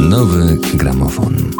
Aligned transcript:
Nowy 0.00 0.56
gramofon. 0.74 1.52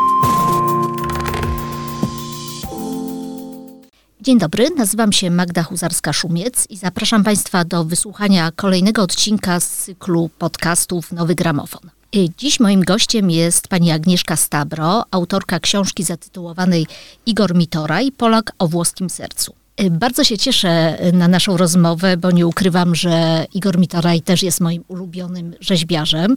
Dzień 4.20 4.38
dobry, 4.38 4.70
nazywam 4.76 5.12
się 5.12 5.30
Magda 5.30 5.62
Huzarska-Szumiec 5.62 6.66
i 6.70 6.76
zapraszam 6.76 7.24
Państwa 7.24 7.64
do 7.64 7.84
wysłuchania 7.84 8.52
kolejnego 8.56 9.02
odcinka 9.02 9.60
z 9.60 9.68
cyklu 9.68 10.30
podcastów 10.38 11.12
Nowy 11.12 11.34
Gramofon. 11.34 11.90
Dziś 12.38 12.60
moim 12.60 12.84
gościem 12.84 13.30
jest 13.30 13.68
pani 13.68 13.90
Agnieszka 13.90 14.36
Stabro, 14.36 15.04
autorka 15.10 15.60
książki 15.60 16.04
zatytułowanej 16.04 16.86
Igor 17.26 17.54
Mitoraj, 17.54 18.12
Polak 18.12 18.52
o 18.58 18.68
włoskim 18.68 19.10
sercu. 19.10 19.54
Bardzo 19.90 20.24
się 20.24 20.38
cieszę 20.38 20.98
na 21.12 21.28
naszą 21.28 21.56
rozmowę, 21.56 22.16
bo 22.16 22.30
nie 22.30 22.46
ukrywam, 22.46 22.94
że 22.94 23.46
Igor 23.54 23.78
Mitoraj 23.78 24.20
też 24.20 24.42
jest 24.42 24.60
moim 24.60 24.84
ulubionym 24.88 25.54
rzeźbiarzem. 25.60 26.36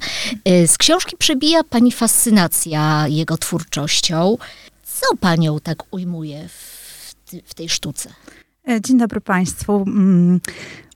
Z 0.65 0.77
książki 0.77 1.17
przebija 1.17 1.63
pani 1.63 1.91
fascynacja 1.91 3.05
jego 3.07 3.37
twórczością. 3.37 4.37
Co 4.83 5.17
panią 5.19 5.59
tak 5.59 5.93
ujmuje 5.93 6.47
w, 7.45 7.53
tej 7.53 7.69
sztuce? 7.69 8.09
Dzień 8.83 8.97
dobry 8.97 9.21
Państwu. 9.21 9.83
Mm, 9.87 10.39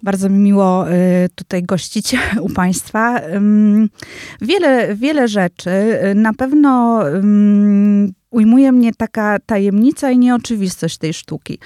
bardzo 0.03 0.29
mi 0.29 0.39
miło 0.39 0.91
y, 0.91 1.29
tutaj 1.35 1.63
gościć 1.63 2.15
u 2.41 2.49
Państwa. 2.49 3.21
Wiele, 4.41 4.95
wiele 4.95 5.27
rzeczy. 5.27 5.71
Na 6.15 6.33
pewno 6.33 7.03
ujmuje 8.35 8.71
mnie 8.71 8.93
taka 8.93 9.39
tajemnica 9.45 10.11
i 10.11 10.17
nieoczywistość 10.17 10.97
tej 10.97 11.13
sztuki, 11.13 11.59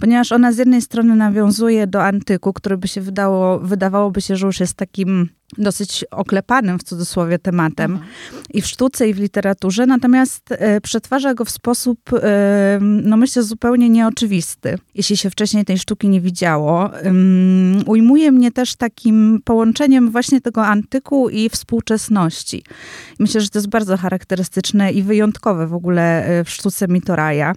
ponieważ 0.00 0.32
ona 0.32 0.52
z 0.52 0.58
jednej 0.58 0.82
strony 0.82 1.16
nawiązuje 1.16 1.86
do 1.86 2.04
antyku, 2.04 2.52
który 2.52 2.78
by 2.78 2.88
się 2.88 3.00
wydało, 3.00 3.58
wydawałoby 3.58 4.20
się, 4.20 4.36
że 4.36 4.46
już 4.46 4.60
jest 4.60 4.74
takim 4.74 5.28
dosyć 5.58 6.04
oklepanym 6.10 6.78
w 6.78 6.82
cudzysłowie 6.82 7.38
tematem 7.38 7.92
mhm. 7.92 8.10
i 8.50 8.62
w 8.62 8.66
sztuce, 8.66 9.08
i 9.08 9.14
w 9.14 9.18
literaturze, 9.18 9.86
natomiast 9.86 10.52
e, 10.52 10.80
przetwarza 10.80 11.34
go 11.34 11.44
w 11.44 11.50
sposób, 11.50 11.98
e, 12.12 12.78
no 12.80 13.16
myślę, 13.16 13.42
zupełnie 13.42 13.88
nieoczywisty, 13.88 14.78
jeśli 14.94 15.16
się 15.16 15.30
wcześniej 15.30 15.64
tej 15.64 15.78
sztuki 15.78 16.08
nie 16.08 16.20
widziało. 16.20 16.90
Um, 17.04 17.82
ujmuje 17.86 18.32
mnie 18.32 18.52
też 18.52 18.76
takim 18.76 19.40
połączeniem 19.44 20.10
właśnie 20.10 20.40
tego 20.40 20.66
antyku 20.66 21.28
i 21.28 21.48
współczesności. 21.48 22.64
Myślę, 23.18 23.40
że 23.40 23.48
to 23.48 23.58
jest 23.58 23.68
bardzo 23.68 23.96
charakterystyczne 23.96 24.92
i 24.92 25.02
wyjątkowe 25.02 25.66
w 25.66 25.74
ogóle 25.74 26.24
e, 26.24 26.44
w 26.44 26.50
sztuce 26.50 26.88
Mitoraja. 26.88 27.54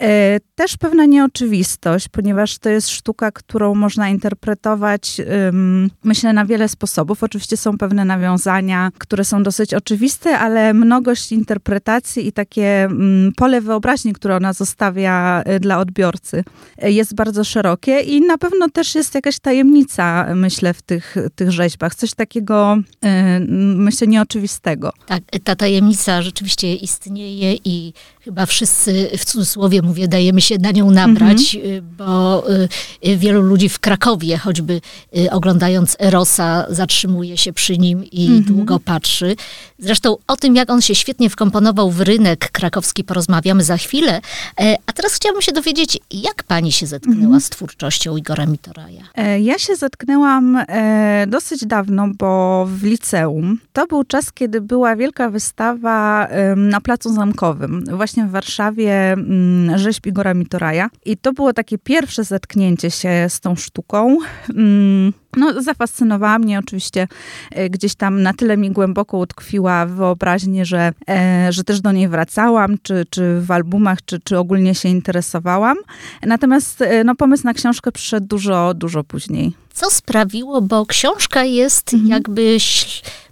E, 0.00 0.40
też 0.54 0.76
pewna 0.76 1.06
nieoczywistość, 1.06 2.08
ponieważ 2.08 2.58
to 2.58 2.68
jest 2.70 2.88
sztuka, 2.88 3.32
którą 3.32 3.74
można 3.74 4.08
interpretować, 4.08 5.20
myślę, 6.04 6.32
na 6.32 6.44
wiele 6.44 6.68
sposobów. 6.68 7.22
Oczywiście 7.22 7.56
są 7.56 7.78
pewne 7.78 8.04
nawiązania, 8.04 8.90
które 8.98 9.24
są 9.24 9.42
dosyć 9.42 9.74
oczywiste, 9.74 10.38
ale 10.38 10.74
mnogość 10.74 11.32
interpretacji 11.32 12.26
i 12.26 12.32
takie 12.32 12.88
pole 13.36 13.60
wyobraźni, 13.60 14.12
które 14.12 14.36
ona 14.36 14.52
zostawia 14.52 15.42
e, 15.44 15.60
dla 15.60 15.78
odbiorcy, 15.78 16.44
e, 16.78 16.92
jest 16.92 17.14
bardzo 17.14 17.44
szerokie 17.44 18.00
i 18.00 18.20
na 18.20 18.38
pewno 18.38 18.68
też 18.68 18.94
jest 18.94 19.14
jakaś 19.14 19.38
tajemnica, 19.38 20.34
myślę, 20.34 20.74
w 20.74 20.82
tych, 20.82 21.14
tych 21.34 21.50
rzeźbach. 21.50 21.94
Coś 21.94 22.14
takiego, 22.14 22.78
myślę, 23.76 24.06
nieoczywistego. 24.06 24.92
Tak, 25.06 25.22
ta 25.44 25.56
tajemnica 25.56 26.22
rzeczywiście 26.22 26.74
istnieje 26.74 27.54
i 27.64 27.92
chyba 28.20 28.46
wszyscy 28.46 29.10
w 29.18 29.24
cudzysłowie 29.24 29.82
mówię, 29.90 30.08
dajemy 30.08 30.40
się 30.40 30.58
na 30.58 30.70
nią 30.70 30.90
nabrać, 30.90 31.54
mhm. 31.54 31.84
bo 31.98 32.44
y, 33.06 33.16
wielu 33.16 33.42
ludzi 33.42 33.68
w 33.68 33.78
Krakowie, 33.78 34.38
choćby 34.38 34.80
y, 35.16 35.30
oglądając 35.30 35.96
Erosa, 36.00 36.66
zatrzymuje 36.68 37.36
się 37.36 37.52
przy 37.52 37.78
nim 37.78 38.04
i 38.04 38.26
mhm. 38.26 38.42
długo 38.42 38.80
patrzy. 38.80 39.36
Zresztą 39.78 40.16
o 40.26 40.36
tym, 40.36 40.56
jak 40.56 40.70
on 40.70 40.82
się 40.82 40.94
świetnie 40.94 41.30
wkomponował 41.30 41.90
w 41.90 42.00
rynek 42.00 42.50
krakowski, 42.50 43.04
porozmawiamy 43.04 43.64
za 43.64 43.76
chwilę. 43.76 44.20
E, 44.60 44.76
a 44.86 44.92
teraz 44.92 45.14
chciałabym 45.14 45.42
się 45.42 45.52
dowiedzieć, 45.52 45.98
jak 46.10 46.42
pani 46.42 46.72
się 46.72 46.86
zetknęła 46.86 47.22
mhm. 47.22 47.40
z 47.40 47.50
twórczością 47.50 48.16
Igora 48.16 48.46
Mitoraja? 48.46 49.02
E, 49.14 49.40
ja 49.40 49.58
się 49.58 49.76
zetknęłam 49.76 50.56
e, 50.56 51.26
dosyć 51.28 51.66
dawno, 51.66 52.08
bo 52.18 52.66
w 52.68 52.82
liceum. 52.82 53.58
To 53.72 53.86
był 53.86 54.04
czas, 54.04 54.32
kiedy 54.32 54.60
była 54.60 54.96
wielka 54.96 55.30
wystawa 55.30 56.28
na 56.56 56.80
Placu 56.80 57.14
Zamkowym, 57.14 57.84
właśnie 57.92 58.24
w 58.24 58.30
Warszawie 58.30 59.12
mm, 59.12 59.78
rzeźb 59.80 60.06
Igora 60.06 60.34
Mitoraja. 60.34 60.90
I 61.04 61.16
to 61.16 61.32
było 61.32 61.52
takie 61.52 61.78
pierwsze 61.78 62.24
zetknięcie 62.24 62.90
się 62.90 63.26
z 63.28 63.40
tą 63.40 63.56
sztuką. 63.56 64.18
Mm, 64.48 65.12
no, 65.36 65.62
zafascynowała 65.62 66.38
mnie 66.38 66.58
oczywiście 66.58 67.08
e, 67.50 67.70
gdzieś 67.70 67.94
tam 67.94 68.22
na 68.22 68.32
tyle 68.32 68.56
mi 68.56 68.70
głęboko 68.70 69.18
utkwiła 69.18 69.86
w 69.86 69.90
wyobraźni, 69.90 70.64
że, 70.64 70.92
e, 71.08 71.46
że 71.52 71.64
też 71.64 71.80
do 71.80 71.92
niej 71.92 72.08
wracałam, 72.08 72.76
czy, 72.82 73.04
czy 73.10 73.40
w 73.40 73.50
albumach, 73.50 74.04
czy, 74.04 74.20
czy 74.24 74.38
ogólnie 74.38 74.74
się 74.74 74.88
interesowałam. 74.88 75.76
Natomiast 76.22 76.82
e, 76.82 77.04
no, 77.04 77.14
pomysł 77.14 77.44
na 77.44 77.54
książkę 77.54 77.92
przyszedł 77.92 78.26
dużo, 78.26 78.74
dużo 78.74 79.04
później. 79.04 79.52
Co 79.72 79.90
sprawiło, 79.90 80.62
bo 80.62 80.86
książka 80.86 81.44
jest 81.44 81.94
mhm. 81.94 82.10
jakby 82.10 82.56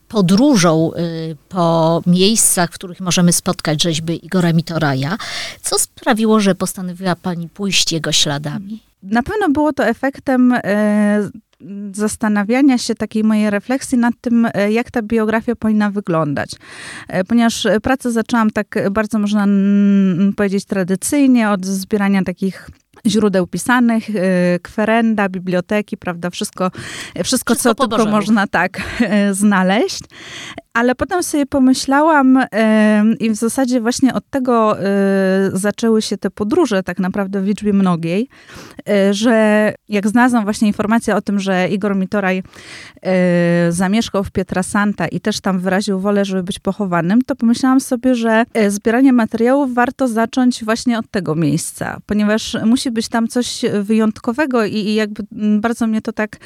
podróżą 0.08 0.90
y, 0.92 1.36
po 1.48 2.02
miejscach, 2.06 2.70
w 2.70 2.74
których 2.74 3.00
możemy 3.00 3.32
spotkać 3.32 3.82
rzeźby 3.82 4.26
Igora 4.26 4.52
Mitoraja. 4.52 5.16
Co 5.62 5.78
sprawiło, 5.78 6.40
że 6.40 6.54
postanowiła 6.54 7.16
pani 7.16 7.48
pójść 7.48 7.92
jego 7.92 8.12
śladami? 8.12 8.82
Na 9.02 9.22
pewno 9.22 9.48
było 9.48 9.72
to 9.72 9.86
efektem 9.86 10.54
e, 10.64 11.30
zastanawiania 11.92 12.78
się, 12.78 12.94
takiej 12.94 13.24
mojej 13.24 13.50
refleksji 13.50 13.98
nad 13.98 14.14
tym, 14.20 14.48
e, 14.54 14.72
jak 14.72 14.90
ta 14.90 15.02
biografia 15.02 15.56
powinna 15.56 15.90
wyglądać. 15.90 16.50
E, 17.08 17.24
ponieważ 17.24 17.66
pracę 17.82 18.12
zaczęłam 18.12 18.50
tak 18.50 18.78
bardzo, 18.90 19.18
można 19.18 19.46
powiedzieć, 20.36 20.64
tradycyjnie, 20.64 21.50
od 21.50 21.66
zbierania 21.66 22.24
takich 22.24 22.70
źródeł 23.06 23.46
pisanych, 23.46 24.10
y, 24.10 24.14
kwerenda, 24.62 25.28
biblioteki, 25.28 25.96
prawda, 25.96 26.30
wszystko, 26.30 26.70
wszystko, 26.70 27.24
wszystko 27.24 27.54
co 27.54 27.74
tylko 27.74 28.06
można 28.06 28.46
tak 28.46 28.80
znaleźć. 29.32 30.02
Ale 30.74 30.94
potem 30.94 31.22
sobie 31.22 31.46
pomyślałam 31.46 32.44
i 33.20 33.30
w 33.30 33.34
zasadzie 33.34 33.80
właśnie 33.80 34.14
od 34.14 34.30
tego 34.30 34.80
y, 34.80 34.84
zaczęły 35.52 36.02
się 36.02 36.18
te 36.18 36.30
podróże 36.30 36.82
tak 36.82 36.98
naprawdę 36.98 37.40
w 37.40 37.46
liczbie 37.46 37.72
mnogiej, 37.72 38.28
że 39.10 39.74
jak 39.88 40.08
znalazłam 40.08 40.44
właśnie 40.44 40.68
informację 40.68 41.16
o 41.16 41.22
tym, 41.22 41.40
że 41.40 41.68
Igor 41.68 41.96
Mitoraj 41.96 42.42
zamieszkał 43.70 44.24
w 44.24 44.30
Pietrasanta 44.30 45.08
i 45.08 45.20
też 45.20 45.40
tam 45.40 45.58
wyraził 45.58 46.00
wolę, 46.00 46.24
żeby 46.24 46.42
być 46.42 46.58
pochowanym, 46.58 47.22
to 47.22 47.36
pomyślałam 47.36 47.80
sobie, 47.80 48.14
że 48.14 48.44
zbieranie 48.68 49.12
materiałów 49.12 49.74
warto 49.74 50.08
zacząć 50.08 50.64
właśnie 50.64 50.98
od 50.98 51.10
tego 51.10 51.34
miejsca, 51.34 51.98
ponieważ 52.06 52.56
musi 52.64 52.87
musi 52.88 52.94
być 52.94 53.08
tam 53.08 53.28
coś 53.28 53.64
wyjątkowego 53.82 54.64
i, 54.64 54.74
i 54.74 54.94
jakby 54.94 55.22
bardzo 55.60 55.86
mnie 55.86 56.02
to 56.02 56.12
tak 56.12 56.36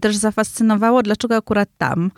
też 0.00 0.16
zafascynowało, 0.16 1.02
dlaczego 1.02 1.36
akurat 1.36 1.68
tam. 1.78 2.10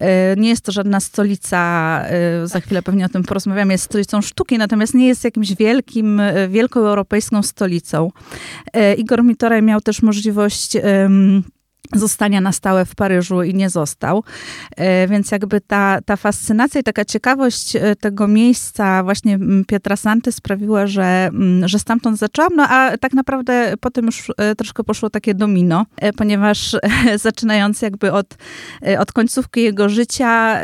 E, 0.00 0.36
nie 0.36 0.48
jest 0.48 0.64
to 0.64 0.72
żadna 0.72 1.00
stolica, 1.00 2.02
e, 2.04 2.46
za 2.46 2.60
chwilę 2.60 2.82
pewnie 2.82 3.06
o 3.06 3.08
tym 3.08 3.22
porozmawiamy, 3.22 3.74
jest 3.74 3.84
stolicą 3.84 4.22
sztuki, 4.22 4.58
natomiast 4.58 4.94
nie 4.94 5.08
jest 5.08 5.24
jakimś 5.24 5.54
wielkim, 5.54 6.20
e, 6.20 6.48
wielką 6.48 6.80
europejską 6.80 7.42
stolicą. 7.42 8.10
Igor 8.98 9.24
Mitoraj 9.24 9.62
miał 9.62 9.80
też 9.80 10.02
możliwość 10.02 10.76
zostania 11.94 12.40
na 12.40 12.52
stałe 12.52 12.84
w 12.84 12.94
Paryżu 12.94 13.42
i 13.42 13.54
nie 13.54 13.70
został. 13.70 14.24
E, 14.76 15.08
więc 15.08 15.30
jakby 15.30 15.60
ta, 15.60 15.98
ta 16.04 16.16
fascynacja 16.16 16.80
i 16.80 16.84
taka 16.84 17.04
ciekawość 17.04 17.76
e, 17.76 17.96
tego 17.96 18.28
miejsca 18.28 19.02
właśnie 19.02 19.38
Pietra 19.66 19.96
Santy 19.96 20.32
sprawiła, 20.32 20.86
że, 20.86 21.30
że 21.64 21.78
stamtąd 21.78 22.18
zaczęłam, 22.18 22.52
no 22.56 22.66
a 22.68 22.98
tak 22.98 23.12
naprawdę 23.12 23.74
potem 23.80 24.06
już 24.06 24.32
e, 24.36 24.54
troszkę 24.54 24.84
poszło 24.84 25.10
takie 25.10 25.34
domino, 25.34 25.86
ponieważ 26.16 26.76
zaczynając 27.22 27.82
jakby 27.82 28.12
od, 28.12 28.36
od 28.98 29.12
końcówki 29.12 29.62
jego 29.62 29.88
życia 29.88 30.60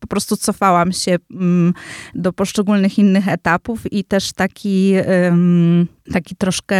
po 0.00 0.06
prostu 0.06 0.36
cofałam 0.36 0.92
się 0.92 1.16
do 2.14 2.32
poszczególnych 2.32 2.98
innych 2.98 3.28
etapów 3.28 3.92
i 3.92 4.04
też 4.04 4.32
taki 4.32 4.94
taki 6.12 6.36
troszkę 6.36 6.76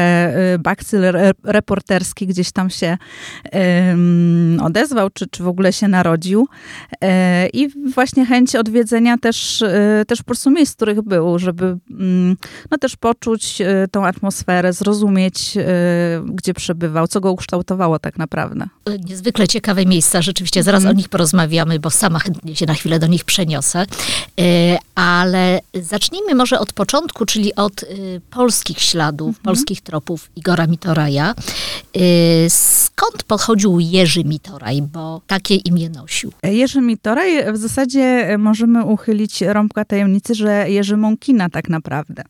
bakcyl 0.58 1.02
reporterski 1.44 2.26
gdzieś 2.26 2.52
tam 2.52 2.70
się 2.70 2.98
odezwał, 4.62 5.10
czy, 5.10 5.26
czy 5.26 5.42
w 5.42 5.48
ogóle 5.48 5.72
się 5.72 5.88
narodził. 5.88 6.48
E, 7.00 7.48
I 7.48 7.68
właśnie 7.94 8.26
chęć 8.26 8.56
odwiedzenia 8.56 9.18
też, 9.18 9.62
y, 9.62 10.04
też 10.06 10.18
po 10.18 10.24
prostu 10.24 10.50
miejsc, 10.50 10.72
w 10.72 10.76
których 10.76 11.02
był, 11.02 11.38
żeby 11.38 11.78
mm, 11.90 12.36
no, 12.70 12.78
też 12.78 12.96
poczuć 12.96 13.60
y, 13.60 13.88
tą 13.90 14.06
atmosferę, 14.06 14.72
zrozumieć, 14.72 15.58
gdzie 16.24 16.54
przebywał, 16.54 17.06
co 17.06 17.20
go 17.20 17.32
ukształtowało 17.32 17.98
tak 17.98 18.18
naprawdę. 18.18 18.68
Niezwykle 19.04 19.48
ciekawe 19.48 19.86
miejsca, 19.86 20.22
rzeczywiście 20.22 20.62
zaraz 20.62 20.82
mm. 20.82 20.94
o 20.94 20.96
nich 20.96 21.08
porozmawiamy, 21.08 21.78
bo 21.78 21.90
sama 21.90 22.18
chętnie 22.18 22.56
się 22.56 22.66
na 22.66 22.74
chwilę 22.74 22.98
do 22.98 23.06
nich 23.06 23.24
przeniosę. 23.24 23.86
E, 24.96 25.00
Ale 25.00 25.60
zacznijmy 25.74 26.34
może 26.34 26.60
od 26.60 26.72
początku, 26.72 27.26
czyli 27.26 27.54
od 27.54 27.82
y, 27.82 28.20
polskich 28.30 28.80
śladów, 28.80 29.28
mhm. 29.28 29.44
polskich 29.44 29.80
tropów 29.80 30.30
Igora 30.36 30.66
Mitoraja. 30.66 31.34
Y, 31.96 32.46
skąd 32.48 33.22
pochodził 33.22 33.80
Jerzy 33.80 34.24
Mitoraj, 34.24 34.82
bo 34.82 35.20
takie 35.26 35.54
imię 35.54 35.90
nosił? 35.90 36.32
Jerzy 36.42 36.80
Mitoraj 36.80 37.52
w 37.52 37.56
zasadzie 37.56 38.36
możemy 38.38 38.84
uchylić 38.84 39.42
rąbka 39.42 39.84
tajemnicy, 39.84 40.34
że 40.34 40.70
Jerzy 40.70 40.96
Mąkina 40.96 41.50
tak 41.50 41.68
naprawdę, 41.68 42.22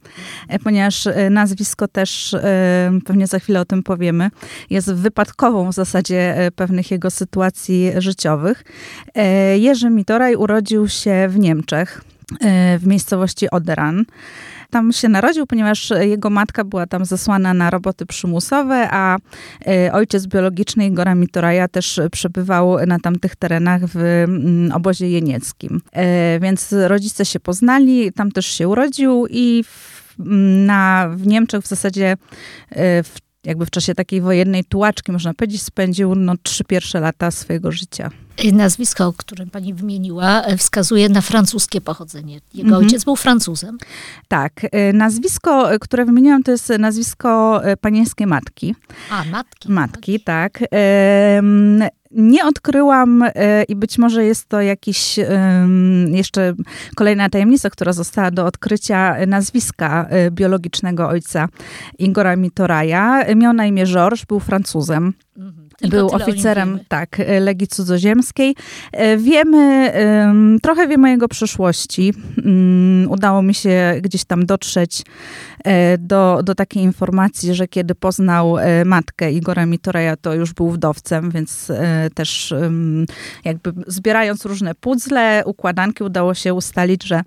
e, 0.49 0.59
ponieważ 0.59 1.07
e, 1.07 1.31
nazwisko 1.31 1.89
też, 1.89 2.35
e, 2.35 2.99
pewnie 3.05 3.27
za 3.27 3.39
chwilę 3.39 3.61
o 3.61 3.65
tym 3.65 3.83
powiemy, 3.83 4.31
jest 4.71 4.93
wypadkową 4.93 5.71
w 5.71 5.75
zasadzie 5.75 6.51
pewnych 6.57 6.91
jego 6.91 7.11
sytuacji 7.11 7.93
życiowych. 7.99 8.65
Jerzy 9.57 9.91
Mitoraj 9.91 10.37
urodził 10.37 10.89
się 10.89 11.29
w 11.29 11.39
Niemczech, 11.39 12.05
w 12.79 12.87
miejscowości 12.87 13.51
Oderan. 13.51 14.05
Tam 14.71 14.93
się 14.93 15.09
narodził, 15.09 15.47
ponieważ 15.47 15.93
jego 16.01 16.31
matka 16.31 16.65
była 16.65 16.87
tam 16.87 17.05
zesłana 17.05 17.55
na 17.55 17.71
roboty 17.71 18.07
przymusowe, 18.07 18.89
a 18.91 19.17
ojciec 19.93 20.27
biologiczny 20.27 20.87
Igora 20.87 21.15
Mitoraja 21.15 21.69
też 21.69 22.01
przebywał 22.13 22.87
na 22.87 22.99
tamtych 22.99 23.37
terenach 23.37 23.83
w 23.85 23.97
mm, 23.97 24.73
obozie 24.73 25.11
jenieckim. 25.11 25.81
Więc 26.41 26.75
rodzice 26.87 27.25
się 27.25 27.41
poznali, 27.41 28.13
tam 28.13 28.33
też 28.33 28.47
się 28.47 28.69
urodził 28.69 29.27
i 29.31 29.65
w, 29.65 30.13
na, 30.67 31.09
w 31.15 31.27
Niemczech 31.27 31.65
w 31.65 31.69
zasadzie 31.69 32.17
w 33.05 33.17
jakby 33.45 33.67
w 33.67 33.71
czasie 33.71 33.95
takiej 33.95 34.21
wojennej 34.21 34.65
tułaczki, 34.65 35.13
można 35.13 35.35
powiedzieć, 35.35 35.63
spędził 35.63 36.15
no, 36.15 36.35
trzy 36.43 36.65
pierwsze 36.65 37.01
lata 37.01 37.31
swojego 37.31 37.73
życia. 37.73 38.11
Nazwisko, 38.53 39.13
które 39.17 39.47
pani 39.47 39.75
wymieniła, 39.75 40.43
wskazuje 40.59 41.09
na 41.09 41.21
francuskie 41.21 41.81
pochodzenie. 41.81 42.41
Jego 42.55 42.69
mhm. 42.69 42.85
ojciec 42.85 43.05
był 43.05 43.17
Francuzem. 43.17 43.79
Tak. 44.29 44.53
E, 44.73 44.93
nazwisko, 44.93 45.71
które 45.81 46.05
wymieniłam, 46.05 46.43
to 46.43 46.51
jest 46.51 46.73
nazwisko 46.79 47.61
panieńskiej 47.81 48.27
matki. 48.27 48.75
A, 49.11 49.25
matki. 49.25 49.73
Matki, 49.73 50.21
tak. 50.21 50.61
Nie 52.11 52.45
odkryłam 52.45 53.25
i 53.69 53.77
być 53.77 53.99
może 53.99 54.25
jest 54.25 54.49
to 54.49 54.61
jakiś 54.61 55.17
jeszcze 56.07 56.55
kolejna 56.95 57.31
tajemnica, 57.31 57.71
która 57.71 57.93
została 57.93 58.31
do 58.31 58.47
odkrycia 58.47 59.17
nazwiska 59.27 60.09
biologicznego 60.31 61.09
ojca 61.09 61.49
Ingora 61.99 62.37
Mitoraja. 62.37 63.35
Miał 63.35 63.53
na 63.53 63.67
imię 63.67 63.87
Georges, 63.87 64.25
był 64.25 64.41
Francuzem. 64.41 65.13
Mhm. 65.37 65.66
Był 65.91 66.09
oficerem 66.09 66.79
tak, 66.89 67.23
Legii 67.41 67.67
Cudzoziemskiej. 67.67 68.55
E, 68.93 69.17
wiemy, 69.17 69.93
trochę 70.63 70.89
wiemy 70.89 71.09
o 71.09 71.11
jego 71.11 71.29
przeszłości. 71.29 72.15
Mm, 72.45 73.11
udało 73.11 73.43
mi 73.43 73.55
się 73.55 73.95
gdzieś 74.03 74.25
tam 74.25 74.47
dotrzeć 74.47 75.03
do, 75.99 76.41
do 76.45 76.55
takiej 76.55 76.83
informacji, 76.83 77.55
że 77.55 77.69
kiedy 77.69 77.95
poznał 77.95 78.59
e, 78.59 78.85
matkę 78.85 79.33
Igora 79.33 79.67
Mitoreja, 79.67 80.17
to 80.17 80.35
już 80.35 80.53
był 80.53 80.71
wdowcem, 80.71 81.31
więc 81.31 81.73
też 82.15 82.55
jakby 83.45 83.73
zbierając 83.87 84.45
różne 84.45 84.75
puzzle, 84.75 85.43
układanki, 85.47 86.05
udało 86.05 86.35
się 86.35 86.55
ustalić, 86.55 87.05
że, 87.05 87.23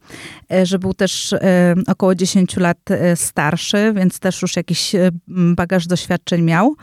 że 0.64 0.80
był 0.80 0.94
też 0.94 1.36
około 1.88 2.16
10 2.16 2.58
lat 2.58 2.78
starszy, 3.16 3.94
więc 3.96 4.20
też 4.20 4.42
już 4.42 4.56
jakiś 4.56 4.96
bagaż 5.28 5.88
doświadczeń 5.88 6.42
miał. 6.42 6.76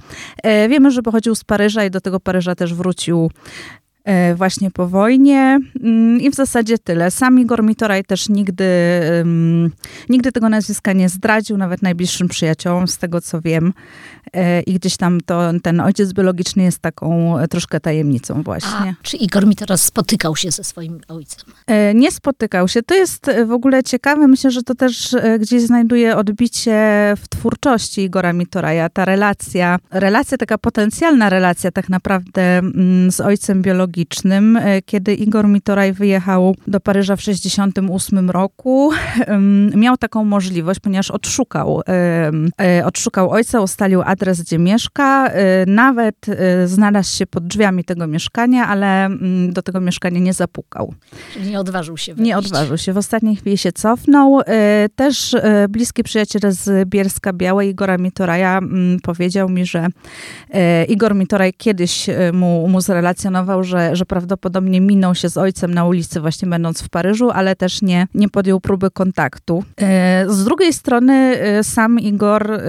Wiemy, 0.68 0.90
że 0.90 1.02
pochodził 1.02 1.34
z 1.34 1.44
Paryża 1.44 1.84
i 1.84 1.90
do 1.90 2.00
tego 2.00 2.20
Paryża 2.20 2.54
też 2.54 2.74
wrócił 2.74 3.30
E, 3.85 3.85
właśnie 4.36 4.70
po 4.70 4.88
wojnie 4.88 5.60
mm, 5.82 6.20
i 6.20 6.30
w 6.30 6.34
zasadzie 6.34 6.78
tyle. 6.78 7.10
Sam 7.10 7.40
Igor 7.40 7.62
Mitoraj 7.62 8.04
też 8.04 8.28
nigdy, 8.28 8.64
nigdy 10.08 10.32
tego 10.32 10.48
nazwiska 10.48 10.92
nie 10.92 11.08
zdradził, 11.08 11.56
nawet 11.56 11.82
najbliższym 11.82 12.28
przyjaciołom, 12.28 12.88
z 12.88 12.98
tego 12.98 13.20
co 13.20 13.40
wiem. 13.40 13.72
E, 14.32 14.60
I 14.60 14.74
gdzieś 14.74 14.96
tam 14.96 15.20
to, 15.20 15.52
ten 15.62 15.80
ojciec 15.80 16.12
biologiczny 16.12 16.62
jest 16.62 16.78
taką 16.78 17.38
e, 17.38 17.48
troszkę 17.48 17.80
tajemnicą 17.80 18.42
właśnie. 18.42 18.70
A, 18.70 18.94
czy 19.02 19.16
Igor 19.16 19.46
Mitoraj 19.46 19.78
spotykał 19.78 20.36
się 20.36 20.50
ze 20.50 20.64
swoim 20.64 21.00
ojcem? 21.08 21.44
Nie 21.94 22.10
spotykał 22.10 22.68
się. 22.68 22.82
To 22.82 22.94
jest 22.94 23.30
w 23.46 23.52
ogóle 23.52 23.82
ciekawe. 23.82 24.28
Myślę, 24.28 24.50
że 24.50 24.62
to 24.62 24.74
też 24.74 25.16
gdzieś 25.40 25.62
znajduje 25.62 26.16
odbicie 26.16 26.72
w 27.16 27.28
twórczości 27.28 28.02
Igora 28.02 28.32
Mitoraja. 28.32 28.88
Ta 28.88 29.04
relacja, 29.04 29.78
relacja, 29.90 30.38
taka 30.38 30.58
potencjalna 30.58 31.30
relacja 31.30 31.70
tak 31.70 31.88
naprawdę 31.88 32.58
mm, 32.58 33.12
z 33.12 33.20
ojcem 33.20 33.62
biologicznym 33.62 33.95
tragicznym, 33.96 34.56
e, 34.56 34.82
kiedy 34.82 35.14
Igor 35.14 35.48
Mitoraj 35.48 35.92
wyjechał 35.92 36.56
do 36.66 36.80
Paryża 36.80 37.16
w 37.16 37.20
1968 37.20 38.30
roku. 38.30 38.90
Miał 39.74 39.96
taką 39.96 40.24
możliwość, 40.24 40.80
ponieważ 40.80 41.10
odszukał, 41.10 41.82
e, 42.60 42.86
odszukał 42.86 43.30
ojca, 43.30 43.60
ustalił 43.60 44.02
adres, 44.02 44.42
gdzie 44.42 44.58
mieszka. 44.58 45.28
E, 45.28 45.66
nawet 45.66 46.26
znalazł 46.64 47.16
się 47.16 47.26
pod 47.26 47.46
drzwiami 47.46 47.84
tego 47.84 48.06
mieszkania, 48.06 48.66
ale 48.66 49.04
mm, 49.04 49.52
do 49.52 49.62
tego 49.62 49.80
mieszkania 49.80 50.20
nie 50.20 50.32
zapukał. 50.32 50.94
Czyli 51.32 51.50
nie 51.50 51.60
odważył 51.60 51.96
się 51.96 52.14
wyjść. 52.14 52.26
Nie 52.26 52.38
odważył 52.38 52.78
się. 52.78 52.92
W 52.92 52.96
ostatniej 52.96 53.36
chwili 53.36 53.58
się 53.58 53.72
cofnął. 53.72 54.40
Też 54.96 55.36
bliski 55.68 56.02
przyjaciel 56.02 56.52
z 56.52 56.88
Bielska 56.88 57.32
Białej, 57.32 57.70
Igora 57.70 57.98
Mitoraja, 57.98 58.58
mm, 58.58 59.00
powiedział 59.00 59.48
mi, 59.48 59.66
że 59.66 59.86
Igor 60.88 61.14
Mitoraj 61.14 61.52
kiedyś 61.52 62.06
mu, 62.32 62.68
mu 62.68 62.80
zrelacjonował, 62.80 63.64
że 63.64 63.85
że, 63.92 64.06
prawdopodobnie 64.06 64.80
minął 64.80 65.14
się 65.14 65.28
z 65.28 65.36
ojcem 65.36 65.74
na 65.74 65.84
ulicy 65.84 66.20
właśnie 66.20 66.48
będąc 66.48 66.82
w 66.82 66.88
Paryżu, 66.88 67.30
ale 67.30 67.56
też 67.56 67.82
nie, 67.82 68.08
nie 68.14 68.28
podjął 68.28 68.60
próby 68.60 68.90
kontaktu. 68.90 69.64
E, 69.80 70.24
z 70.28 70.44
drugiej 70.44 70.72
strony 70.72 71.12
e, 71.12 71.64
sam 71.64 72.00
Igor 72.00 72.52
e, 72.52 72.60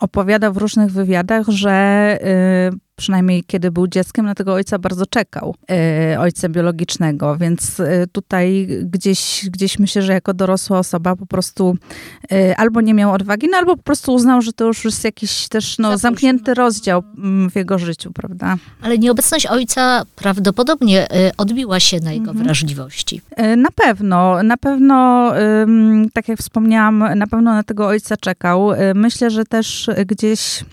opowiada 0.00 0.50
w 0.50 0.56
różnych 0.56 0.92
wywiadach, 0.92 1.48
że 1.48 1.76
przynajmniej 2.96 3.44
kiedy 3.44 3.70
był 3.70 3.86
dzieckiem, 3.86 4.26
na 4.26 4.34
tego 4.34 4.52
ojca 4.54 4.78
bardzo 4.78 5.06
czekał, 5.06 5.54
e, 5.70 6.20
ojca 6.20 6.48
biologicznego, 6.48 7.36
więc 7.36 7.80
e, 7.80 8.06
tutaj 8.06 8.68
gdzieś, 8.82 9.46
gdzieś 9.50 9.78
myślę, 9.78 10.02
że 10.02 10.12
jako 10.12 10.34
dorosła 10.34 10.78
osoba 10.78 11.16
po 11.16 11.26
prostu 11.26 11.76
e, 12.32 12.56
albo 12.56 12.80
nie 12.80 12.94
miał 12.94 13.12
odwagi, 13.12 13.48
no 13.50 13.58
albo 13.58 13.76
po 13.76 13.82
prostu 13.82 14.14
uznał, 14.14 14.42
że 14.42 14.52
to 14.52 14.64
już 14.64 14.84
jest 14.84 15.04
jakiś 15.04 15.48
też 15.48 15.78
no, 15.78 15.98
zamknięty 15.98 16.54
rozdział 16.54 17.02
mm, 17.18 17.50
w 17.50 17.56
jego 17.56 17.78
życiu, 17.78 18.12
prawda? 18.12 18.56
Ale 18.82 18.98
nieobecność 18.98 19.46
ojca 19.46 20.02
prawdopodobnie 20.16 21.06
odbiła 21.36 21.80
się 21.80 22.00
na 22.00 22.12
jego 22.12 22.30
mhm. 22.30 22.44
wrażliwości. 22.44 23.20
Na 23.56 23.70
pewno, 23.70 24.42
na 24.42 24.56
pewno, 24.56 25.32
tak 26.12 26.28
jak 26.28 26.38
wspomniałam, 26.38 26.98
na 27.16 27.26
pewno 27.26 27.54
na 27.54 27.62
tego 27.62 27.86
ojca 27.86 28.16
czekał. 28.16 28.70
Myślę, 28.94 29.30
że 29.30 29.44
też 29.44 29.90
gdzieś 30.06 30.64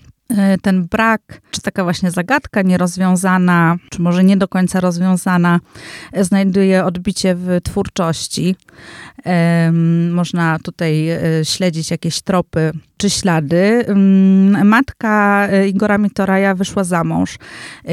ten 0.62 0.84
brak, 0.84 1.40
czy 1.50 1.60
taka 1.60 1.84
właśnie 1.84 2.10
zagadka 2.10 2.62
nierozwiązana, 2.62 3.76
czy 3.90 4.02
może 4.02 4.24
nie 4.24 4.36
do 4.36 4.48
końca 4.48 4.80
rozwiązana, 4.80 5.60
e, 6.12 6.24
znajduje 6.24 6.84
odbicie 6.84 7.34
w 7.34 7.58
twórczości. 7.64 8.56
Można 10.10 10.58
tutaj 10.58 11.08
e, 11.08 11.20
śledzić 11.44 11.90
jakieś 11.90 12.22
tropy 12.22 12.72
czy 12.96 13.10
ślady. 13.10 13.84
Matka 14.64 15.48
Igora 15.66 15.98
Mitoraja 15.98 16.54
wyszła 16.54 16.84
za 16.84 17.04
mąż, 17.04 17.38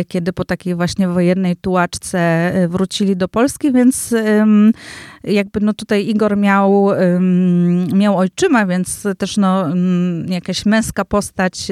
kiedy 0.07 0.33
po 0.33 0.45
takiej 0.45 0.75
właśnie 0.75 1.07
wojennej 1.07 1.55
tułaczce 1.55 2.51
wrócili 2.69 3.17
do 3.17 3.27
Polski, 3.27 3.71
więc 3.73 4.15
jakby 5.23 5.59
no 5.59 5.73
tutaj 5.73 6.07
Igor 6.07 6.37
miał, 6.37 6.87
miał 7.93 8.17
ojczyma, 8.17 8.65
więc 8.65 9.03
też 9.17 9.37
no 9.37 9.65
jakaś 10.27 10.65
męska 10.65 11.05
postać 11.05 11.67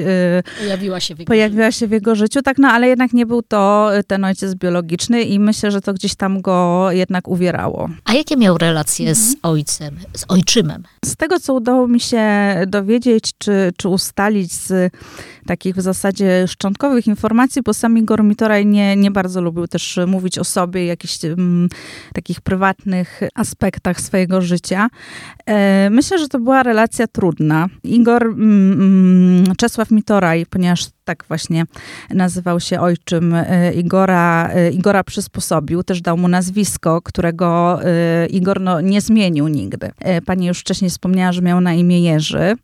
pojawiła 0.58 1.00
się 1.00 1.14
w 1.14 1.18
jego, 1.18 1.30
pojawiła 1.30 1.72
się 1.72 1.86
w 1.86 1.90
jego 1.90 2.14
życiu. 2.14 2.42
Tak, 2.42 2.58
no 2.58 2.68
ale 2.68 2.88
jednak 2.88 3.12
nie 3.12 3.26
był 3.26 3.42
to 3.42 3.90
ten 4.06 4.24
ojciec 4.24 4.54
biologiczny 4.54 5.22
i 5.22 5.38
myślę, 5.38 5.70
że 5.70 5.80
to 5.80 5.94
gdzieś 5.94 6.14
tam 6.14 6.40
go 6.40 6.88
jednak 6.90 7.28
uwierało. 7.28 7.90
A 8.04 8.12
jakie 8.12 8.36
miał 8.36 8.58
relacje 8.58 9.08
mhm. 9.08 9.26
z 9.26 9.36
ojcem, 9.42 9.96
z 10.16 10.24
ojczymem? 10.28 10.82
Z 11.04 11.16
tego, 11.16 11.40
co 11.40 11.54
udało 11.54 11.88
mi 11.88 12.00
się 12.00 12.24
dowiedzieć, 12.66 13.32
czy, 13.38 13.72
czy 13.76 13.88
ustalić 13.88 14.52
z 14.52 14.92
takich 15.46 15.76
w 15.76 15.80
zasadzie 15.80 16.48
szczątkowych 16.48 17.06
informacji, 17.06 17.62
bo 17.62 17.74
sam 17.74 17.98
Igor 17.98 18.24
Mitoraj 18.24 18.66
nie, 18.66 18.96
nie 18.96 19.10
bardzo 19.10 19.40
lubił 19.40 19.66
też 19.66 19.98
mówić 20.06 20.38
o 20.38 20.44
sobie, 20.44 20.86
jakichś 20.86 21.24
mm, 21.24 21.68
takich 22.14 22.40
prywatnych 22.40 23.20
aspektach 23.40 24.00
swojego 24.00 24.40
życia. 24.40 24.88
E, 25.46 25.90
myślę, 25.90 26.18
że 26.18 26.28
to 26.28 26.38
była 26.38 26.62
relacja 26.62 27.06
trudna. 27.06 27.66
Igor, 27.84 28.22
mm, 28.22 28.72
mm 28.72 29.56
Czesław 29.56 29.90
Mitoraj, 29.90 30.46
ponieważ 30.46 30.86
tak 31.10 31.24
właśnie 31.28 31.64
nazywał 32.10 32.60
się 32.60 32.80
ojczym 32.80 33.34
Igora. 33.76 34.50
Igora 34.72 35.04
przysposobił, 35.04 35.82
też 35.82 36.00
dał 36.00 36.16
mu 36.16 36.28
nazwisko, 36.28 37.02
którego 37.02 37.80
Igor 38.30 38.60
no, 38.60 38.80
nie 38.80 39.00
zmienił 39.00 39.48
nigdy. 39.48 39.90
Pani 40.26 40.46
już 40.46 40.60
wcześniej 40.60 40.90
wspomniała, 40.90 41.32
że 41.32 41.42
miał 41.42 41.60
na 41.60 41.74
imię 41.74 42.00
Jerzy 42.00 42.56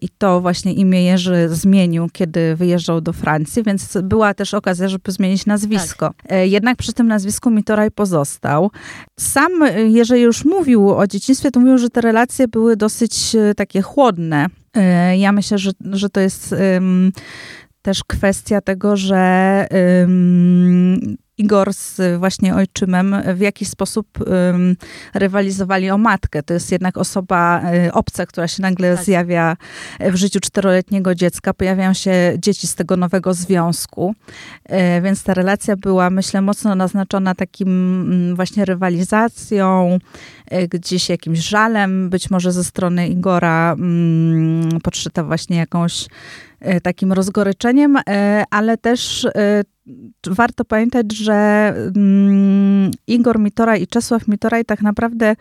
i 0.00 0.08
to 0.18 0.40
właśnie 0.40 0.72
imię 0.72 1.04
Jerzy 1.04 1.48
zmienił, 1.48 2.08
kiedy 2.12 2.56
wyjeżdżał 2.56 3.00
do 3.00 3.12
Francji, 3.12 3.62
więc 3.62 3.98
była 4.02 4.34
też 4.34 4.54
okazja, 4.54 4.88
żeby 4.88 5.12
zmienić 5.12 5.46
nazwisko. 5.46 6.14
Tak. 6.28 6.38
Jednak 6.44 6.76
przy 6.76 6.92
tym 6.92 7.08
nazwisku 7.08 7.50
Mitoraj 7.50 7.90
pozostał. 7.90 8.70
Sam 9.18 9.52
Jerzy 9.86 10.18
już 10.18 10.44
mówił 10.44 10.90
o 10.90 11.06
dzieciństwie, 11.06 11.50
to 11.50 11.60
mówił, 11.60 11.78
że 11.78 11.90
te 11.90 12.00
relacje 12.00 12.48
były 12.48 12.76
dosyć 12.76 13.36
takie 13.56 13.82
chłodne. 13.82 14.46
Ja 15.16 15.32
myślę, 15.32 15.58
że, 15.58 15.70
że 15.92 16.08
to 16.08 16.20
jest 16.20 16.54
też 17.86 18.04
kwestia 18.04 18.60
tego, 18.60 18.96
że 18.96 19.66
um, 20.00 21.16
Igor 21.38 21.74
z 21.74 22.18
właśnie 22.18 22.54
ojczymem 22.54 23.16
w 23.34 23.40
jakiś 23.40 23.68
sposób 23.68 24.06
um, 24.20 24.76
rywalizowali 25.14 25.90
o 25.90 25.98
matkę. 25.98 26.42
To 26.42 26.54
jest 26.54 26.72
jednak 26.72 26.96
osoba 26.96 27.62
y, 27.86 27.92
obca, 27.92 28.26
która 28.26 28.48
się 28.48 28.62
nagle 28.62 28.96
tak. 28.96 29.04
zjawia 29.04 29.56
w 30.00 30.14
życiu 30.14 30.40
czteroletniego 30.40 31.14
dziecka. 31.14 31.54
Pojawiają 31.54 31.92
się 31.92 32.12
dzieci 32.38 32.66
z 32.66 32.74
tego 32.74 32.96
nowego 32.96 33.34
związku. 33.34 34.14
Y, 34.98 35.02
więc 35.02 35.22
ta 35.22 35.34
relacja 35.34 35.76
była, 35.76 36.10
myślę, 36.10 36.42
mocno 36.42 36.74
naznaczona 36.74 37.34
takim 37.34 37.68
mm, 37.68 38.36
właśnie 38.36 38.64
rywalizacją, 38.64 39.98
y, 40.52 40.68
gdzieś 40.68 41.08
jakimś 41.08 41.38
żalem, 41.38 42.10
być 42.10 42.30
może 42.30 42.52
ze 42.52 42.64
strony 42.64 43.08
Igora 43.08 43.72
mm, 43.72 44.68
podszyta 44.82 45.24
właśnie 45.24 45.56
jakąś 45.56 46.06
takim 46.82 47.12
rozgoryczeniem, 47.12 47.98
ale 48.50 48.78
też 48.78 49.26
warto 50.26 50.64
pamiętać, 50.64 51.16
że 51.16 51.34
mm, 51.96 52.90
Igor 53.06 53.38
Mitora 53.38 53.76
i 53.76 53.86
Czesław 53.86 54.28
Mitoraj 54.28 54.64
tak 54.64 54.82
naprawdę 54.82 55.36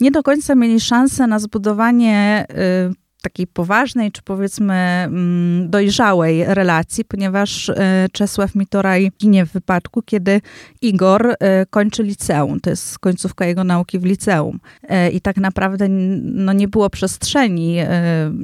nie 0.00 0.10
do 0.10 0.22
końca 0.22 0.54
mieli 0.54 0.80
szansę 0.80 1.26
na 1.26 1.38
zbudowanie 1.38 2.46
y, 2.90 3.03
takiej 3.24 3.46
poważnej, 3.46 4.12
czy 4.12 4.22
powiedzmy 4.22 4.74
mm, 4.74 5.70
dojrzałej 5.70 6.44
relacji, 6.44 7.04
ponieważ 7.04 7.68
e, 7.68 8.06
Czesław 8.12 8.54
Mitoraj 8.54 9.12
ginie 9.20 9.46
w 9.46 9.52
wypadku, 9.52 10.02
kiedy 10.02 10.40
Igor 10.80 11.34
e, 11.40 11.66
kończy 11.66 12.02
liceum. 12.02 12.60
To 12.60 12.70
jest 12.70 12.98
końcówka 12.98 13.46
jego 13.46 13.64
nauki 13.64 13.98
w 13.98 14.04
liceum. 14.04 14.60
E, 14.82 15.10
I 15.10 15.20
tak 15.20 15.36
naprawdę 15.36 15.88
no, 15.88 16.52
nie 16.52 16.68
było 16.68 16.90
przestrzeni, 16.90 17.76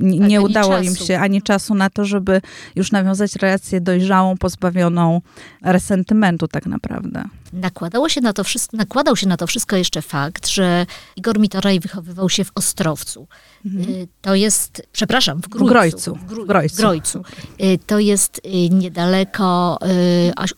nie, 0.01 0.41
udało 0.41 0.73
czasu. 0.73 0.85
im 0.85 0.97
się 0.97 1.19
ani 1.19 1.43
czasu 1.43 1.75
na 1.75 1.91
to, 1.91 2.05
żeby 2.05 2.41
już 2.77 2.93
nawiązać 2.93 3.37
relację 3.37 3.81
dojrzałą, 3.81 4.37
pozbawioną 4.37 5.21
resentymentu 5.63 6.49
tak 6.49 6.67
naprawdę. 6.67 7.25
Nakładało 7.53 8.09
się 8.09 8.21
na 8.21 8.33
to 8.33 8.45
wszystko, 8.45 8.77
nakładał 8.77 9.17
się 9.17 9.27
na 9.27 9.37
to 9.37 9.47
wszystko 9.47 9.77
jeszcze 9.77 10.03
fakt, 10.03 10.49
że 10.49 10.87
Igor 11.17 11.39
Mitoraj 11.39 11.81
wychowywał 11.81 12.29
się 12.29 12.45
w 12.45 12.51
Ostrowcu. 12.55 13.27
Mhm. 13.67 13.91
Y, 13.95 14.09
to 14.23 14.35
jest, 14.35 14.83
przepraszam, 14.93 15.43
w 15.43 15.49
Grójcu. 15.49 15.67
W 15.67 15.71
Grojcu. 15.71 16.15
W 16.15 16.47
Grojcu. 16.47 16.77
W 16.77 16.79
Grojcu. 16.79 17.23
Y, 17.61 17.79
to 17.87 17.99
jest 17.99 18.39
y, 18.39 18.71
niedaleko 18.71 19.79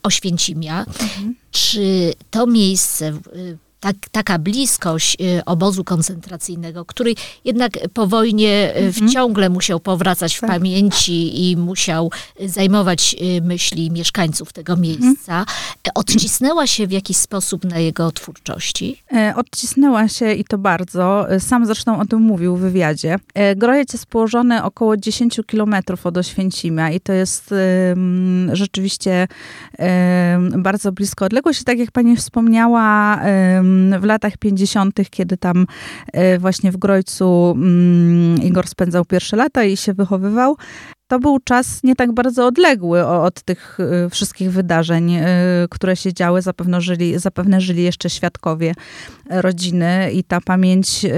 Oświęcimia. 0.03 0.79
Mhm. 0.79 1.35
Czy 1.51 2.13
to 2.31 2.47
miejsce 2.47 3.19
tak, 3.83 3.95
taka 4.11 4.39
bliskość 4.39 5.17
y, 5.21 5.45
obozu 5.45 5.83
koncentracyjnego, 5.83 6.85
który 6.85 7.13
jednak 7.45 7.71
po 7.93 8.07
wojnie 8.07 8.73
y, 8.77 8.79
mhm. 8.79 9.09
ciągle 9.09 9.49
musiał 9.49 9.79
powracać 9.79 10.35
w 10.35 10.41
tak. 10.41 10.49
pamięci 10.49 11.49
i 11.49 11.57
musiał 11.57 12.11
zajmować 12.45 13.15
y, 13.37 13.41
myśli 13.41 13.91
mieszkańców 13.91 14.53
tego 14.53 14.73
mhm. 14.73 14.81
miejsca, 14.81 15.39
mhm. 15.39 15.57
odcisnęła 15.95 16.67
się 16.67 16.87
w 16.87 16.91
jakiś 16.91 17.17
sposób 17.17 17.65
na 17.65 17.79
jego 17.79 18.11
twórczości? 18.11 19.03
E, 19.13 19.33
odcisnęła 19.35 20.07
się 20.07 20.33
i 20.33 20.43
to 20.43 20.57
bardzo. 20.57 21.25
Sam 21.39 21.65
zresztą 21.65 21.99
o 21.99 22.05
tym 22.05 22.21
mówił 22.21 22.55
w 22.55 22.59
wywiadzie. 22.59 23.15
E, 23.33 23.55
Grojec 23.55 23.93
jest 23.93 24.05
położony 24.05 24.63
około 24.63 24.97
10 24.97 25.39
kilometrów 25.47 26.05
od 26.05 26.17
Oświęcimia 26.17 26.91
i 26.91 26.99
to 26.99 27.13
jest 27.13 27.53
rzeczywiście 28.53 29.27
bardzo 30.57 30.91
blisko 30.91 31.25
odległość. 31.25 31.63
Tak 31.63 31.79
jak 31.79 31.91
pani 31.91 32.15
wspomniała, 32.15 33.19
w 33.99 34.03
latach 34.03 34.37
50., 34.37 34.99
kiedy 35.09 35.37
tam 35.37 35.65
e, 36.13 36.39
właśnie 36.39 36.71
w 36.71 36.77
Grojcu 36.77 37.53
mm, 37.55 38.41
Igor 38.41 38.67
spędzał 38.67 39.05
pierwsze 39.05 39.37
lata 39.37 39.63
i 39.63 39.77
się 39.77 39.93
wychowywał, 39.93 40.57
to 41.07 41.19
był 41.19 41.39
czas 41.39 41.83
nie 41.83 41.95
tak 41.95 42.11
bardzo 42.11 42.45
odległy 42.45 43.07
od 43.07 43.43
tych 43.43 43.77
y, 44.05 44.09
wszystkich 44.09 44.51
wydarzeń, 44.51 45.15
y, 45.15 45.21
które 45.69 45.95
się 45.95 46.13
działy. 46.13 46.41
Zapewne 46.41 46.81
żyli, 46.81 47.19
zapewne 47.19 47.61
żyli 47.61 47.83
jeszcze 47.83 48.09
świadkowie 48.09 48.73
rodziny 49.29 50.11
i 50.13 50.23
ta 50.23 50.41
pamięć 50.41 51.05
y, 51.05 51.11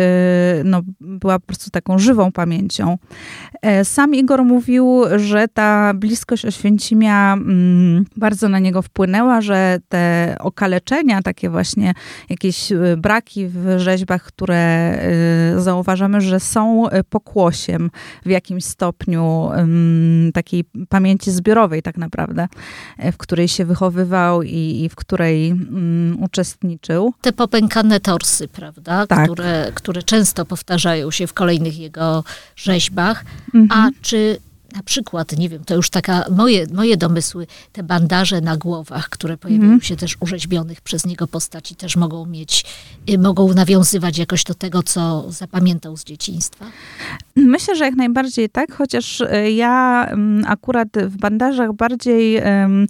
no, 0.64 0.82
była 1.00 1.40
po 1.40 1.46
prostu 1.46 1.70
taką 1.70 2.00
żywą 2.00 2.32
pamięcią. 2.32 2.98
E, 3.62 3.86
sam 3.86 4.16
Igor 4.16 4.44
mówił, 4.44 5.04
że 5.16 5.48
ta 5.48 5.94
bliskość 5.94 6.46
Oświęcimia 6.46 7.34
mm, 7.34 8.06
bardzo 8.18 8.50
na 8.50 8.60
niego 8.60 8.82
wpłynęła, 8.82 9.42
że 9.42 9.78
te 9.90 10.36
okaleczenia, 10.40 11.22
takie 11.22 11.50
właśnie 11.50 11.94
jakieś 12.30 12.70
braki 12.98 13.48
w 13.48 13.76
rzeźbach, 13.78 14.24
które 14.24 15.00
zauważamy, 15.58 16.22
że 16.22 16.40
są 16.40 16.84
pokłosiem 17.10 17.92
w 18.26 18.30
jakimś 18.30 18.66
stopniu 18.66 19.50
takiej 20.34 20.64
pamięci 20.90 21.32
zbiorowej 21.32 21.82
tak 21.82 21.98
naprawdę, 21.98 22.48
e, 22.98 23.12
w 23.12 23.18
której 23.18 23.48
się 23.48 23.66
wychowywał 23.66 24.44
i, 24.44 24.84
i 24.84 24.90
w 24.90 24.96
której 24.96 25.52
um, 25.52 26.18
uczestniczył. 26.24 27.14
Te 27.22 27.34
popękane 27.34 28.00
torsy, 28.00 28.48
prawda, 28.48 29.08
tak. 29.08 29.32
które, 29.32 29.72
które 29.76 30.04
często 30.04 30.46
powtarzają 30.46 31.12
się 31.12 31.28
w 31.28 31.34
kolejnych 31.34 31.80
jego 31.80 32.24
rzeźbach. 32.56 33.26
Mhm. 33.54 33.82
A 33.82 33.92
czy 34.02 34.38
na 34.76 34.84
przykład, 34.84 35.38
nie 35.38 35.50
wiem, 35.50 35.64
to 35.66 35.76
już 35.76 35.90
taka 35.90 36.26
moje, 36.32 36.68
moje 36.74 36.98
domysły, 36.98 37.48
te 37.72 37.84
bandaże 37.84 38.42
na 38.42 38.58
głowach, 38.58 39.10
które 39.10 39.38
pojawiają 39.38 39.70
mm. 39.70 39.82
się 39.82 39.96
też 39.96 40.18
urzeźbionych 40.20 40.82
przez 40.82 41.06
niego 41.06 41.28
postaci, 41.28 41.76
też 41.76 41.96
mogą 41.96 42.26
mieć, 42.26 42.66
y, 43.10 43.18
mogą 43.18 43.54
nawiązywać 43.54 44.18
jakoś 44.18 44.44
do 44.44 44.54
tego, 44.54 44.84
co 44.84 45.26
zapamiętał 45.32 45.98
z 45.98 46.04
dzieciństwa? 46.04 46.66
Myślę, 47.36 47.76
że 47.76 47.86
jak 47.86 47.96
najbardziej 47.96 48.50
tak, 48.50 48.74
chociaż 48.74 49.22
y, 49.22 49.52
ja 49.52 50.06
mm, 50.10 50.46
akurat 50.48 50.88
w 50.98 51.18
bandażach 51.18 51.74
bardziej 51.74 52.42
um, 52.42 52.88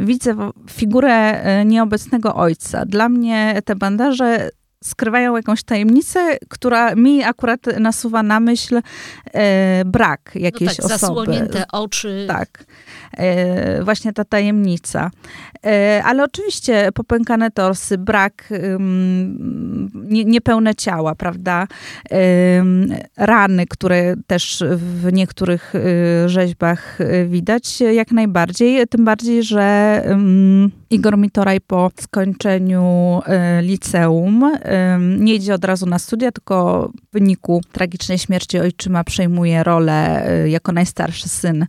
widzę 0.00 0.50
figurę 0.70 1.44
y, 1.62 1.64
nieobecnego 1.64 2.34
ojca. 2.34 2.86
Dla 2.86 3.08
mnie 3.08 3.62
te 3.64 3.76
bandaże 3.76 4.50
skrywają 4.84 5.36
jakąś 5.36 5.62
tajemnicę, 5.62 6.36
która 6.48 6.94
mi 6.94 7.22
akurat 7.24 7.60
nasuwa 7.80 8.22
na 8.22 8.40
myśl 8.40 8.80
e, 9.34 9.82
brak 9.84 10.30
jakiejś 10.34 10.78
no 10.78 10.88
tak, 10.88 10.96
osoby. 10.96 10.98
Zasłonięte 10.98 11.64
oczy. 11.72 12.24
Tak. 12.28 12.64
E, 13.18 13.84
właśnie 13.84 14.12
ta 14.12 14.24
tajemnica. 14.24 15.10
E, 15.66 16.02
ale 16.04 16.24
oczywiście 16.24 16.88
popękane 16.94 17.50
torsy, 17.50 17.98
brak, 17.98 18.48
nie, 19.94 20.24
niepełne 20.24 20.74
ciała, 20.74 21.14
prawda? 21.14 21.66
Rany, 23.16 23.66
które 23.66 24.14
też 24.26 24.64
w 24.76 25.12
niektórych 25.12 25.74
e, 25.74 26.28
rzeźbach 26.28 26.98
widać, 27.26 27.80
jak 27.80 28.12
najbardziej. 28.12 28.86
Tym 28.88 29.04
bardziej, 29.04 29.42
że 29.42 30.02
Igor 30.90 31.18
Mitoraj 31.18 31.60
po 31.60 31.90
skończeniu 32.00 33.20
liceum 33.62 34.52
nie 35.18 35.34
idzie 35.34 35.54
od 35.54 35.64
razu 35.64 35.86
na 35.86 35.98
studia, 35.98 36.32
tylko 36.32 36.88
w 37.08 37.12
wyniku 37.12 37.60
tragicznej 37.72 38.18
śmierci 38.18 38.58
ojczyma 38.58 39.04
przejmuje 39.04 39.62
rolę 39.62 40.28
jako 40.46 40.72
najstarszy 40.72 41.28
syn 41.28 41.66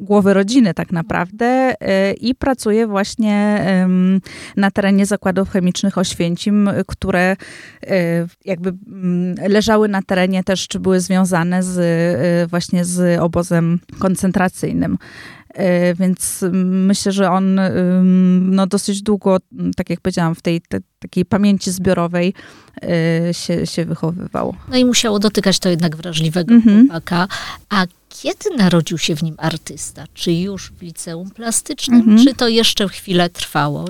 głowy 0.00 0.34
rodziny 0.34 0.74
tak 0.74 0.92
naprawdę 0.92 1.72
y, 1.72 2.12
i 2.12 2.34
pracuje 2.34 2.86
właśnie 2.86 3.60
na 4.56 4.70
terenie 4.70 5.06
zakładów 5.06 5.50
chemicznych 5.50 5.98
Oświęcim, 5.98 6.70
które 6.86 7.36
y, 7.84 7.88
jakby 8.44 8.72
mm, 8.86 9.34
leżały 9.48 9.88
na 9.88 10.02
terenie 10.02 10.44
też, 10.44 10.68
czy 10.68 10.80
były 10.80 11.00
związane 11.00 11.62
z, 11.62 11.78
y, 11.78 12.46
właśnie 12.46 12.84
z 12.84 13.20
obozem 13.20 13.80
koncentracyjnym. 13.98 14.98
Więc 15.98 16.44
myślę, 16.62 17.12
że 17.12 17.30
on 17.30 17.60
no, 18.40 18.66
dosyć 18.66 19.02
długo, 19.02 19.36
tak 19.76 19.90
jak 19.90 20.00
powiedziałam, 20.00 20.34
w 20.34 20.42
tej 20.42 20.60
te, 20.60 20.78
takiej 20.98 21.24
pamięci 21.24 21.70
zbiorowej 21.70 22.34
się, 23.32 23.66
się 23.66 23.84
wychowywał. 23.84 24.54
No 24.68 24.76
i 24.76 24.84
musiało 24.84 25.18
dotykać 25.18 25.58
to 25.58 25.68
jednak 25.68 25.96
wrażliwego 25.96 26.54
-hmm. 26.54 26.80
chłopaka. 26.80 27.28
A 27.68 27.86
Kiedy 28.22 28.56
narodził 28.56 28.98
się 28.98 29.16
w 29.16 29.22
nim 29.22 29.34
artysta? 29.38 30.04
Czy 30.14 30.32
już 30.32 30.72
w 30.72 30.82
liceum 30.82 31.30
plastycznym, 31.30 32.00
mhm. 32.00 32.24
czy 32.24 32.34
to 32.34 32.48
jeszcze 32.48 32.88
chwilę 32.88 33.30
trwało? 33.30 33.84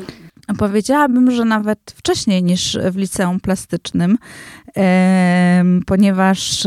Powiedziałabym, 0.59 1.31
że 1.31 1.45
nawet 1.45 1.95
wcześniej 1.97 2.43
niż 2.43 2.79
w 2.91 2.97
liceum 2.97 3.41
plastycznym, 3.41 4.19
ponieważ 5.87 6.67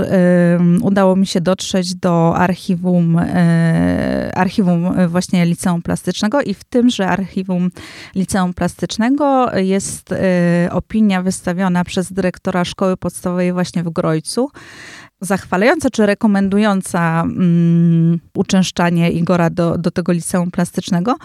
udało 0.82 1.15
mi 1.15 1.27
się 1.27 1.41
dotrzeć 1.41 1.96
do 1.96 2.36
archiwum, 2.38 3.20
e, 3.20 4.32
archiwum 4.36 5.08
właśnie 5.08 5.46
liceum 5.46 5.82
plastycznego 5.82 6.41
i 6.41 6.53
w 6.53 6.63
tymże 6.63 7.08
archiwum 7.08 7.72
liceum 8.15 8.53
plastycznego 8.53 9.58
jest 9.58 10.12
e, 10.12 10.70
opinia 10.72 11.22
wystawiona 11.22 11.84
przez 11.84 12.13
dyrektora 12.13 12.65
szkoły 12.65 12.98
podstawowej 12.98 13.53
właśnie 13.53 13.84
w 13.84 13.89
Grojcu, 13.89 14.51
zachwalająca 15.24 15.89
czy 15.89 16.06
rekomendująca 16.06 17.24
um, 17.24 18.20
uczęszczanie 18.36 19.12
Igora 19.12 19.50
do, 19.50 19.77
do 19.77 19.92
tego 19.92 20.12
liceum 20.12 20.51
plastycznego. 20.51 21.15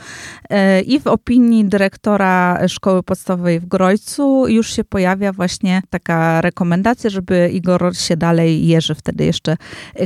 E, 0.50 0.80
I 0.80 1.00
w 1.00 1.06
opinii 1.06 1.64
dyrektora 1.64 2.68
szkoły 2.68 3.02
podstawowej 3.02 3.60
w 3.60 3.66
Grojcu 3.66 4.48
już 4.48 4.72
się 4.72 4.84
pojawia 4.84 5.32
właśnie 5.32 5.82
taka 5.90 6.40
rekomendacja, 6.40 7.10
żeby 7.10 7.50
Igor 7.52 7.96
się 7.96 8.16
dalej, 8.16 8.66
Jerzy 8.66 8.94
wtedy 8.94 9.24
jeszcze 9.24 9.56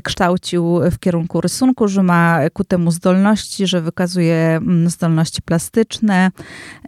kształcił 0.03 0.81
w 0.91 0.99
kierunku 0.99 1.41
rysunku, 1.41 1.89
że 1.89 2.03
ma 2.03 2.39
ku 2.53 2.65
temu 2.65 2.91
zdolności, 2.91 3.67
że 3.67 3.81
wykazuje 3.81 4.37
mm, 4.37 4.91
zdolności 4.91 5.43
plastyczne. 5.43 6.31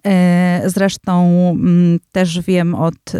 E, 0.07 0.63
zresztą 0.67 1.31
mm, 1.51 1.99
też 2.13 2.41
wiem 2.41 2.75
od 2.75 3.13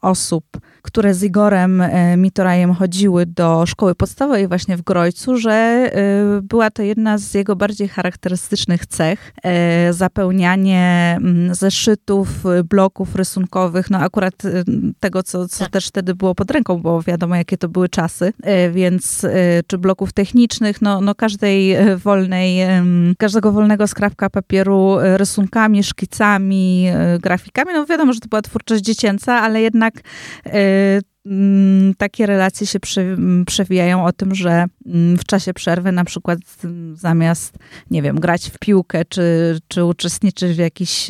osób, 0.00 0.44
które 0.82 1.14
z 1.14 1.22
Igorem 1.22 1.80
e, 1.80 2.16
Mitorajem 2.16 2.74
chodziły 2.74 3.26
do 3.26 3.66
szkoły 3.66 3.94
podstawowej 3.94 4.48
właśnie 4.48 4.76
w 4.76 4.82
Grojcu, 4.82 5.36
że 5.36 5.52
e, 5.52 5.90
była 6.42 6.70
to 6.70 6.82
jedna 6.82 7.18
z 7.18 7.34
jego 7.34 7.56
bardziej 7.56 7.88
charakterystycznych 7.88 8.86
cech. 8.86 9.32
E, 9.42 9.92
zapełnianie 9.92 11.14
mm, 11.16 11.54
zeszytów, 11.54 12.28
bloków 12.70 13.16
rysunkowych, 13.16 13.90
no 13.90 13.98
akurat 13.98 14.34
tego, 15.00 15.22
co, 15.22 15.48
co 15.48 15.58
tak. 15.58 15.72
też 15.72 15.86
wtedy 15.86 16.14
było 16.14 16.34
pod 16.34 16.50
ręką, 16.50 16.78
bo 16.78 17.02
wiadomo, 17.02 17.36
jakie 17.36 17.58
to 17.58 17.68
były 17.68 17.88
czasy, 17.88 18.32
więc 18.72 19.26
czy 19.66 19.78
bloków 19.78 20.12
technicznych, 20.12 20.82
no, 20.82 21.00
no 21.00 21.14
każdej 21.14 21.76
wolnej, 21.96 22.58
każdego 23.18 23.52
wolnego 23.52 23.86
skrawka 23.86 24.30
papieru 24.30 24.96
rysunkami, 25.00 25.84
szkicami, 25.84 26.86
grafikami, 27.20 27.70
no 27.74 27.86
wiadomo, 27.86 28.12
że 28.12 28.20
to 28.20 28.28
była 28.28 28.42
twórczość 28.42 28.82
dziecięca, 28.82 29.40
ale 29.40 29.60
jednak 29.60 29.94
takie 31.98 32.26
relacje 32.26 32.66
się 32.66 32.78
przewijają 33.46 34.04
o 34.04 34.12
tym, 34.12 34.34
że 34.34 34.64
mm, 34.86 35.18
w 35.18 35.24
czasie 35.24 35.54
przerwy 35.54 35.92
na 35.92 36.04
przykład 36.04 36.38
zamiast, 36.94 37.54
nie 37.90 38.02
wiem, 38.02 38.20
grać 38.20 38.50
w 38.50 38.58
piłkę, 38.58 39.04
czy, 39.04 39.58
czy 39.68 39.84
uczestniczyć 39.84 40.56
w 40.56 40.58
jakichś 40.58 41.08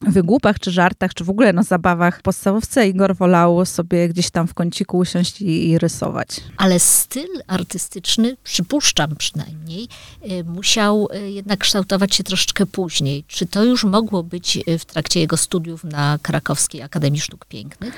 wygłupach, 0.00 0.58
czy 0.58 0.70
żartach, 0.70 1.14
czy 1.14 1.24
w 1.24 1.30
ogóle 1.30 1.52
no, 1.52 1.62
zabawach 1.62 2.18
w 2.18 2.22
podstawówce, 2.22 2.88
Igor 2.88 3.16
wolał 3.16 3.66
sobie 3.66 4.08
gdzieś 4.08 4.30
tam 4.30 4.46
w 4.48 4.54
kąciku 4.54 4.98
usiąść 4.98 5.40
i, 5.40 5.70
i 5.70 5.78
rysować. 5.78 6.28
Ale 6.56 6.80
styl 6.80 7.28
artystyczny, 7.46 8.36
przypuszczam 8.44 9.16
przynajmniej, 9.16 9.88
y, 10.30 10.44
musiał 10.44 11.08
y, 11.14 11.30
jednak 11.30 11.58
kształtować 11.58 12.14
się 12.14 12.24
troszeczkę 12.24 12.66
później. 12.66 13.24
Czy 13.26 13.46
to 13.46 13.64
już 13.64 13.84
mogło 13.84 14.22
być 14.22 14.58
y, 14.68 14.78
w 14.78 14.84
trakcie 14.84 15.20
jego 15.20 15.36
studiów 15.36 15.84
na 15.84 16.18
Krakowskiej 16.22 16.82
Akademii 16.82 17.20
Sztuk 17.20 17.46
Pięknych? 17.46 17.94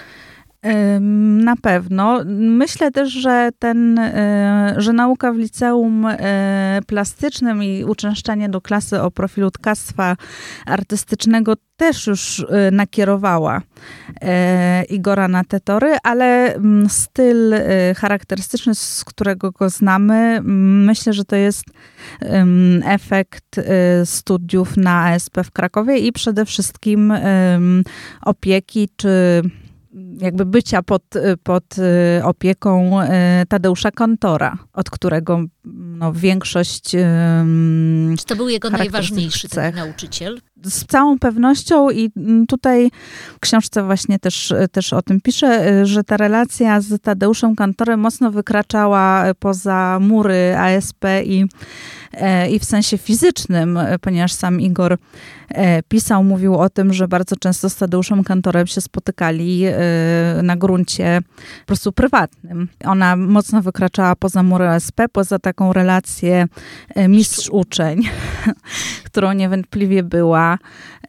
Na 1.45 1.57
pewno. 1.57 2.21
Myślę 2.37 2.91
też, 2.91 3.13
że 3.13 3.51
ten, 3.59 3.99
e, 3.99 4.75
że 4.77 4.93
nauka 4.93 5.33
w 5.33 5.37
liceum 5.37 6.07
e, 6.07 6.81
plastycznym 6.87 7.63
i 7.63 7.85
uczęszczanie 7.85 8.49
do 8.49 8.61
klasy 8.61 9.03
o 9.03 9.11
profilu 9.11 9.51
tkactwa 9.51 10.17
artystycznego 10.67 11.55
też 11.77 12.07
już 12.07 12.41
e, 12.41 12.71
nakierowała 12.71 13.63
Igora 14.89 15.29
na 15.29 15.45
te 15.45 15.61
tory, 15.61 15.97
ale 16.03 16.55
mm, 16.55 16.89
styl 16.89 17.55
charakterystyczny, 17.97 18.75
z 18.75 19.05
którego 19.05 19.51
go 19.51 19.71
znamy, 19.71 20.41
myślę, 20.43 21.13
że 21.13 21.25
to 21.25 21.37
jest 21.37 21.65
efekt 22.85 23.61
studiów 24.05 24.77
na 24.77 25.05
ASP 25.07 25.39
w 25.45 25.51
Krakowie 25.51 25.99
i 25.99 26.13
przede 26.13 26.45
wszystkim 26.45 27.13
opieki 28.23 28.89
czy 28.97 29.43
jakby 30.19 30.47
bycia 30.47 30.83
pod, 30.83 31.03
pod 31.43 31.79
y, 31.79 32.25
opieką 32.25 33.03
y, 33.03 33.07
Tadeusza 33.49 33.91
Kantora, 33.91 34.59
od 34.73 34.91
którego 34.91 35.45
no, 35.65 36.13
większość. 36.13 36.91
Czy 38.19 38.25
to 38.27 38.37
był 38.37 38.49
jego 38.49 38.71
najważniejszy 38.71 39.49
ten 39.49 39.75
nauczyciel? 39.75 40.41
Z 40.65 40.87
całą 40.87 41.19
pewnością 41.19 41.91
i 41.91 42.11
tutaj 42.49 42.91
w 43.37 43.41
książce 43.41 43.83
właśnie 43.83 44.19
też, 44.19 44.55
też 44.73 44.93
o 44.93 45.03
tym 45.03 45.21
piszę, 45.21 45.87
że 45.87 46.05
ta 46.05 46.17
relacja 46.17 46.81
z 46.81 47.03
Tadeuszem 47.03 47.57
Kantorem 47.57 48.01
mocno 48.01 48.31
wykraczała 48.31 49.25
poza 49.39 49.99
mury 50.01 50.57
ASP 50.59 51.05
i, 51.25 51.47
e, 52.13 52.51
i 52.51 52.59
w 52.59 52.65
sensie 52.65 52.99
fizycznym, 52.99 53.79
ponieważ 54.01 54.33
sam 54.33 54.61
Igor 54.61 54.99
e, 55.49 55.83
pisał, 55.83 56.25
mówił 56.25 56.59
o 56.59 56.71
tym, 56.71 56.93
że 56.93 57.09
bardzo 57.09 57.37
często 57.37 57.71
z 57.71 57.77
Tadeuszem 57.77 58.25
Kantorem 58.25 58.67
się 58.67 58.81
spotykali 58.81 59.65
e, 59.67 59.73
na 60.43 60.57
gruncie 60.57 61.21
po 61.61 61.67
prostu 61.67 61.93
prywatnym. 61.93 62.69
Ona 62.85 63.17
mocno 63.17 63.63
wykraczała 63.63 64.17
poza 64.17 64.43
mury 64.43 64.69
ASP, 64.69 65.01
poza 65.13 65.39
taką 65.39 65.73
relację 65.73 66.47
mistrz-uczeń, 67.09 68.03
którą 69.09 69.33
niewątpliwie 69.33 70.03
była. 70.03 70.50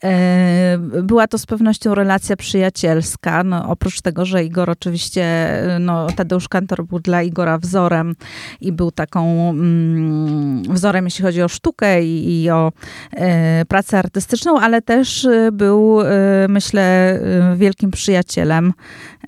E, 0.04 0.78
była 1.04 1.28
to 1.28 1.38
z 1.38 1.46
pewnością 1.46 1.96
relacja 1.96 2.36
przyjacielska. 2.36 3.44
No, 3.44 3.70
oprócz 3.70 4.02
tego, 4.02 4.26
że 4.26 4.44
Igor 4.44 4.70
oczywiście, 4.70 5.52
no, 5.80 6.08
Tadeusz 6.08 6.48
Kantor 6.48 6.86
był 6.86 7.00
dla 7.00 7.24
Igora 7.24 7.58
wzorem 7.58 8.16
i 8.62 8.72
był 8.72 8.92
taką 8.92 9.50
mm, 9.50 10.64
wzorem, 10.64 11.06
jeśli 11.06 11.26
chodzi 11.26 11.42
o 11.42 11.48
sztukę 11.48 12.04
i, 12.04 12.42
i 12.44 12.50
o 12.50 12.72
e, 13.12 13.66
pracę 13.66 14.00
artystyczną, 14.00 14.60
ale 14.60 14.82
też 14.82 15.28
był, 15.52 16.02
e, 16.02 16.06
myślę, 16.50 16.82
e, 16.84 17.56
wielkim 17.58 17.92
przyjacielem. 17.92 18.74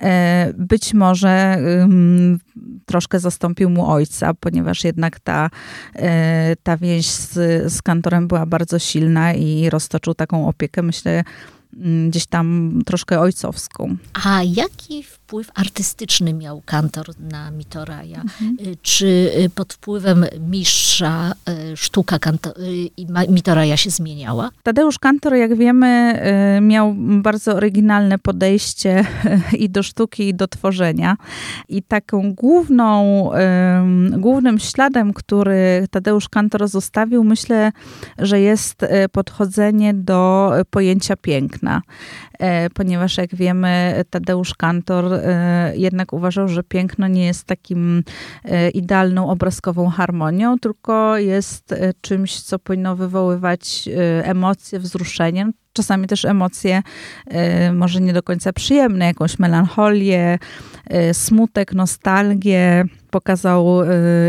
E, 0.00 0.52
być 0.58 0.94
może 0.94 1.58
troszkę 2.86 3.18
zastąpił 3.18 3.70
mu 3.70 3.90
ojca, 3.90 4.34
ponieważ 4.34 4.84
jednak 4.84 5.20
ta, 5.20 5.50
e, 5.96 6.56
ta 6.62 6.76
więź 6.76 7.06
z, 7.06 7.32
z 7.72 7.82
kantorem 7.82 8.28
była 8.28 8.46
bardzo 8.46 8.78
silna 8.78 9.32
i 9.32 9.70
roztoczył 10.04 10.14
taką 10.14 10.48
opiekę, 10.48 10.82
myślę, 10.82 11.24
mm, 11.76 12.10
gdzieś 12.10 12.26
tam 12.26 12.78
troszkę 12.86 13.20
ojcowską. 13.20 13.96
A 14.24 14.42
jaki 14.42 15.02
wpływ 15.02 15.23
artystyczny 15.54 16.34
miał 16.34 16.62
kantor 16.64 17.06
na 17.18 17.50
Mitoraja? 17.50 18.20
Mhm. 18.20 18.56
Y, 18.60 18.76
czy 18.82 19.06
y, 19.06 19.50
pod 19.50 19.72
wpływem 19.72 20.26
mistrza 20.48 21.32
y, 21.72 21.76
sztuka 21.76 22.18
kantor, 22.18 22.54
Mitoraja 23.28 23.76
się 23.76 23.90
zmieniała? 23.90 24.50
Tadeusz 24.62 24.98
Kantor, 24.98 25.34
jak 25.34 25.56
wiemy, 25.56 26.20
miał 26.62 26.94
bardzo 26.96 27.54
oryginalne 27.54 28.18
podejście 28.18 29.04
i 29.58 29.70
do 29.70 29.82
sztuki, 29.82 30.28
i 30.28 30.34
do 30.34 30.48
tworzenia. 30.48 31.16
I 31.68 31.82
taką 31.82 32.34
główną, 32.34 33.30
głównym 34.18 34.58
śladem, 34.58 35.12
który 35.12 35.86
Tadeusz 35.90 36.28
Kantor 36.28 36.68
zostawił, 36.68 37.24
myślę, 37.24 37.72
że 38.18 38.40
jest 38.40 38.86
podchodzenie 39.12 39.94
do 39.94 40.52
pojęcia 40.70 41.16
piękna. 41.16 41.82
Ponieważ 42.74 43.16
jak 43.16 43.34
wiemy, 43.34 44.04
Tadeusz 44.10 44.54
Kantor 44.54 45.13
jednak 45.74 46.12
uważał, 46.12 46.48
że 46.48 46.62
piękno 46.62 47.08
nie 47.08 47.26
jest 47.26 47.44
takim 47.44 48.02
e, 48.44 48.70
idealną 48.70 49.30
obrazkową 49.30 49.88
harmonią, 49.88 50.58
tylko 50.58 51.18
jest 51.18 51.74
czymś, 52.00 52.40
co 52.40 52.58
powinno 52.58 52.96
wywoływać 52.96 53.88
emocje, 54.22 54.78
wzruszenie 54.78 55.50
czasami 55.72 56.06
też 56.06 56.24
emocje 56.24 56.82
może 57.72 58.00
nie 58.00 58.12
do 58.12 58.22
końca 58.22 58.52
przyjemne, 58.52 59.06
jakąś 59.06 59.38
melancholię, 59.38 60.38
smutek, 61.12 61.72
nostalgię. 61.72 62.84
Pokazał 63.10 63.66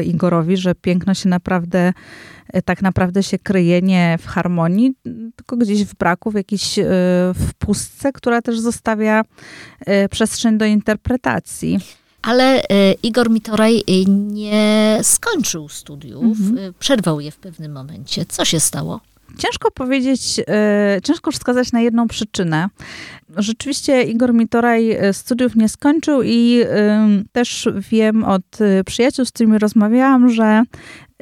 Igorowi, 0.03 0.57
że 0.57 0.75
piękno 0.75 1.13
się 1.13 1.29
naprawdę 1.29 1.93
tak 2.65 2.81
naprawdę 2.81 3.23
się 3.23 3.39
kryje 3.39 3.81
nie 3.81 4.17
w 4.21 4.27
harmonii, 4.27 4.93
tylko 5.35 5.57
gdzieś 5.57 5.85
w 5.85 5.95
braku, 5.95 6.31
w 6.31 6.35
jakiejś 6.35 6.79
e, 6.79 6.83
w 7.33 7.53
pustce, 7.59 8.11
która 8.11 8.41
też 8.41 8.59
zostawia 8.59 9.23
e, 9.79 10.09
przestrzeń 10.09 10.57
do 10.57 10.65
interpretacji. 10.65 11.79
Ale 12.21 12.61
Igor 13.03 13.29
Mitoraj 13.29 13.83
nie 14.07 14.99
skończył 15.01 15.69
studiów, 15.69 16.23
mhm. 16.23 16.73
przerwał 16.79 17.19
je 17.19 17.31
w 17.31 17.37
pewnym 17.37 17.71
momencie. 17.71 18.25
Co 18.25 18.45
się 18.45 18.59
stało? 18.59 18.99
Ciężko 19.37 19.71
powiedzieć, 19.71 20.41
e, 20.47 20.99
ciężko 21.03 21.31
wskazać 21.31 21.71
na 21.71 21.81
jedną 21.81 22.07
przyczynę. 22.07 22.69
Rzeczywiście 23.37 24.03
Igor 24.03 24.33
Mitoraj 24.33 24.91
e, 24.91 25.13
studiów 25.13 25.55
nie 25.55 25.69
skończył 25.69 26.21
i 26.23 26.63
też 27.31 27.69
wiem 27.91 28.23
od 28.23 28.57
przyjaciół, 28.85 29.25
z 29.25 29.31
którymi 29.31 29.57
rozmawiałam, 29.57 30.29
że 30.29 30.63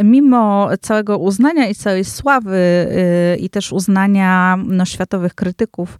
mimo 0.03 0.69
całego 0.81 1.17
uznania 1.17 1.67
i 1.67 1.75
całej 1.75 2.05
sławy 2.05 2.87
i 3.39 3.49
też 3.49 3.71
uznania 3.71 4.57
no, 4.65 4.85
światowych 4.85 5.35
krytyków 5.35 5.99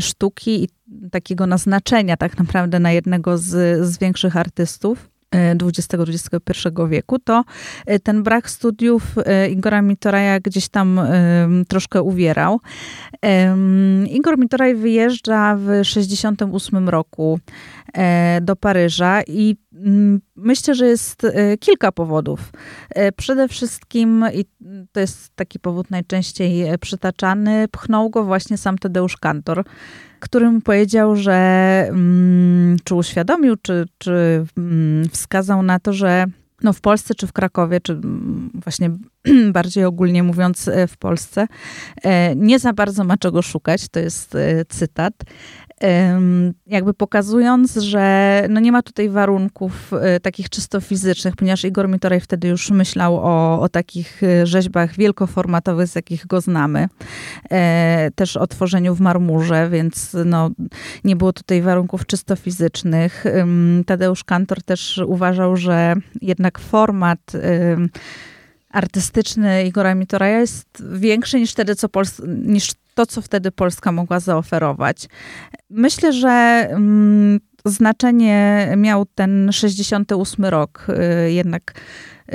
sztuki 0.00 0.64
i 0.64 0.68
takiego 1.10 1.46
naznaczenia 1.46 2.16
tak 2.16 2.38
naprawdę 2.38 2.80
na 2.80 2.92
jednego 2.92 3.38
z, 3.38 3.80
z 3.86 3.98
większych 3.98 4.36
artystów, 4.36 5.10
XX-XXI 5.62 6.68
wieku, 6.88 7.18
to 7.18 7.44
e, 7.86 7.98
ten 7.98 8.22
brak 8.22 8.50
studiów 8.50 9.02
Igora 9.50 9.82
Mitoraja 9.82 10.40
gdzieś 10.40 10.68
tam 10.68 11.00
troszkę 11.68 12.02
uwierał. 12.02 12.60
Igor 14.10 14.38
Mitoraj 14.38 14.74
wyjeżdża 14.74 15.56
w 15.56 15.68
68 15.82 16.88
roku 16.88 17.40
do 18.42 18.56
Paryża 18.56 19.22
i 19.22 19.56
myślę, 20.36 20.74
że 20.74 20.86
jest 20.86 21.26
kilka 21.60 21.92
powodów. 21.92 22.52
Przede 23.16 23.48
wszystkim, 23.48 24.24
i 24.34 24.44
to 24.92 25.00
jest 25.00 25.36
taki 25.36 25.58
powód 25.58 25.90
najczęściej 25.90 26.78
przytaczany, 26.78 27.68
pchnął 27.68 28.10
go 28.10 28.24
właśnie 28.24 28.58
sam 28.58 28.78
Tadeusz 28.78 29.16
Kantor, 29.16 29.64
którym 30.24 30.62
powiedział, 30.62 31.16
że 31.16 31.34
mm, 31.88 32.76
czy 32.84 32.94
uświadomił, 32.94 33.56
czy, 33.56 33.86
czy 33.98 34.46
mm, 34.58 35.08
wskazał 35.08 35.62
na 35.62 35.80
to, 35.80 35.92
że 35.92 36.26
no 36.62 36.72
w 36.72 36.80
Polsce 36.80 37.14
czy 37.14 37.26
w 37.26 37.32
Krakowie, 37.32 37.80
czy 37.80 37.92
mm, 37.92 38.50
właśnie 38.54 38.90
bardziej 39.52 39.84
ogólnie 39.84 40.22
mówiąc 40.22 40.68
e, 40.68 40.86
w 40.86 40.96
Polsce, 40.96 41.46
e, 42.02 42.36
nie 42.36 42.58
za 42.58 42.72
bardzo 42.72 43.04
ma 43.04 43.16
czego 43.16 43.42
szukać. 43.42 43.88
To 43.88 44.00
jest 44.00 44.34
e, 44.34 44.64
cytat 44.64 45.14
jakby 46.66 46.94
pokazując, 46.94 47.74
że 47.74 48.46
no 48.50 48.60
nie 48.60 48.72
ma 48.72 48.82
tutaj 48.82 49.08
warunków 49.08 49.92
e, 49.92 50.20
takich 50.20 50.48
czysto 50.48 50.80
fizycznych, 50.80 51.36
ponieważ 51.36 51.64
Igor 51.64 51.88
Mitoraj 51.88 52.20
wtedy 52.20 52.48
już 52.48 52.70
myślał 52.70 53.16
o, 53.16 53.60
o 53.60 53.68
takich 53.68 54.22
e, 54.22 54.46
rzeźbach 54.46 54.96
wielkoformatowych, 54.96 55.88
z 55.88 55.94
jakich 55.94 56.26
go 56.26 56.40
znamy. 56.40 56.88
E, 57.50 58.10
też 58.14 58.36
o 58.36 58.46
tworzeniu 58.46 58.94
w 58.94 59.00
marmurze, 59.00 59.68
więc 59.70 60.16
no, 60.24 60.50
nie 61.04 61.16
było 61.16 61.32
tutaj 61.32 61.62
warunków 61.62 62.06
czysto 62.06 62.36
fizycznych. 62.36 63.24
Tadeusz 63.86 64.24
Kantor 64.24 64.62
też 64.62 65.00
uważał, 65.06 65.56
że 65.56 65.94
jednak 66.22 66.58
format 66.58 67.32
artystyczny 68.70 69.64
Igora 69.64 69.94
Mitoraja 69.94 70.40
jest 70.40 70.82
większy 70.92 71.40
niż 71.40 71.52
wtedy, 71.52 71.74
co 71.74 71.88
Pols- 71.88 72.28
niż 72.28 72.70
to, 72.94 73.06
co 73.06 73.22
wtedy 73.22 73.50
Polska 73.50 73.92
mogła 73.92 74.20
zaoferować. 74.20 75.08
Myślę, 75.70 76.12
że 76.12 76.66
mm, 76.70 77.40
znaczenie 77.64 78.68
miał 78.76 79.06
ten 79.14 79.52
68 79.52 80.44
rok, 80.44 80.86
y, 81.26 81.32
jednak 81.32 81.74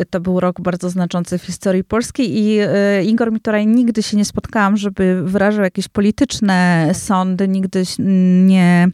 to 0.09 0.19
był 0.19 0.39
rok 0.39 0.61
bardzo 0.61 0.89
znaczący 0.89 1.37
w 1.37 1.43
historii 1.43 1.83
polskiej 1.83 2.37
i 2.37 2.61
y, 2.61 3.03
Igor 3.03 3.31
Mitoraj 3.31 3.67
nigdy 3.67 4.03
się 4.03 4.17
nie 4.17 4.25
spotkałam, 4.25 4.77
żeby 4.77 5.23
wyrażał 5.23 5.63
jakieś 5.63 5.87
polityczne 5.87 6.89
sądy, 6.93 7.47
nigdy 7.47 7.83
nie 8.45 8.87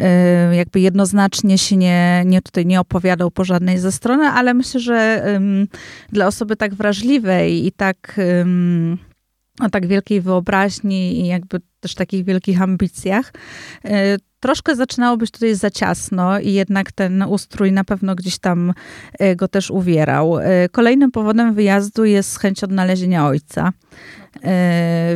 y, 0.00 0.56
jakby 0.56 0.80
jednoznacznie 0.80 1.58
się 1.58 1.76
nie, 1.76 2.22
nie 2.26 2.42
tutaj 2.42 2.66
nie 2.66 2.80
opowiadał 2.80 3.30
po 3.30 3.44
żadnej 3.44 3.78
ze 3.78 3.92
strony, 3.92 4.24
ale 4.24 4.54
myślę, 4.54 4.80
że 4.80 5.22
dla 6.12 6.26
osoby 6.26 6.56
tak 6.56 6.74
wrażliwej 6.74 7.66
i 7.66 7.72
tak 7.72 8.20
o 9.62 9.70
tak 9.70 9.86
wielkiej 9.86 10.20
wyobraźni 10.20 11.20
i 11.20 11.26
jakby 11.26 11.60
też 11.82 11.94
takich 11.94 12.24
wielkich 12.24 12.62
ambicjach, 12.62 13.32
e, 13.84 14.16
troszkę 14.40 14.76
zaczynało 14.76 15.16
być 15.16 15.30
tutaj 15.30 15.54
za 15.54 15.70
ciasno 15.70 16.40
i 16.40 16.52
jednak 16.52 16.92
ten 16.92 17.22
ustrój 17.22 17.72
na 17.72 17.84
pewno 17.84 18.14
gdzieś 18.14 18.38
tam 18.38 18.72
e, 19.18 19.36
go 19.36 19.48
też 19.48 19.70
uwierał. 19.70 20.38
E, 20.38 20.68
kolejnym 20.68 21.10
powodem 21.10 21.54
wyjazdu 21.54 22.04
jest 22.04 22.38
chęć 22.38 22.64
odnalezienia 22.64 23.26
ojca. 23.26 23.72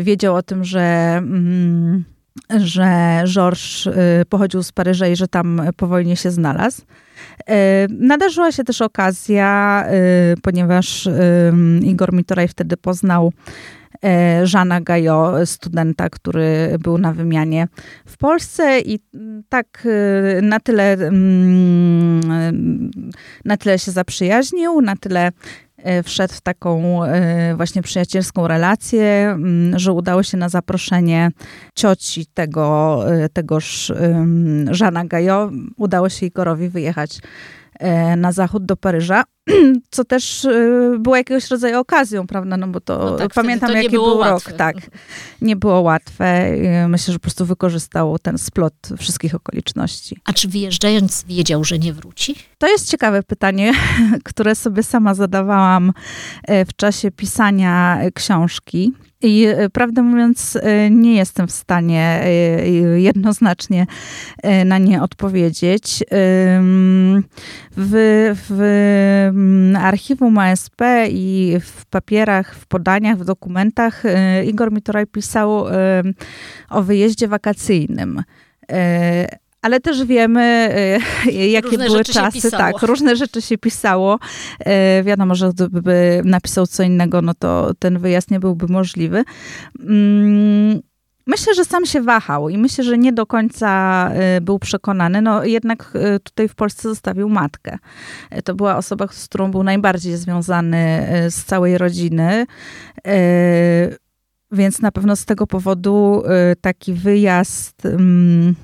Wiedział 0.00 0.34
o 0.34 0.42
tym, 0.42 0.64
że 0.64 1.14
mm, 1.18 2.04
że 2.56 3.22
Georges 3.26 3.88
pochodził 4.28 4.62
z 4.62 4.72
Paryża 4.72 5.06
i 5.06 5.16
że 5.16 5.28
tam 5.28 5.62
po 5.76 5.86
wojnie 5.86 6.16
się 6.16 6.30
znalazł. 6.30 6.82
Nadarzyła 7.88 8.52
się 8.52 8.64
też 8.64 8.82
okazja, 8.82 9.84
ponieważ 10.42 11.08
Igor 11.82 12.12
Mitoraj 12.12 12.48
wtedy 12.48 12.76
poznał 12.76 13.32
Żana 14.42 14.80
Gajo, 14.80 15.46
studenta, 15.46 16.10
który 16.10 16.76
był 16.80 16.98
na 16.98 17.12
wymianie 17.12 17.68
w 18.06 18.16
Polsce 18.16 18.80
i 18.80 18.98
tak 19.48 19.86
e, 19.86 20.42
na 20.42 20.60
tyle, 20.60 20.92
mm, 20.92 22.90
na 23.44 23.56
tyle 23.56 23.78
się 23.78 23.90
zaprzyjaźnił, 23.90 24.80
na 24.80 24.96
tyle 24.96 25.32
e, 25.76 26.02
wszedł 26.02 26.34
w 26.34 26.40
taką 26.40 27.00
właśnie 27.56 27.82
przyjacielską 27.82 28.48
relację, 28.48 29.30
mm, 29.30 29.78
że 29.78 29.92
udało 29.92 30.22
się 30.22 30.36
na 30.36 30.48
zaproszenie 30.48 31.30
cioci 31.74 32.26
tego, 32.26 33.00
tegoż 33.32 33.92
Żana 34.70 35.04
Gajo, 35.04 35.50
udało 35.76 36.08
się 36.08 36.26
Igorowi 36.26 36.68
wyjechać 36.68 37.20
na 38.16 38.32
zachód 38.32 38.64
do 38.66 38.76
Paryża. 38.76 39.24
co 39.90 40.04
też 40.04 40.44
y, 40.44 40.96
było 40.98 41.16
jakiegoś 41.16 41.50
rodzaju 41.50 41.78
okazją, 41.78 42.26
prawda? 42.26 42.56
No 42.56 42.68
bo 42.68 42.80
to 42.80 42.98
no 42.98 43.16
tak, 43.16 43.34
pamiętam, 43.34 43.70
to 43.70 43.76
jaki 43.76 43.88
był 43.88 44.18
łatwe. 44.18 44.50
rok. 44.50 44.58
Tak, 44.58 44.76
nie 45.42 45.56
było 45.56 45.80
łatwe. 45.80 46.50
Myślę, 46.88 47.12
że 47.12 47.18
po 47.18 47.22
prostu 47.22 47.46
wykorzystał 47.46 48.18
ten 48.18 48.38
splot 48.38 48.74
wszystkich 48.98 49.34
okoliczności. 49.34 50.20
A 50.24 50.32
czy 50.32 50.48
wyjeżdżając 50.48 51.24
wiedział, 51.24 51.64
że 51.64 51.78
nie 51.78 51.92
wróci? 51.92 52.34
To 52.58 52.68
jest 52.68 52.90
ciekawe 52.90 53.22
pytanie, 53.22 53.72
które 54.24 54.54
sobie 54.54 54.82
sama 54.82 55.14
zadawałam 55.14 55.92
e, 56.42 56.64
w 56.64 56.76
czasie 56.76 57.10
pisania 57.10 58.00
książki. 58.14 58.92
I 59.22 59.44
e, 59.46 59.70
prawdę 59.70 60.02
mówiąc, 60.02 60.58
e, 60.62 60.90
nie 60.90 61.14
jestem 61.14 61.46
w 61.46 61.52
stanie 61.52 62.24
jednoznacznie 62.96 63.86
na 64.64 64.78
nie 64.78 65.02
odpowiedzieć. 65.02 66.04
W, 67.76 68.34
w 68.48 69.26
Mm, 69.28 69.76
archiwum 69.76 70.38
ASP 70.38 70.80
i 71.10 71.56
w 71.60 71.86
papierach, 71.86 72.54
w 72.54 72.66
podaniach, 72.66 73.18
w 73.18 73.24
dokumentach 73.24 74.02
Igor 74.46 74.72
Mitoraj 74.72 75.06
pisał 75.06 75.64
o 76.70 76.82
wyjeździe 76.82 77.28
wakacyjnym 77.28 78.22
ale 79.66 79.80
też 79.80 80.04
wiemy, 80.04 80.74
jakie 81.56 81.68
różne 81.68 81.86
były 81.86 82.04
czasy. 82.04 82.50
Tak, 82.50 82.82
różne 82.82 83.16
rzeczy 83.16 83.42
się 83.42 83.58
pisało. 83.58 84.18
Wiadomo, 85.04 85.34
że 85.34 85.50
gdyby 85.52 86.22
napisał 86.24 86.66
co 86.66 86.82
innego, 86.82 87.22
no 87.22 87.34
to 87.34 87.72
ten 87.78 87.98
wyjazd 87.98 88.30
nie 88.30 88.40
byłby 88.40 88.66
możliwy. 88.68 89.24
Mm, 89.80 90.80
Myślę, 91.28 91.54
że 91.54 91.64
sam 91.64 91.86
się 91.86 92.02
wahał 92.02 92.48
i 92.48 92.58
myślę, 92.58 92.84
że 92.84 92.98
nie 92.98 93.12
do 93.12 93.26
końca 93.26 94.10
y, 94.36 94.40
był 94.40 94.58
przekonany. 94.58 95.22
No 95.22 95.44
jednak 95.44 95.92
y, 96.16 96.20
tutaj 96.20 96.48
w 96.48 96.54
Polsce 96.54 96.88
zostawił 96.88 97.28
matkę. 97.28 97.78
Y, 98.38 98.42
to 98.42 98.54
była 98.54 98.76
osoba, 98.76 99.06
z 99.10 99.28
którą 99.28 99.50
był 99.50 99.62
najbardziej 99.62 100.16
związany 100.16 101.06
z 101.30 101.44
całej 101.44 101.78
rodziny. 101.78 102.46
Więc 104.52 104.82
na 104.82 104.92
pewno 104.92 105.16
z 105.16 105.24
tego 105.24 105.46
powodu 105.46 106.22
taki 106.60 106.92
wyjazd 106.92 107.86
mm, 107.86 108.54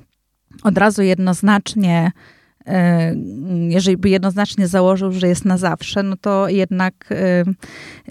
od 0.63 0.79
razu 0.79 1.03
jednoznacznie 1.03 2.13
jeżeli 3.69 3.97
by 3.97 4.09
jednoznacznie 4.09 4.69
założył, 4.69 5.13
że 5.13 5.29
jest 5.29 5.45
na 5.45 5.59
zawsze, 5.59 6.03
no 6.03 6.17
to 6.17 6.49
jednak 6.49 7.09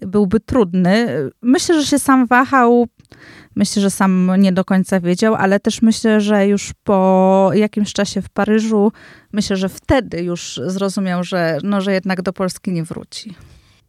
byłby 0.01 0.39
trudny. 0.39 1.07
Myślę, 1.41 1.81
że 1.81 1.87
się 1.87 1.99
sam 1.99 2.27
wahał 2.27 2.87
Myślę, 3.55 3.81
że 3.81 3.89
sam 3.89 4.31
nie 4.37 4.51
do 4.51 4.65
końca 4.65 4.99
wiedział, 4.99 5.35
ale 5.35 5.59
też 5.59 5.81
myślę, 5.81 6.21
że 6.21 6.47
już 6.47 6.71
po 6.83 7.51
jakimś 7.53 7.93
czasie 7.93 8.21
w 8.21 8.29
Paryżu, 8.29 8.91
myślę, 9.33 9.57
że 9.57 9.69
wtedy 9.69 10.23
już 10.23 10.61
zrozumiał, 10.65 11.23
że, 11.23 11.57
no, 11.63 11.81
że 11.81 11.93
jednak 11.93 12.21
do 12.21 12.33
Polski 12.33 12.71
nie 12.71 12.83
wróci. 12.83 13.35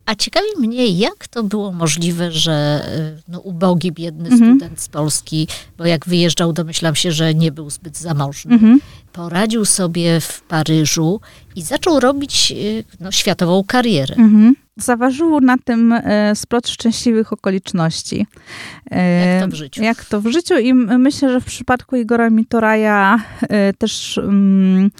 A 0.06 0.14
ciekawi 0.14 0.46
mnie, 0.58 0.86
jak 0.88 1.28
to 1.28 1.42
było 1.42 1.72
możliwe, 1.72 2.32
że 2.32 2.86
y, 3.18 3.22
no, 3.28 3.40
ubogi, 3.40 3.92
biedny 3.92 4.28
mhm. 4.28 4.54
student 4.54 4.80
z 4.80 4.88
Polski, 4.88 5.48
bo 5.78 5.86
jak 5.86 6.06
wyjeżdżał, 6.06 6.52
domyślam 6.52 6.94
się, 6.94 7.12
że 7.12 7.34
nie 7.34 7.52
był 7.52 7.70
zbyt 7.70 7.98
zamożny, 7.98 8.54
mhm. 8.54 8.80
poradził 9.12 9.64
sobie 9.64 10.20
w 10.20 10.40
Paryżu 10.40 11.20
i 11.56 11.62
zaczął 11.62 12.00
robić 12.00 12.52
y, 12.56 12.84
no, 13.00 13.12
światową 13.12 13.64
karierę. 13.64 14.14
Mhm 14.14 14.54
zaważył 14.76 15.40
na 15.40 15.58
tym 15.58 15.92
e, 15.92 16.36
splot 16.36 16.68
szczęśliwych 16.68 17.32
okoliczności. 17.32 18.26
E, 18.90 19.26
jak 19.26 19.42
to 19.42 19.48
w 19.48 19.54
życiu. 19.54 19.82
Jak 19.82 20.04
to 20.04 20.20
w 20.20 20.26
życiu 20.26 20.58
i 20.58 20.74
myślę, 20.74 21.32
że 21.32 21.40
w 21.40 21.44
przypadku 21.44 21.96
Igora 21.96 22.30
Mitoraja 22.30 23.18
e, 23.42 23.72
też 23.72 24.18
mm, 24.18 24.90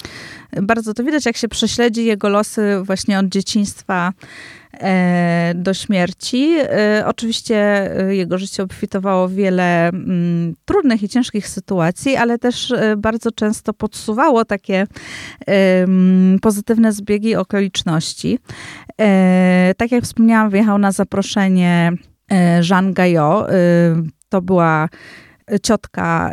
bardzo 0.62 0.94
to 0.94 1.04
widać, 1.04 1.26
jak 1.26 1.36
się 1.36 1.48
prześledzi 1.48 2.04
jego 2.04 2.28
losy 2.28 2.82
właśnie 2.82 3.18
od 3.18 3.26
dzieciństwa 3.26 4.12
do 5.54 5.74
śmierci. 5.74 6.54
E, 6.58 7.04
oczywiście 7.06 7.56
e, 7.56 8.14
jego 8.14 8.38
życie 8.38 8.62
obfitowało 8.62 9.28
wiele 9.28 9.88
mm, 9.88 10.54
trudnych 10.64 11.02
i 11.02 11.08
ciężkich 11.08 11.48
sytuacji, 11.48 12.16
ale 12.16 12.38
też 12.38 12.74
bardzo 12.96 13.32
często 13.32 13.74
podsuwało 13.74 14.44
takie 14.44 14.86
pozytywne 16.42 16.92
zbiegi 16.92 17.36
okoliczności. 17.36 18.38
Tak 19.76 19.92
jak 19.92 20.04
wspomniałam, 20.04 20.50
wyjechał 20.50 20.78
na 20.78 20.92
zaproszenie 20.92 21.92
Jean 22.70 22.92
Gayot. 22.92 23.46
To 24.28 24.42
była 24.42 24.88
ciotka 25.62 26.30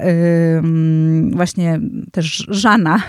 właśnie 1.31 1.79
też 2.11 2.45
Żana 2.49 2.99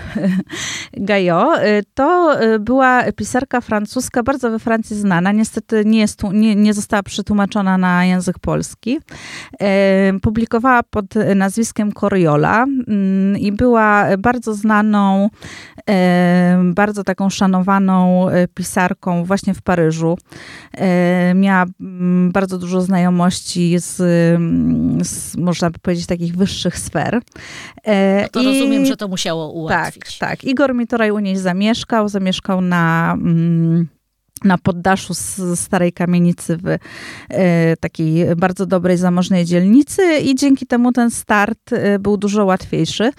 Gajo, 0.97 1.63
y, 1.63 1.83
to 1.93 2.37
y, 2.43 2.59
była 2.59 3.03
pisarka 3.15 3.61
francuska, 3.61 4.23
bardzo 4.23 4.51
we 4.51 4.59
Francji 4.59 4.95
znana. 4.95 5.31
Niestety 5.31 5.85
nie, 5.85 5.99
jest, 5.99 6.23
nie, 6.33 6.55
nie 6.55 6.73
została 6.73 7.03
przetłumaczona 7.03 7.77
na 7.77 8.05
język 8.05 8.39
polski. 8.39 8.99
Publikowała 10.21 10.83
pod 10.83 11.05
nazwiskiem 11.35 11.91
Coriola 11.91 12.65
i 13.39 13.51
była 13.51 14.05
bardzo 14.17 14.53
znaną, 14.53 15.29
bardzo 16.63 17.03
taką 17.03 17.29
szanowaną 17.29 18.29
y, 18.29 18.47
pisarką 18.53 19.23
właśnie 19.23 19.53
w 19.53 19.61
Paryżu. 19.61 20.17
Miała 21.35 21.65
bardzo 22.29 22.57
dużo 22.57 22.81
znajomości 22.81 23.79
z, 23.79 23.95
z 25.07 25.37
można 25.37 25.69
by 25.69 25.79
powiedzieć, 25.79 26.00
takich 26.07 26.35
wyższych 26.35 26.79
sfer. 26.79 27.21
E, 27.83 28.21
no 28.21 28.29
to 28.29 28.41
I, 28.41 28.45
rozumiem, 28.45 28.85
że 28.85 28.97
to 28.97 29.07
musiało 29.07 29.51
ułatwić. 29.51 30.17
Tak, 30.17 30.29
tak. 30.29 30.43
Igor 30.43 30.75
Mitoraj 30.75 31.11
u 31.11 31.19
niej 31.19 31.37
zamieszkał, 31.37 32.09
zamieszkał 32.09 32.61
na... 32.61 33.13
Mm, 33.13 33.87
na 34.43 34.57
poddaszu 34.57 35.13
z 35.13 35.59
starej 35.59 35.93
kamienicy 35.93 36.57
w 36.57 36.77
e, 37.29 37.77
takiej 37.77 38.35
bardzo 38.35 38.65
dobrej, 38.65 38.97
zamożnej 38.97 39.45
dzielnicy 39.45 40.01
i 40.17 40.35
dzięki 40.35 40.67
temu 40.67 40.91
ten 40.91 41.11
start 41.11 41.73
e, 41.73 41.99
był 41.99 42.17
dużo 42.17 42.45
łatwiejszy. 42.45 43.11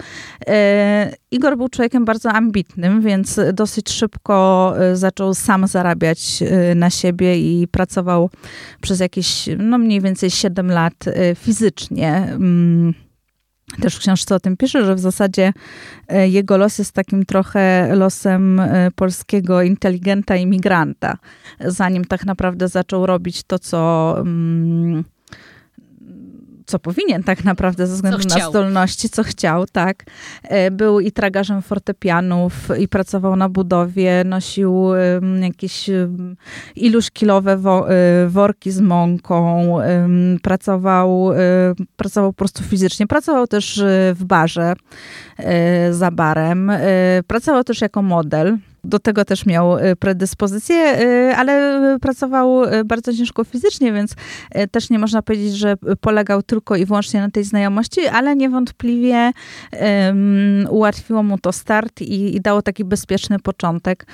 E, 0.46 1.12
Igor 1.30 1.56
był 1.56 1.68
człowiekiem 1.68 2.04
bardzo 2.04 2.30
ambitnym, 2.30 3.02
więc 3.02 3.40
dosyć 3.52 3.90
szybko 3.90 4.74
zaczął 4.94 5.34
sam 5.34 5.66
zarabiać 5.66 6.42
na 6.74 6.90
siebie 6.90 7.38
i 7.38 7.68
pracował 7.68 8.30
przez 8.80 9.00
jakieś, 9.00 9.48
no 9.58 9.78
mniej 9.78 10.00
więcej 10.00 10.30
7 10.30 10.70
lat 10.70 11.04
fizycznie. 11.36 12.38
Mm, 13.72 13.82
też 13.82 13.96
w 13.96 13.98
książce 13.98 14.34
o 14.34 14.40
tym 14.40 14.56
pisze, 14.56 14.84
że 14.84 14.94
w 14.94 15.00
zasadzie 15.00 15.52
e, 16.08 16.28
jego 16.28 16.56
los 16.56 16.78
jest 16.78 16.92
takim 16.92 17.24
trochę 17.24 17.96
losem 17.96 18.60
e, 18.60 18.90
polskiego 18.90 19.62
inteligenta 19.62 20.36
imigranta, 20.36 21.18
zanim 21.60 22.04
tak 22.04 22.26
naprawdę 22.26 22.68
zaczął 22.68 23.06
robić 23.06 23.42
to, 23.42 23.58
co. 23.58 24.14
Co 26.66 26.78
powinien 26.78 27.22
tak 27.22 27.44
naprawdę 27.44 27.86
ze 27.86 27.94
względu 27.94 28.28
na 28.28 28.48
zdolności, 28.48 29.08
co 29.08 29.22
chciał, 29.22 29.66
tak. 29.66 30.04
E, 30.42 30.70
był 30.70 31.00
i 31.00 31.12
tragarzem 31.12 31.62
fortepianów 31.62 32.68
i 32.78 32.88
pracował 32.88 33.36
na 33.36 33.48
budowie, 33.48 34.24
nosił 34.24 34.88
jakieś 35.42 35.90
iluś 36.76 37.10
kilowe 37.10 37.52
e, 37.52 38.28
worki 38.28 38.70
z 38.70 38.80
mąką, 38.80 39.76
pracował, 40.42 41.32
e, 41.32 41.36
pracował 41.96 42.32
po 42.32 42.36
prostu 42.36 42.62
fizycznie. 42.62 43.06
Pracował 43.06 43.46
też 43.46 43.82
w 44.14 44.24
barze 44.24 44.74
za 45.90 46.10
barem. 46.10 46.72
Pracował 47.26 47.64
też 47.64 47.80
jako 47.80 48.02
model. 48.02 48.58
Do 48.84 48.98
tego 48.98 49.24
też 49.24 49.46
miał 49.46 49.78
y, 49.78 49.96
predyspozycję, 49.96 51.00
y, 51.00 51.36
ale 51.36 51.98
pracował 52.00 52.64
y, 52.64 52.84
bardzo 52.84 53.14
ciężko 53.14 53.44
fizycznie, 53.44 53.92
więc 53.92 54.14
też 54.70 54.90
nie 54.90 54.98
można 54.98 55.22
powiedzieć, 55.22 55.54
że 55.54 55.76
polegał 56.00 56.42
tylko 56.42 56.76
i 56.76 56.86
wyłącznie 56.86 57.20
na 57.20 57.30
tej 57.30 57.44
znajomości, 57.44 58.06
ale 58.06 58.36
niewątpliwie 58.36 59.32
um, 59.72 60.66
ułatwiło 60.70 61.22
mu 61.22 61.38
to 61.38 61.52
start 61.52 62.00
i, 62.00 62.36
i, 62.36 62.40
dało 62.40 62.62
taki 62.62 62.84
bezpieczny 62.84 63.38
początek, 63.38 64.06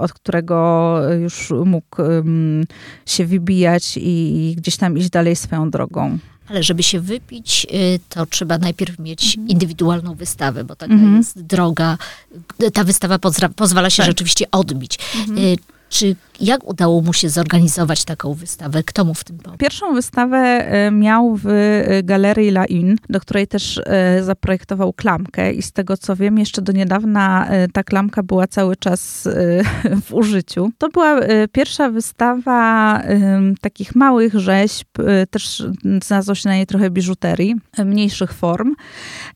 od 0.00 0.12
którego 0.12 0.96
już 1.20 1.50
mógł 1.64 2.02
um, 2.02 2.64
się 3.06 3.26
wybijać 3.26 3.96
i, 3.96 4.50
i 4.50 4.56
gdzieś 4.56 4.76
tam 4.76 4.98
iść 4.98 5.10
dalej 5.10 5.36
swoją 5.36 5.70
drogą. 5.70 6.18
Ale 6.52 6.62
żeby 6.62 6.82
się 6.82 7.00
wypić, 7.00 7.66
y, 7.74 8.00
to 8.08 8.26
trzeba 8.26 8.58
najpierw 8.58 8.98
mieć 8.98 9.24
mhm. 9.24 9.48
indywidualną 9.48 10.14
wystawę, 10.14 10.64
bo 10.64 10.76
taka 10.76 10.92
mhm. 10.92 11.16
jest 11.16 11.42
droga. 11.42 11.98
Ta 12.72 12.84
wystawa 12.84 13.18
pozwala 13.56 13.90
się 13.90 14.02
tak. 14.02 14.06
rzeczywiście 14.06 14.50
odbić. 14.50 14.98
Mhm. 15.20 15.38
Y, 15.38 15.56
czy 15.92 16.16
jak 16.40 16.68
udało 16.68 17.02
mu 17.02 17.12
się 17.12 17.28
zorganizować 17.28 18.04
taką 18.04 18.34
wystawę? 18.34 18.82
Kto 18.82 19.04
mu 19.04 19.14
w 19.14 19.24
tym 19.24 19.38
pomógł? 19.38 19.58
Pierwszą 19.58 19.94
wystawę 19.94 20.38
e, 20.38 20.90
miał 20.90 21.36
w 21.36 21.46
e, 21.46 22.02
Galerii 22.02 22.48
La 22.48 22.64
In, 22.64 22.96
do 23.10 23.20
której 23.20 23.46
też 23.46 23.80
e, 23.86 24.22
zaprojektował 24.22 24.92
klamkę 24.92 25.52
i 25.52 25.62
z 25.62 25.72
tego 25.72 25.96
co 25.96 26.16
wiem, 26.16 26.38
jeszcze 26.38 26.62
do 26.62 26.72
niedawna 26.72 27.48
ta 27.72 27.82
klamka 27.82 28.22
była 28.22 28.46
cały 28.46 28.76
czas 28.76 29.28
w 30.06 30.14
użyciu. 30.14 30.70
To 30.78 30.88
była 30.88 31.20
pierwsza 31.52 31.90
wystawa 31.90 33.02
takich 33.60 33.94
małych 33.94 34.34
rzeźb, 34.34 34.88
też 35.30 35.64
znalazło 36.02 36.34
się 36.34 36.48
na 36.48 36.54
niej 36.54 36.66
trochę 36.66 36.90
biżuterii, 36.90 37.54
mniejszych 37.84 38.32
form. 38.32 38.74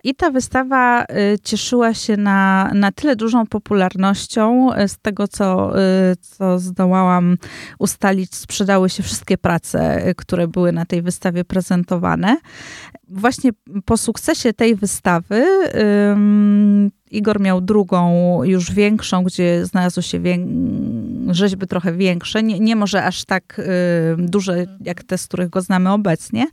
I 0.04 0.14
ta 0.14 0.30
wystawa 0.30 1.04
cieszyła 1.42 1.94
się 1.94 2.16
na, 2.16 2.70
na 2.74 2.92
tyle 2.92 3.16
dużą 3.16 3.46
popularnością, 3.46 4.70
z 4.86 4.98
tego 4.98 5.28
co, 5.28 5.72
co 6.20 6.45
zdołała 6.58 6.86
zdołałam 6.96 7.36
ustalić, 7.78 8.34
sprzedały 8.34 8.90
się 8.90 9.02
wszystkie 9.02 9.38
prace, 9.38 10.08
y, 10.08 10.14
które 10.14 10.48
były 10.48 10.72
na 10.72 10.86
tej 10.86 11.02
wystawie 11.02 11.44
prezentowane. 11.44 12.36
Właśnie 13.08 13.50
po 13.84 13.96
sukcesie 13.96 14.52
tej 14.52 14.74
wystawy 14.74 15.46
Igor 17.10 17.40
miał 17.40 17.60
drugą, 17.60 18.40
już 18.44 18.72
większą, 18.72 19.24
gdzie 19.24 19.66
znalazły 19.66 20.02
się 20.02 20.20
wię... 20.20 20.38
rzeźby 21.34 21.66
trochę 21.66 21.92
większe, 21.92 22.42
nie, 22.42 22.60
nie 22.60 22.76
może 22.76 23.04
aż 23.04 23.24
tak 23.24 23.58
y, 23.58 23.62
duże 24.18 24.66
jak 24.80 25.02
te, 25.04 25.18
z 25.18 25.26
których 25.26 25.50
go 25.50 25.60
znamy 25.60 25.92
obecnie. 25.92 26.46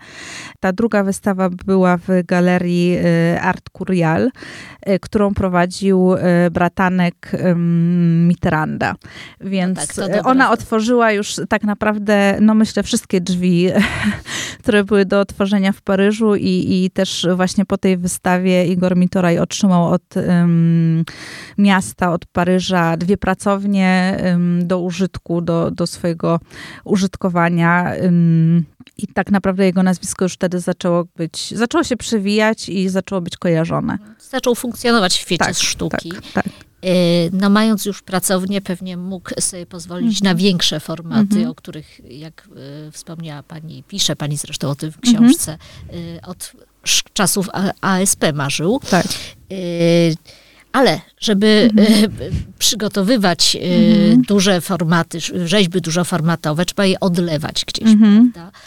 Ta 0.60 0.74
druga 0.74 1.04
wystawa 1.04 1.50
była 1.50 1.98
w 1.98 2.08
galerii 2.26 2.98
y, 2.98 3.42
Art 3.42 3.70
Curial, 3.78 4.30
y, 4.90 5.00
którą 5.00 5.34
prowadził 5.34 6.16
bratanek 6.52 7.32
Mitterranda. 8.28 8.96
Więc 9.42 9.98
no 9.98 10.08
tak, 10.08 10.28
ona 10.28 10.52
otworzyła 10.52 11.12
już 11.12 11.36
tak 11.50 11.64
naprawdę, 11.64 12.38
no 12.42 12.54
myślę, 12.54 12.84
wszystkie 12.84 13.22
drzwi, 13.22 13.68
które 14.62 14.84
były 14.84 15.06
do 15.06 15.20
otworzenia 15.20 15.72
w 15.72 15.82
Paryżu 15.82 16.36
i, 16.36 16.84
i 16.86 16.92
też 16.92 17.28
właśnie 17.36 17.66
po 17.66 17.78
tej 17.78 17.98
wystawie 17.98 18.66
Igor 18.66 18.96
Mitoraj 18.96 19.40
otrzymał 19.40 19.88
od 19.88 20.14
miasta, 21.58 22.12
od 22.12 22.26
Paryża, 22.26 22.98
dwie 22.98 23.18
pracownie 23.18 24.18
do 24.64 24.80
użytku, 24.80 25.42
do, 25.42 25.72
do 25.72 25.88
swojego 25.88 26.40
użytkowania. 26.84 27.92
I 28.98 29.08
tak 29.08 29.32
naprawdę 29.32 29.66
jego 29.66 29.84
nazwisko 29.84 30.26
już 30.26 30.34
wtedy 30.34 30.60
zaczęło 30.60 31.06
być, 31.16 31.54
zaczęło 31.58 31.84
się 31.84 31.98
przewijać 31.98 32.70
i 32.70 32.90
zaczęło 32.90 33.22
być 33.22 33.38
kojarzone. 33.38 33.98
Zaczął 34.30 34.56
funkcjonować 34.56 35.14
w 35.14 35.16
świecie 35.16 35.46
tak, 35.46 35.56
sztuki. 35.56 36.12
Tak, 36.12 36.32
tak. 36.34 36.46
Y, 36.86 37.30
no 37.34 37.50
mając 37.50 37.86
już 37.86 38.02
pracownię, 38.02 38.62
pewnie 38.62 38.98
mógł 38.98 39.30
sobie 39.40 39.66
pozwolić 39.66 40.18
mhm. 40.18 40.34
na 40.34 40.42
większe 40.42 40.80
formaty, 40.80 41.36
mhm. 41.36 41.48
o 41.48 41.56
których, 41.56 42.12
jak 42.12 42.48
y, 42.88 42.92
wspomniała 42.92 43.44
pani, 43.44 43.84
pisze 43.88 44.16
pani 44.16 44.38
zresztą 44.38 44.70
o 44.70 44.76
tym 44.76 44.92
w 44.92 44.96
mhm. 44.96 45.14
książce, 45.16 45.58
y, 45.94 46.20
od 46.22 46.52
czasów 47.14 47.50
ASP 47.82 48.24
marzył. 48.34 48.80
Tak. 48.90 49.06
Ale 50.74 51.02
żeby 51.20 51.70
mhm. 51.78 52.12
przygotowywać 52.60 53.58
mhm. 53.62 54.22
duże 54.22 54.62
formaty, 54.62 55.20
rzeźby 55.46 55.82
dużoformatowe, 55.82 56.66
trzeba 56.66 56.86
je 56.86 57.00
odlewać 57.00 57.66
gdzieś, 57.66 57.94
mhm. 57.94 58.32
prawda? 58.32 58.58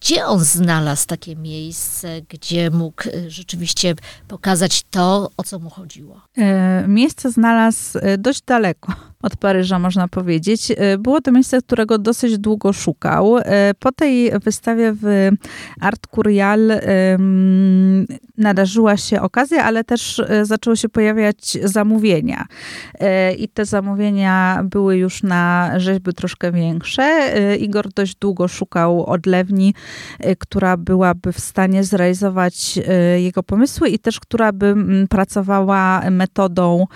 Gdzie 0.00 0.26
on 0.26 0.44
znalazł 0.44 1.06
takie 1.06 1.36
miejsce, 1.36 2.22
gdzie 2.28 2.70
mógł 2.70 3.02
rzeczywiście 3.28 3.94
pokazać 4.28 4.84
to, 4.90 5.30
o 5.36 5.42
co 5.42 5.58
mu 5.58 5.70
chodziło? 5.70 6.20
Miejsce 6.86 7.30
znalazł 7.32 7.98
dość 8.18 8.42
daleko 8.46 8.92
od 9.22 9.36
Paryża, 9.36 9.78
można 9.78 10.08
powiedzieć. 10.08 10.72
Było 10.98 11.20
to 11.20 11.32
miejsce, 11.32 11.62
którego 11.62 11.98
dosyć 11.98 12.38
długo 12.38 12.72
szukał. 12.72 13.36
Po 13.78 13.92
tej 13.92 14.30
wystawie 14.44 14.92
w 15.02 15.30
Art 15.80 16.06
Curial 16.14 16.60
nadarzyła 18.38 18.96
się 18.96 19.20
okazja, 19.20 19.64
ale 19.64 19.84
też 19.84 20.22
zaczęły 20.42 20.76
się 20.76 20.88
pojawiać 20.88 21.58
zamówienia. 21.64 22.46
I 23.38 23.48
te 23.48 23.64
zamówienia 23.64 24.60
były 24.64 24.96
już 24.96 25.22
na 25.22 25.72
rzeźby 25.76 26.12
troszkę 26.12 26.52
większe. 26.52 27.32
Igor 27.60 27.88
dość 27.92 28.14
długo 28.14 28.48
szukał 28.48 29.06
odlewni, 29.06 29.74
która 30.38 30.76
byłaby 30.76 31.32
w 31.32 31.40
stanie 31.40 31.84
zrealizować 31.84 32.78
jego 33.16 33.42
pomysły 33.42 33.88
i 33.88 33.98
też 33.98 34.20
która 34.20 34.52
by 34.52 34.74
pracowała 35.10 36.02
metodą, 36.10 36.86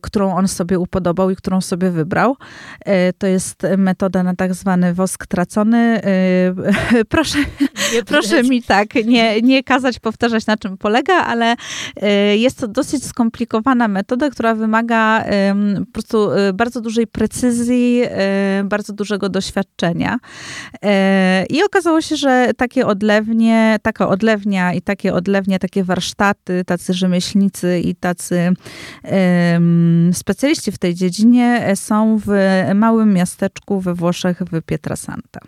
którą 0.00 0.36
on 0.36 0.48
sobie 0.48 0.78
upodobał 0.78 1.30
i 1.30 1.36
którą 1.48 1.60
sobie 1.60 1.90
wybrał. 1.90 2.36
To 3.18 3.26
jest 3.26 3.62
metoda 3.78 4.22
na 4.22 4.34
tak 4.34 4.54
zwany 4.54 4.94
wosk 4.94 5.26
tracony. 5.26 6.00
Proszę, 7.08 7.38
proszę 8.06 8.42
mi 8.42 8.62
tak, 8.62 8.94
nie, 8.94 9.42
nie 9.42 9.64
kazać 9.64 9.98
powtarzać 9.98 10.46
na 10.46 10.56
czym 10.56 10.78
polega, 10.78 11.14
ale 11.14 11.56
jest 12.36 12.58
to 12.58 12.68
dosyć 12.68 13.04
skomplikowana 13.04 13.88
metoda, 13.88 14.30
która 14.30 14.54
wymaga 14.54 15.24
po 15.86 15.92
prostu 15.92 16.28
bardzo 16.54 16.80
dużej 16.80 17.06
precyzji, 17.06 18.02
bardzo 18.64 18.92
dużego 18.92 19.28
doświadczenia. 19.28 20.18
I 21.50 21.62
okazało 21.62 22.00
się, 22.00 22.16
że 22.16 22.50
takie 22.56 22.86
odlewnie, 22.86 23.76
taka 23.82 24.08
odlewnia 24.08 24.74
i 24.74 24.82
takie 24.82 25.14
odlewnie, 25.14 25.58
takie 25.58 25.84
warsztaty, 25.84 26.64
tacy 26.64 26.94
rzemieślnicy 26.94 27.80
i 27.80 27.94
tacy 27.94 28.52
specjaliści 30.12 30.72
w 30.72 30.78
tej 30.78 30.94
dziedzinie 30.94 31.37
są 31.74 32.20
w 32.26 32.30
małym 32.74 33.14
miasteczku 33.14 33.80
we 33.80 33.94
Włoszech, 33.94 34.38
w 34.38 34.62
Pietrasanta. 34.62 35.40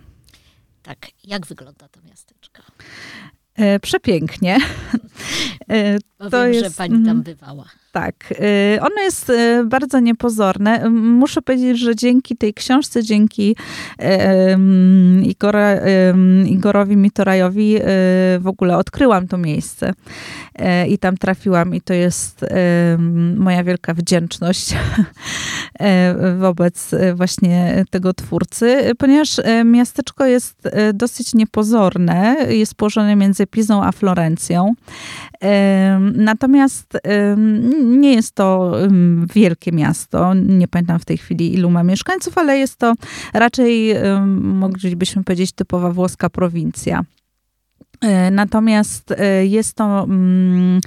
Tak, 0.82 0.98
jak 1.24 1.46
wygląda 1.46 1.88
to 1.88 2.00
miasteczko? 2.02 2.62
E, 3.54 3.80
przepięknie. 3.80 4.58
E, 5.68 5.98
to 6.30 6.46
jest, 6.46 6.64
że 6.64 6.70
pani 6.70 6.92
tam 6.92 7.00
mhm. 7.00 7.22
bywała. 7.22 7.64
Tak, 7.92 8.34
y, 8.76 8.80
ono 8.80 9.02
jest 9.02 9.30
y, 9.30 9.64
bardzo 9.64 10.00
niepozorne. 10.00 10.90
Muszę 10.90 11.42
powiedzieć, 11.42 11.78
że 11.78 11.96
dzięki 11.96 12.36
tej 12.36 12.54
książce, 12.54 13.02
dzięki 13.02 13.56
Igora, 15.22 15.76
Igorowi 16.46 16.96
Mitorajowi 16.96 17.76
y, 17.76 17.80
w 18.40 18.46
ogóle 18.46 18.76
odkryłam 18.76 19.28
to 19.28 19.38
miejsce 19.38 19.92
i 20.88 20.98
tam 20.98 21.16
trafiłam 21.16 21.74
i 21.74 21.80
to 21.80 21.94
jest 21.94 22.44
moja 23.36 23.64
wielka 23.64 23.94
wdzięczność 23.94 24.74
wobec 26.38 26.90
właśnie 27.14 27.84
tego 27.90 28.14
twórcy, 28.14 28.92
ponieważ 28.98 29.40
miasteczko 29.64 30.26
jest 30.26 30.68
dosyć 30.94 31.34
niepozorne, 31.34 32.36
jest 32.48 32.74
położone 32.74 33.16
między 33.16 33.46
Pizą 33.46 33.84
a 33.84 33.92
Florencją. 33.92 34.74
Natomiast 36.14 36.98
nie 37.84 38.14
jest 38.14 38.34
to 38.34 38.72
wielkie 39.34 39.72
miasto. 39.72 40.34
Nie 40.34 40.68
pamiętam 40.68 40.98
w 40.98 41.04
tej 41.04 41.18
chwili, 41.18 41.54
ilu 41.54 41.70
ma 41.70 41.82
mieszkańców, 41.82 42.38
ale 42.38 42.58
jest 42.58 42.76
to 42.76 42.94
raczej, 43.32 43.94
moglibyśmy 44.40 45.24
powiedzieć, 45.24 45.52
typowa 45.52 45.90
włoska 45.90 46.30
prowincja. 46.30 47.04
E, 48.00 48.30
natomiast 48.30 49.10
e, 49.10 49.46
jest 49.46 49.76
to 49.76 50.04
mm, 50.04 50.80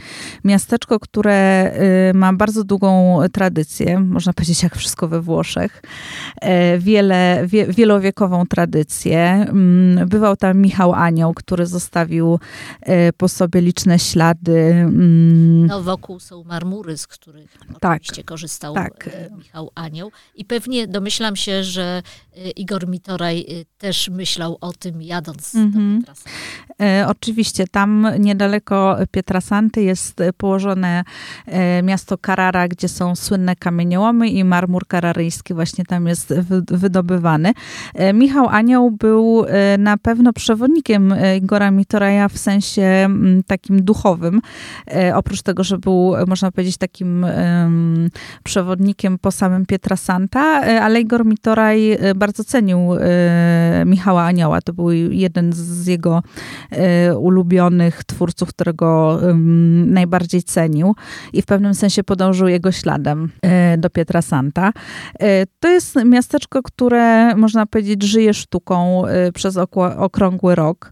miasteczko, 0.44 1.00
które 1.00 1.34
e, 1.34 2.14
ma 2.14 2.34
bardzo 2.34 2.64
długą 2.64 3.20
tradycję, 3.34 4.00
można 4.00 4.34
powiedzieć 4.34 4.64
jak 4.64 4.76
wszystko 4.76 5.08
we 5.08 5.22
Włoszech. 5.22 5.82
Wiele, 6.80 7.44
wie, 7.48 7.68
wielowiekową 7.68 8.46
tradycję. 8.46 9.20
Mm, 9.20 10.10
bywał 10.10 10.36
tam 10.36 10.58
Michał 10.58 10.94
Anioł, 10.94 11.34
który 11.34 11.66
zostawił 11.66 12.40
po 13.18 13.28
sobie 13.28 13.62
liczne 13.62 14.00
ślady. 14.00 14.60
Mm. 14.74 15.66
No 15.66 15.84
wokół 15.84 16.20
są 16.20 16.44
marmury, 16.44 16.98
z 16.98 17.08
których 17.08 17.58
tak, 17.80 18.02
oczywiście 18.02 18.24
korzystał 18.24 18.74
tak. 18.74 19.10
Michał 19.38 19.72
Anioł. 19.76 20.12
I 20.36 20.46
pewnie 20.46 20.88
domyślam 20.88 21.36
się, 21.36 21.64
że 21.64 22.04
Igor 22.56 22.88
Mitoraj 22.88 23.46
też 23.78 24.10
myślał 24.10 24.58
o 24.62 24.74
tym 24.74 25.02
jadąc 25.02 25.56
mm 25.56 25.72
-hmm. 25.72 26.06
do. 26.06 27.03
Oczywiście, 27.08 27.68
tam 27.68 28.08
niedaleko 28.20 28.98
Pietrasanty 29.12 29.84
jest 29.84 30.24
położone 30.38 31.04
e, 31.46 31.84
miasto 31.84 32.18
Carrara, 32.26 32.68
gdzie 32.68 32.88
są 32.88 33.16
słynne 33.16 33.56
kamieniołomy 33.56 34.30
i 34.30 34.44
marmur 34.44 34.88
kararyjski 34.88 35.54
właśnie 35.54 35.86
tam 35.86 36.08
jest 36.08 36.34
wydobywany. 36.68 37.54
E, 37.94 38.14
Michał 38.14 38.48
Anioł 38.50 38.92
był 38.92 39.46
e, 39.48 39.78
na 39.78 39.98
pewno 39.98 40.34
przewodnikiem 40.34 41.14
Igora 41.38 41.72
Mitoraja 41.72 42.30
w 42.30 42.38
sensie 42.38 43.10
takim 43.48 43.84
duchowym. 43.84 44.42
Oprócz 45.14 45.42
tego, 45.42 45.64
że 45.64 45.78
był, 45.78 46.14
można 46.28 46.52
powiedzieć, 46.52 46.78
takim 46.78 47.26
przewodnikiem 48.44 49.20
po 49.20 49.32
samym 49.32 49.66
Pietrasanta, 49.66 50.42
ale 50.82 51.02
Igor 51.02 51.26
Mitoraj 51.26 51.98
bardzo 52.16 52.44
cenił 52.44 52.80
Michała 53.86 54.24
Anioła. 54.24 54.62
To 54.62 54.74
był 54.74 54.92
jeden 54.92 55.54
z 55.54 55.88
jego 55.88 56.24
ulubionych 57.18 58.04
twórców, 58.04 58.50
którego 58.50 59.20
najbardziej 59.86 60.44
cenił 60.44 60.96
i 61.34 61.42
w 61.42 61.46
pewnym 61.46 61.74
sensie 61.74 62.04
podążył 62.04 62.48
jego 62.48 62.72
śladem 62.72 63.32
e, 63.42 63.78
do 63.78 63.90
Pietra 63.90 64.22
Santa. 64.22 64.74
E, 65.20 65.46
to 65.60 65.70
jest 65.70 65.96
miasteczko, 66.06 66.64
które 66.64 67.36
można 67.36 67.66
powiedzieć 67.66 68.04
żyje 68.04 68.34
sztuką 68.34 69.08
e, 69.08 69.32
przez 69.32 69.58
okrągły 69.98 70.56
rok. 70.56 70.92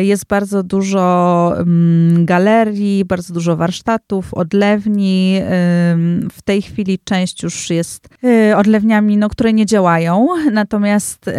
Jest 0.00 0.26
bardzo 0.26 0.62
dużo 0.62 1.54
galerii, 2.18 3.04
bardzo 3.04 3.34
dużo 3.34 3.56
warsztatów, 3.56 4.34
odlewni. 4.34 5.40
W 6.32 6.42
tej 6.44 6.62
chwili 6.62 6.98
część 7.04 7.42
już 7.42 7.70
jest 7.70 8.08
odlewniami, 8.56 9.16
no, 9.16 9.28
które 9.28 9.52
nie 9.52 9.66
działają, 9.66 10.26
natomiast 10.52 11.30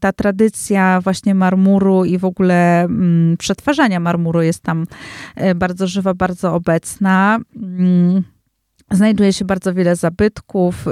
ta 0.00 0.12
tradycja 0.12 1.00
właśnie 1.00 1.34
marmuru 1.34 2.04
i 2.04 2.18
w 2.18 2.24
ogóle 2.24 2.88
przetwarzania 3.38 4.00
marmuru 4.00 4.42
jest 4.42 4.62
tam 4.62 4.86
e, 5.36 5.54
bardzo 5.54 5.86
żywa, 5.86 6.14
bardzo 6.14 6.54
obecna. 6.54 7.38
Mm, 7.56 8.22
znajduje 8.90 9.32
się 9.32 9.44
bardzo 9.44 9.74
wiele 9.74 9.96
zabytków. 9.96 10.88
E, 10.88 10.90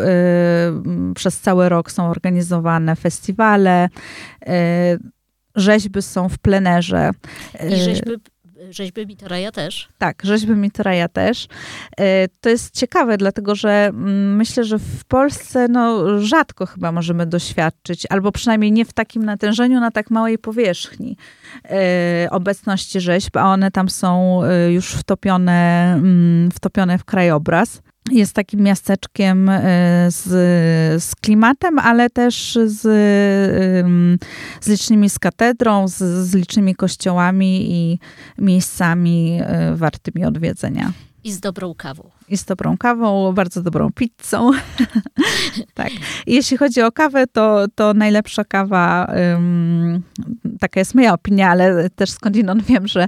mm, 0.68 1.14
przez 1.14 1.40
cały 1.40 1.68
rok 1.68 1.90
są 1.90 2.10
organizowane 2.10 2.96
festiwale. 2.96 3.88
E, 4.46 4.98
rzeźby 5.54 6.02
są 6.02 6.28
w 6.28 6.38
plenerze. 6.38 7.10
I 7.70 7.76
rzeźby 7.76 8.10
rzeźby 8.70 9.06
Mitoraja 9.06 9.52
też. 9.52 9.88
Tak, 9.98 10.22
rzeźby 10.24 10.52
Mitoraja 10.52 11.08
też. 11.08 11.48
E, 12.00 12.28
to 12.40 12.48
jest 12.48 12.74
ciekawe, 12.74 13.16
dlatego 13.16 13.54
że 13.54 13.86
mm, 13.86 14.36
myślę, 14.36 14.64
że 14.64 14.78
w 14.78 15.04
Polsce 15.04 15.68
no, 15.68 16.18
rzadko 16.20 16.66
chyba 16.66 16.92
możemy 16.92 17.26
doświadczyć, 17.26 18.06
albo 18.10 18.32
przynajmniej 18.32 18.72
nie 18.72 18.84
w 18.84 18.92
takim 18.92 19.24
natężeniu, 19.24 19.80
na 19.80 19.90
tak 19.90 20.10
małej 20.10 20.38
powierzchni 20.38 21.16
e, 21.64 22.28
obecności 22.30 23.00
rzeźb, 23.00 23.36
a 23.36 23.52
one 23.52 23.70
tam 23.70 23.88
są 23.88 24.40
e, 24.44 24.72
już 24.72 24.92
wtopione, 24.92 25.92
mm, 25.94 26.50
wtopione 26.50 26.98
w 26.98 27.04
krajobraz 27.04 27.82
jest 28.12 28.34
takim 28.34 28.60
miasteczkiem 28.60 29.50
z, 30.08 30.24
z 31.02 31.14
klimatem, 31.14 31.78
ale 31.78 32.10
też 32.10 32.58
z, 32.64 32.86
z 34.60 34.68
licznymi 34.68 35.10
z 35.10 35.18
katedrą, 35.18 35.88
z, 35.88 35.96
z 36.28 36.34
licznymi 36.34 36.74
kościołami 36.74 37.72
i 37.72 37.98
miejscami 38.38 39.38
e, 39.42 39.76
wartymi 39.76 40.24
odwiedzenia. 40.24 40.92
I 41.24 41.32
z 41.32 41.40
dobrą 41.40 41.74
kawą 41.74 42.17
i 42.30 42.36
z 42.36 42.44
dobrą 42.44 42.78
kawą, 42.78 43.32
bardzo 43.32 43.62
dobrą 43.62 43.90
pizzą. 43.92 44.50
tak. 45.74 45.90
Jeśli 46.26 46.56
chodzi 46.56 46.82
o 46.82 46.92
kawę, 46.92 47.26
to, 47.26 47.66
to 47.74 47.94
najlepsza 47.94 48.44
kawa, 48.44 49.12
um, 49.32 50.02
taka 50.60 50.80
jest 50.80 50.94
moja 50.94 51.12
opinia, 51.12 51.50
ale 51.50 51.90
też 51.90 52.10
skądinąd 52.10 52.62
wiem, 52.64 52.88
że 52.88 53.06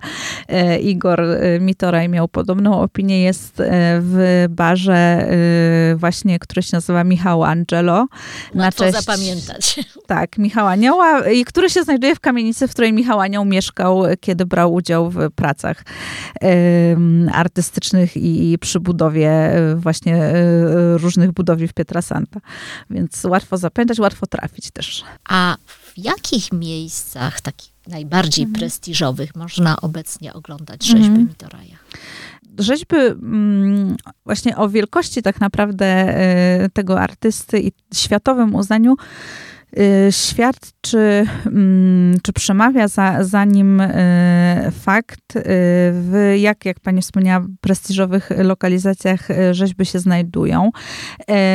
e, 0.49 0.79
Igor 0.79 1.21
e, 1.21 1.61
Mitoraj 1.61 2.09
miał 2.09 2.29
podobną 2.29 2.81
opinię, 2.81 3.23
jest 3.23 3.61
e, 3.61 3.65
w 4.03 4.47
barze 4.51 4.93
e, 4.93 5.97
właśnie, 5.97 6.39
który 6.39 6.63
się 6.63 6.71
nazywa 6.73 7.05
Michał 7.05 7.45
Angelo. 7.45 7.95
Łatwo 7.95 8.15
na 8.55 8.73
cześć, 8.73 9.05
zapamiętać. 9.05 9.81
Tak, 10.07 10.39
Michał 10.39 10.67
Anioła, 10.67 11.29
i 11.29 11.45
który 11.45 11.71
się 11.71 11.83
znajduje 11.83 12.15
w 12.15 12.21
kamienicy, 12.21 12.69
w 12.69 12.71
której 12.71 12.93
Michał 12.93 13.21
Anioł 13.21 13.45
mieszkał, 13.45 14.03
kiedy 14.21 14.47
brał 14.47 14.75
udział 14.75 15.11
w 15.11 15.31
pracach 15.31 15.85
artystycznych 17.33 18.17
i, 18.17 18.53
i 18.53 18.59
przy 18.59 18.81
budowie 19.11 19.59
y, 19.73 19.77
właśnie 19.77 20.35
y, 20.35 20.99
różnych 20.99 21.33
budowli 21.33 21.69
w 21.69 21.73
Pietrasanta. 21.73 22.41
Więc 22.91 23.25
łatwo 23.25 23.57
zapamiętać, 23.57 23.99
łatwo 23.99 24.27
trafić 24.27 24.71
też. 24.71 25.05
A 25.29 25.57
w 25.67 25.93
jakich 25.97 26.53
miejscach 26.53 27.41
takich 27.41 27.73
najbardziej 27.89 28.45
mhm. 28.45 28.61
prestiżowych 28.61 29.37
można 29.37 29.81
obecnie 29.81 30.33
oglądać 30.33 30.85
rzeźby 30.85 31.07
mhm. 31.07 31.29
Mitoraja? 31.29 31.77
rzeźby 32.59 32.97
mm, 32.97 33.97
właśnie 34.25 34.57
o 34.57 34.69
wielkości 34.69 35.23
tak 35.23 35.41
naprawdę 35.41 36.15
tego 36.73 37.01
artysty 37.01 37.61
i 37.61 37.73
światowym 37.95 38.55
uznaniu 38.55 38.97
świadczy, 40.11 41.27
mm, 41.47 42.19
czy 42.23 42.33
przemawia 42.33 42.89
za, 42.89 43.25
za 43.25 43.45
nim 43.45 43.81
y, 43.81 44.71
fakt, 44.81 45.37
y, 45.37 45.43
w 45.93 46.35
jak, 46.37 46.65
jak 46.65 46.81
pani 46.81 47.03
wspomniała, 47.03 47.47
prestiżowych 47.61 48.31
lokalizacjach 48.39 49.29
rzeźby 49.51 49.87
się 49.87 49.99
znajdują. 49.99 50.71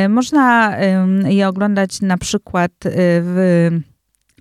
Można 0.08 0.76
je 1.26 1.48
oglądać 1.48 2.00
na 2.00 2.18
przykład 2.18 2.72
w 3.22 3.70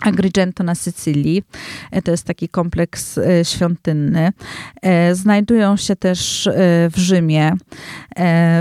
Agrigento 0.02 0.64
na 0.64 0.76
Sycylii. 0.76 1.44
E, 1.92 2.02
to 2.02 2.12
jest 2.12 2.24
taki 2.24 2.50
kompleks 2.50 3.18
e, 3.18 3.46
świątynny. 3.46 4.30
E, 4.82 5.16
znajdują 5.16 5.78
się 5.78 5.96
też 5.96 6.50
w 6.92 6.94
Rzymie, 6.96 7.54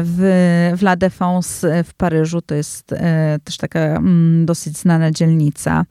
w, 0.02 0.72
w 0.76 0.82
La 0.82 0.96
Défense 0.96 1.84
w 1.84 1.94
Paryżu. 1.94 2.42
To 2.42 2.54
jest 2.54 2.94
też 3.44 3.56
taka 3.56 3.80
mm, 3.80 4.46
dosyć 4.46 4.78
znana 4.78 5.10
dzielnica. 5.10 5.84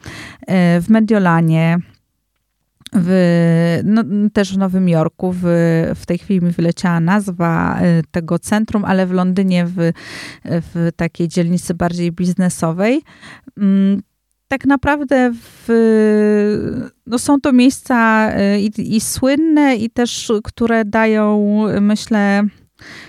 W 0.82 0.86
Mediolanie, 0.89 1.77
w, 2.93 3.79
no, 3.84 4.03
też 4.34 4.53
w 4.53 4.58
Nowym 4.58 4.89
Jorku. 4.89 5.32
W, 5.32 5.41
w 5.95 6.06
tej 6.06 6.17
chwili 6.17 6.41
mi 6.41 6.51
wyleciała 6.51 6.99
nazwa 6.99 7.79
tego 8.12 8.39
centrum, 8.39 8.86
ale 8.86 9.08
w 9.08 9.12
Londynie, 9.12 9.65
w, 9.65 9.91
w 10.45 10.89
takiej 10.95 11.27
dzielnicy 11.27 11.73
bardziej 11.73 12.12
biznesowej. 12.12 13.01
Tak 14.54 14.66
naprawdę 14.66 15.34
w, 15.34 15.68
no 17.08 17.20
są 17.20 17.41
to 17.41 17.51
miejsca 17.51 18.30
y, 18.56 18.60
i, 18.60 18.95
i 18.95 19.01
słynne, 19.01 19.76
i 19.76 19.89
też, 19.89 20.32
które 20.43 20.86
dają, 20.86 21.56
myślę, 21.82 22.43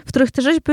w 0.06 0.08
których 0.08 0.30
te 0.30 0.42
rzeźby, 0.42 0.72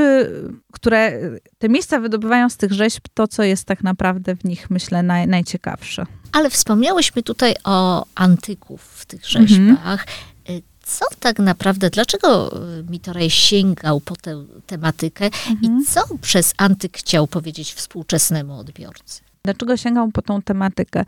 które 0.72 1.20
te 1.58 1.68
miejsca 1.68 2.00
wydobywają 2.00 2.48
z 2.48 2.56
tych 2.56 2.72
rzeźb 2.72 3.04
to, 3.14 3.28
co 3.28 3.42
jest 3.42 3.64
tak 3.64 3.82
naprawdę 3.82 4.36
w 4.36 4.44
nich, 4.44 4.70
myślę, 4.70 5.02
naj, 5.02 5.28
najciekawsze. 5.28 6.06
Ale 6.32 6.50
wspomniałyśmy 6.50 7.22
tutaj 7.22 7.54
o 7.64 8.06
antyków 8.14 8.82
w 8.82 9.06
tych 9.06 9.28
rzeźbach. 9.28 10.06
Mhm. 10.46 10.62
Co 10.84 11.04
tak 11.20 11.38
naprawdę, 11.38 11.90
dlaczego 11.90 12.60
Mitorej 12.90 13.30
sięgał 13.30 14.00
po 14.00 14.16
tę 14.16 14.44
tematykę 14.66 15.24
mhm. 15.24 15.58
i 15.62 15.84
co 15.84 16.00
przez 16.20 16.54
antyk 16.56 16.98
chciał 16.98 17.26
powiedzieć 17.26 17.74
współczesnemu 17.74 18.58
odbiorcy? 18.58 19.31
Dlaczego 19.44 19.76
sięgam 19.76 20.12
po 20.12 20.22
tą 20.22 20.42
tematykę? 20.42 21.04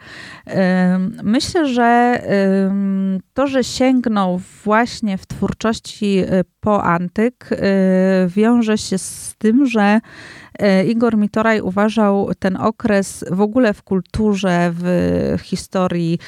Myślę, 1.23 1.69
że 1.69 2.21
to, 3.35 3.47
że 3.47 3.65
sięgnął 3.65 4.41
właśnie 4.65 5.19
w 5.19 5.27
twórczości 5.27 6.19
y, 6.19 6.45
po 6.61 6.85
antyk, 6.85 7.53
y, 7.53 7.57
wiąże 8.29 8.79
się 8.79 8.99
z 8.99 9.35
tym, 9.39 9.67
że 9.67 10.01
Igor 10.87 11.17
Mitoraj 11.17 11.61
uważał 11.61 12.31
ten 12.39 12.57
okres 12.57 13.25
w 13.31 13.41
ogóle 13.41 13.75
w 13.75 13.83
kulturze, 13.83 14.73
w 14.75 15.39
historii 15.43 16.19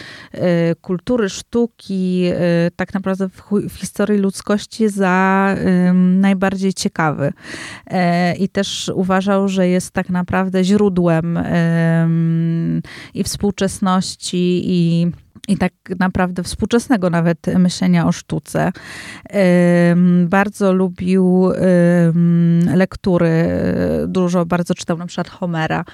kultury, 0.81 1.29
sztuki, 1.29 2.31
tak 2.77 2.95
naprawdę 2.95 3.29
w, 3.68 3.79
historii 3.79 4.18
ludzkości 4.18 4.89
za 4.89 5.55
najbardziej 5.95 6.74
ciekawy. 6.74 7.33
I 8.39 8.49
też 8.49 8.91
uważał, 8.95 9.49
że 9.49 9.68
jest 9.68 9.91
tak 9.91 10.11
naprawdę 10.11 10.64
źródłem 10.64 11.39
i 13.14 13.24
współczesności, 13.24 14.62
i 14.64 15.11
i 15.49 15.57
tak 15.57 15.72
naprawdę 15.99 16.42
współczesnego 16.42 17.11
nawet 17.11 17.47
myślenia 17.59 18.07
o 18.07 18.12
sztuce. 18.12 18.72
Bardzo 20.24 20.72
lubił 20.72 21.53
lektury, 22.74 23.49
dużo 24.07 24.47
bardzo 24.47 24.74
czytał 24.74 24.97
na 24.97 25.07
przykład 25.07 25.28
Homera. 25.28 25.84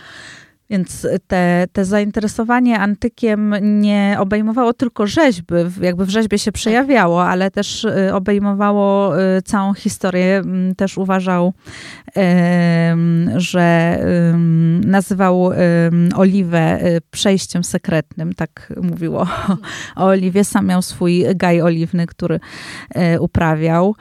Więc 0.73 1.07
te, 1.27 1.67
te 1.73 1.85
zainteresowanie 1.85 2.79
antykiem 2.79 3.55
nie 3.81 4.17
obejmowało 4.19 4.73
tylko 4.73 5.07
rzeźby, 5.07 5.55
jakby 5.81 6.07
w 6.07 6.11
rzeźbie 6.11 6.39
się 6.39 6.53
przejawiało, 6.53 7.25
ale 7.25 7.51
też 7.51 7.85
y, 7.85 8.15
obejmowało 8.15 9.21
y, 9.21 9.43
całą 9.43 9.75
historię. 9.75 10.43
Też 10.77 10.99
uważał, 10.99 11.53
że 13.37 13.99
nazywał 14.85 15.51
Oliwę 16.17 16.87
y, 16.87 17.01
przejściem 17.11 17.65
sekretnym, 17.65 18.35
tak 18.35 18.73
mówiło 18.83 19.27
o 19.97 20.07
Oliwie. 20.07 20.45
Sam 20.45 20.67
miał 20.67 20.83
swój 20.83 21.25
gaj 21.35 21.63
oliwny, 21.63 22.07
który 22.07 22.41
uprawiał. 23.21 23.95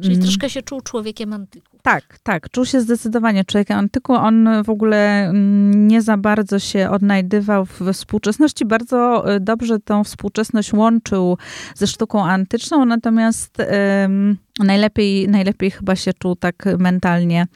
Czyli 0.00 0.14
mm. 0.14 0.22
troszkę 0.22 0.50
się 0.50 0.62
czuł 0.62 0.80
człowiekiem 0.80 1.32
antyku. 1.32 1.78
Tak, 1.82 2.18
tak. 2.22 2.50
Czuł 2.50 2.64
się 2.64 2.80
zdecydowanie 2.80 3.44
człowiekiem 3.44 3.78
antyku. 3.78 4.14
On 4.14 4.48
w 4.64 4.70
ogóle 4.70 5.28
mm, 5.28 5.88
nie 5.88 6.02
za 6.02 6.16
bardzo 6.16 6.58
się 6.58 6.90
odnajdywał 6.90 7.66
w 7.66 7.80
współczesności. 7.92 8.64
Bardzo 8.64 9.24
y, 9.34 9.40
dobrze 9.40 9.78
tą 9.78 10.04
współczesność 10.04 10.72
łączył 10.72 11.38
ze 11.74 11.86
sztuką 11.86 12.24
antyczną, 12.24 12.84
natomiast 12.84 13.58
um, 14.02 14.36
najlepiej, 14.58 15.28
najlepiej 15.28 15.70
chyba 15.70 15.96
się 15.96 16.12
czuł 16.12 16.36
tak 16.36 16.64
mentalnie 16.78 17.46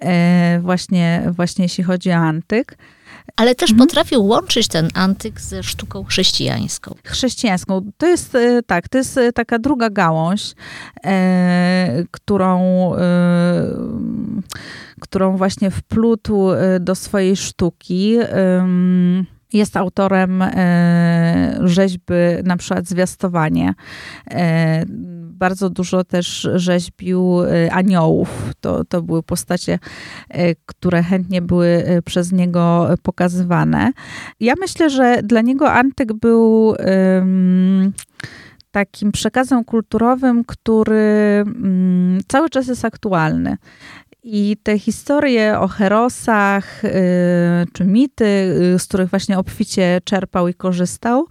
e, 0.00 0.60
właśnie, 0.60 1.22
właśnie 1.30 1.64
jeśli 1.64 1.84
chodzi 1.84 2.10
o 2.10 2.14
antyk. 2.14 2.78
Ale 3.36 3.54
też 3.54 3.70
mhm. 3.70 3.88
potrafił 3.88 4.24
łączyć 4.24 4.68
ten 4.68 4.88
antyk 4.94 5.40
ze 5.40 5.62
sztuką 5.62 6.04
chrześcijańską. 6.04 6.94
Chrześcijańską. 7.04 7.80
To 7.96 8.06
jest 8.06 8.34
e, 8.34 8.62
tak, 8.62 8.88
to 8.88 8.98
jest 8.98 9.18
e, 9.18 9.32
taka 9.32 9.58
druga 9.58 9.90
gałąź, 9.90 10.54
e, 11.04 12.04
którą, 12.10 12.60
e, 12.94 13.00
którą 15.00 15.36
właśnie 15.36 15.70
wplótł 15.70 16.50
e, 16.52 16.80
do 16.80 16.94
swojej 16.94 17.36
sztuki. 17.36 18.16
E, 18.20 18.66
jest 19.52 19.76
autorem 19.76 20.44
rzeźby, 21.64 22.14
na 22.44 22.56
przykład 22.56 22.86
Zwiastowanie. 22.86 23.74
E, 25.34 25.38
bardzo 25.38 25.70
dużo 25.70 26.04
też 26.04 26.48
rzeźbił 26.54 27.42
e, 27.42 27.72
aniołów. 27.72 28.52
To, 28.60 28.84
to 28.84 29.02
były 29.02 29.22
postacie, 29.22 29.78
które 30.66 31.02
chętnie 31.02 31.42
były 31.42 31.84
przez 32.04 32.32
niego 32.32 32.88
pokazywane. 33.02 33.92
Ja 34.40 34.54
myślę, 34.60 34.90
że 34.90 35.20
dla 35.22 35.40
niego 35.40 35.72
antyk 35.72 36.12
był 36.12 36.74
takim 38.70 39.12
przekazem 39.12 39.64
kulturowym, 39.64 40.44
który 40.44 41.44
mm, 41.46 42.20
cały 42.28 42.50
czas 42.50 42.68
jest 42.68 42.84
aktualny. 42.84 43.56
I 44.26 44.56
te 44.62 44.78
historie 44.78 45.60
o 45.60 45.68
herosach, 45.68 46.84
y, 46.84 46.90
czy 47.72 47.84
mity, 47.84 48.24
y, 48.74 48.78
z 48.78 48.86
których 48.86 49.10
właśnie 49.10 49.38
obficie 49.38 50.00
czerpał 50.04 50.48
i 50.48 50.54
korzystał, 50.54 51.26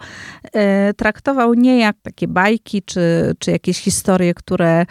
y, 0.46 0.94
traktował 0.94 1.54
nie 1.54 1.80
jak 1.80 1.96
takie 2.02 2.28
bajki, 2.28 2.82
czy, 2.84 3.36
czy 3.40 3.52
jakieś 3.52 3.80
historie, 3.80 4.34
które 4.34 4.86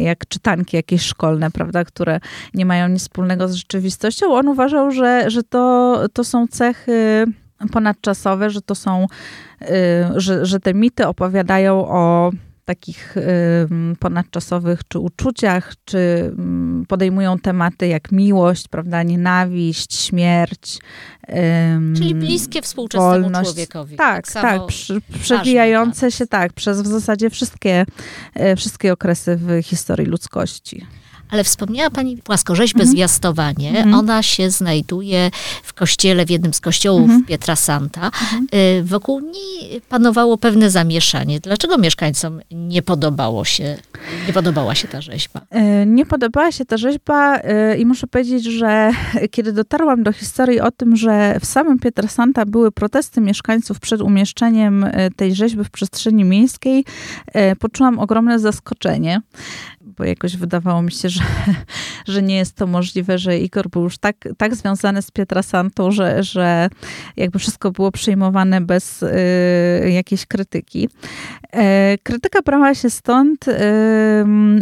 jak 0.00 0.28
czytanki 0.28 0.76
jakieś 0.76 1.02
szkolne, 1.02 1.50
prawda, 1.50 1.84
które 1.84 2.20
nie 2.54 2.66
mają 2.66 2.88
nic 2.88 3.02
wspólnego 3.02 3.48
z 3.48 3.54
rzeczywistością. 3.54 4.34
On 4.34 4.48
uważał, 4.48 4.90
że, 4.90 5.30
że 5.30 5.42
to, 5.42 5.98
to 6.12 6.24
są 6.24 6.46
cechy 6.46 7.24
ponadczasowe, 7.72 8.50
że 8.50 8.62
to 8.62 8.74
są, 8.74 9.06
że, 10.16 10.46
że 10.46 10.60
te 10.60 10.74
mity 10.74 11.06
opowiadają 11.06 11.88
o 11.88 12.32
takich 12.64 13.14
ponadczasowych 13.98 14.80
czy 14.88 14.98
uczuciach, 14.98 15.72
czy 15.84 16.32
podejmują 16.88 17.38
tematy 17.38 17.86
jak 17.86 18.12
miłość, 18.12 18.68
prawda, 18.68 19.02
nienawiść, 19.02 19.94
śmierć. 19.94 20.78
Czyli 21.96 22.14
bliskie 22.14 22.62
współczesnemu 22.62 23.12
wolność. 23.12 23.50
człowiekowi. 23.50 23.96
Tak, 23.96 24.32
tak, 24.32 24.42
tak 24.42 24.60
przewijające 25.22 26.10
się 26.10 26.26
tak 26.26 26.52
przez 26.52 26.82
w 26.82 26.86
zasadzie 26.86 27.30
wszystkie, 27.30 27.84
e, 28.34 28.56
wszystkie 28.56 28.92
okresy 28.92 29.36
w 29.36 29.62
historii 29.62 30.06
ludzkości. 30.06 30.86
Ale 31.32 31.44
wspomniała 31.44 31.90
Pani 31.90 32.16
płaskorzeźbę 32.16 32.80
mhm. 32.80 32.90
Zwiastowanie. 32.90 33.68
Mhm. 33.68 33.94
Ona 33.94 34.22
się 34.22 34.50
znajduje 34.50 35.30
w 35.62 35.72
kościele, 35.72 36.26
w 36.26 36.30
jednym 36.30 36.54
z 36.54 36.60
kościołów 36.60 37.02
mhm. 37.02 37.24
Pietra 37.24 37.56
Santa. 37.56 38.06
Mhm. 38.06 38.46
Y, 38.54 38.82
wokół 38.84 39.20
niej 39.20 39.80
panowało 39.88 40.38
pewne 40.38 40.70
zamieszanie. 40.70 41.40
Dlaczego 41.40 41.78
mieszkańcom 41.78 42.40
nie 42.50 42.82
podobało 42.82 43.44
się, 43.44 43.76
nie 44.26 44.32
podobała 44.32 44.74
się 44.74 44.88
ta 44.88 45.00
rzeźba? 45.00 45.40
Y, 45.82 45.86
nie 45.86 46.06
podobała 46.06 46.52
się 46.52 46.64
ta 46.64 46.76
rzeźba 46.76 47.38
y, 47.38 47.78
i 47.78 47.86
muszę 47.86 48.06
powiedzieć, 48.06 48.44
że 48.44 48.90
kiedy 49.34 49.52
dotarłam 49.52 50.02
do 50.02 50.12
historii 50.12 50.60
o 50.60 50.70
tym, 50.70 50.96
że 50.96 51.38
w 51.40 51.46
samym 51.46 51.78
Pietra 51.78 52.08
Santa 52.08 52.46
były 52.46 52.72
protesty 52.72 53.20
mieszkańców 53.20 53.80
przed 53.80 54.00
umieszczeniem 54.00 54.86
tej 55.16 55.34
rzeźby 55.34 55.64
w 55.64 55.70
przestrzeni 55.70 56.24
miejskiej, 56.24 56.84
poczułam 57.58 57.98
ogromne 57.98 58.38
zaskoczenie 58.38 59.20
bo 59.96 60.04
jakoś 60.04 60.36
wydawało 60.36 60.82
mi 60.82 60.92
się, 60.92 61.08
że, 61.08 61.20
że 62.12 62.22
nie 62.22 62.36
jest 62.36 62.56
to 62.56 62.66
możliwe, 62.66 63.18
że 63.18 63.38
Igor 63.38 63.68
był 63.68 63.82
już 63.82 63.98
tak, 63.98 64.16
tak 64.36 64.54
związany 64.54 65.02
z 65.02 65.10
Pietrasantą, 65.10 65.90
że, 65.90 66.22
że 66.22 66.68
jakby 67.16 67.38
wszystko 67.38 67.70
było 67.70 67.92
przyjmowane 67.92 68.60
bez 68.60 69.02
y, 69.02 69.90
jakiejś 69.90 70.26
krytyki. 70.26 70.88
E, 71.52 71.98
krytyka 72.02 72.42
brała 72.42 72.74
się 72.74 72.90
stąd, 72.90 73.48
y, 73.48 73.54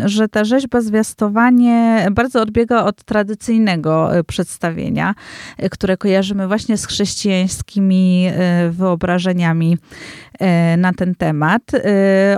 że 0.04 0.28
ta 0.28 0.44
rzeźba 0.44 0.80
zwiastowanie 0.80 2.06
bardzo 2.10 2.42
odbiega 2.42 2.84
od 2.84 3.04
tradycyjnego 3.04 4.18
y, 4.18 4.24
przedstawienia, 4.24 5.14
y, 5.64 5.70
które 5.70 5.96
kojarzymy 5.96 6.48
właśnie 6.48 6.76
z 6.76 6.86
chrześcijańskimi 6.86 8.28
y, 8.66 8.70
wyobrażeniami 8.70 9.78
na 10.78 10.92
ten 10.92 11.14
temat. 11.14 11.62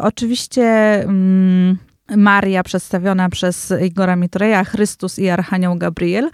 Oczywiście 0.03 0.64
mm, 1.03 1.78
Maria 2.17 2.63
przedstawiona 2.63 3.29
przez 3.29 3.73
Igora 3.85 4.17
Mitreja, 4.17 4.65
Chrystus 4.65 5.19
i 5.19 5.29
Archanioł 5.29 5.77
Gabriel 5.77 6.31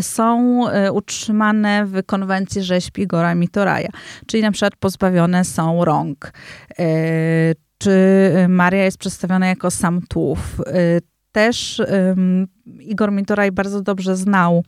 są 0.00 0.60
utrzymane 0.92 1.86
w 1.86 2.06
konwencji 2.06 2.62
rzeźb 2.62 2.98
Igora 2.98 3.34
Mitoraja, 3.34 3.88
czyli 4.26 4.42
na 4.42 4.52
przykład 4.52 4.76
pozbawione 4.76 5.44
są 5.44 5.84
rąk. 5.84 6.32
Czy 7.78 8.00
Maria 8.48 8.84
jest 8.84 8.98
przedstawiona 8.98 9.46
jako 9.46 9.70
sam 9.70 10.00
tłów 10.08 10.38
też 11.32 11.82
um, 11.92 12.46
Igor 12.80 13.12
Mitoraj 13.12 13.52
bardzo 13.52 13.82
dobrze 13.82 14.16
znał 14.16 14.64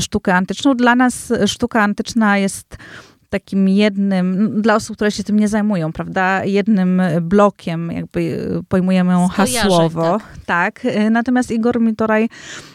sztukę 0.00 0.34
antyczną. 0.34 0.74
Dla 0.74 0.94
nas 0.94 1.32
sztuka 1.46 1.82
antyczna 1.82 2.38
jest 2.38 2.76
takim 3.30 3.68
jednym, 3.68 4.54
dla 4.62 4.74
osób, 4.74 4.96
które 4.96 5.10
się 5.10 5.24
tym 5.24 5.38
nie 5.38 5.48
zajmują, 5.48 5.92
prawda, 5.92 6.44
jednym 6.44 7.02
blokiem, 7.22 7.92
jakby 7.92 8.48
pojmujemy 8.68 9.12
ją 9.12 9.28
hasłowo. 9.28 10.18
Tak. 10.46 10.82
tak. 10.84 10.86
Natomiast 11.10 11.50
Igor 11.50 11.80
Mitoraj 11.80 12.28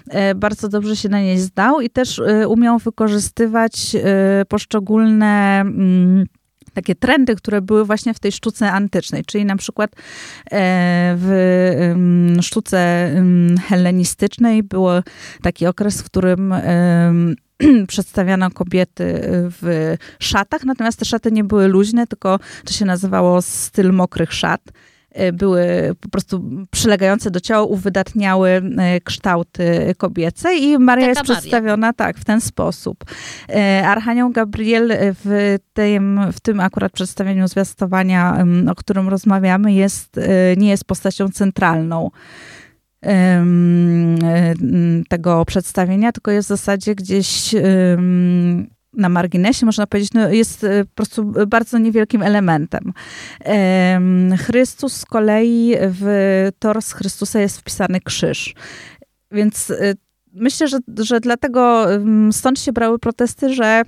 e, 0.09 0.35
bardzo 0.35 0.69
dobrze 0.69 0.95
się 0.95 1.09
na 1.09 1.19
niej 1.19 1.39
zdał 1.39 1.81
i 1.81 1.89
też 1.89 2.19
e, 2.19 2.47
umiał 2.47 2.79
wykorzystywać 2.79 3.95
e, 3.95 4.45
poszczególne 4.45 5.61
mm, 5.61 6.25
takie 6.73 6.95
trendy, 6.95 7.35
które 7.35 7.61
były 7.61 7.85
właśnie 7.85 8.13
w 8.13 8.19
tej 8.19 8.31
sztuce 8.31 8.71
antycznej, 8.71 9.23
czyli 9.25 9.45
na 9.45 9.55
przykład 9.55 9.91
w 11.15 11.95
sztuce 12.41 13.09
hellenistycznej 13.67 14.63
był 14.63 14.85
taki 15.41 15.67
okres, 15.67 16.01
w 16.01 16.05
którym 16.05 16.53
przedstawiano 17.87 18.51
kobiety 18.51 19.21
w 19.61 19.95
szatach, 20.19 20.63
natomiast 20.63 20.99
te 20.99 21.05
szaty 21.05 21.31
nie 21.31 21.43
były 21.43 21.67
luźne, 21.67 22.07
tylko 22.07 22.39
to 22.65 22.73
się 22.73 22.85
nazywało 22.85 23.41
styl 23.41 23.93
mokrych 23.93 24.33
szat. 24.33 24.61
E, 25.15 25.33
były 25.33 25.95
po 26.01 26.09
prostu 26.09 26.43
przylegające 26.71 27.31
do 27.31 27.39
ciała, 27.39 27.63
uwydatniały 27.63 28.49
e, 28.49 29.01
kształty 29.01 29.93
kobiece 29.97 30.55
i 30.55 30.77
Maria 30.77 31.07
Taka 31.07 31.09
jest 31.09 31.29
Maria. 31.29 31.41
przedstawiona 31.41 31.93
tak, 31.93 32.17
w 32.17 32.25
ten 32.25 32.41
sposób. 32.41 33.03
Archanioł 33.83 34.29
Gabriel 34.29 34.91
w 35.25 35.57
tym, 35.73 36.19
w 36.31 36.39
tym 36.39 36.59
akurat 36.59 36.91
przedstawieniu 36.91 37.47
zwiastowania, 37.47 38.45
o 38.71 38.75
którym 38.75 39.09
rozmawiamy, 39.09 39.73
jest, 39.73 40.19
nie 40.57 40.69
jest 40.69 40.85
postacią 40.85 41.29
centralną 41.29 42.11
tego 45.09 45.45
przedstawienia, 45.45 46.11
tylko 46.11 46.31
jest 46.31 46.47
w 46.47 46.49
zasadzie 46.49 46.95
gdzieś 46.95 47.55
na 48.97 49.09
marginesie, 49.09 49.65
można 49.65 49.87
powiedzieć, 49.87 50.13
no 50.13 50.29
jest 50.29 50.63
e, 50.63 50.85
po 50.85 50.95
prostu 50.95 51.33
bardzo 51.47 51.77
niewielkim 51.77 52.21
elementem. 52.21 52.93
Chrystus 54.37 54.93
z 54.93 55.05
kolei, 55.05 55.75
w 55.79 56.49
tors 56.59 56.91
Chrystusa 56.91 57.39
jest 57.39 57.59
wpisany 57.59 57.99
krzyż. 57.99 58.53
Więc 59.31 59.71
e, 59.71 59.93
myślę, 60.33 60.67
że, 60.67 60.77
że 60.97 61.19
dlatego 61.19 61.87
stąd 62.31 62.59
się 62.59 62.73
brały 62.73 62.99
protesty, 62.99 63.53
że 63.53 63.83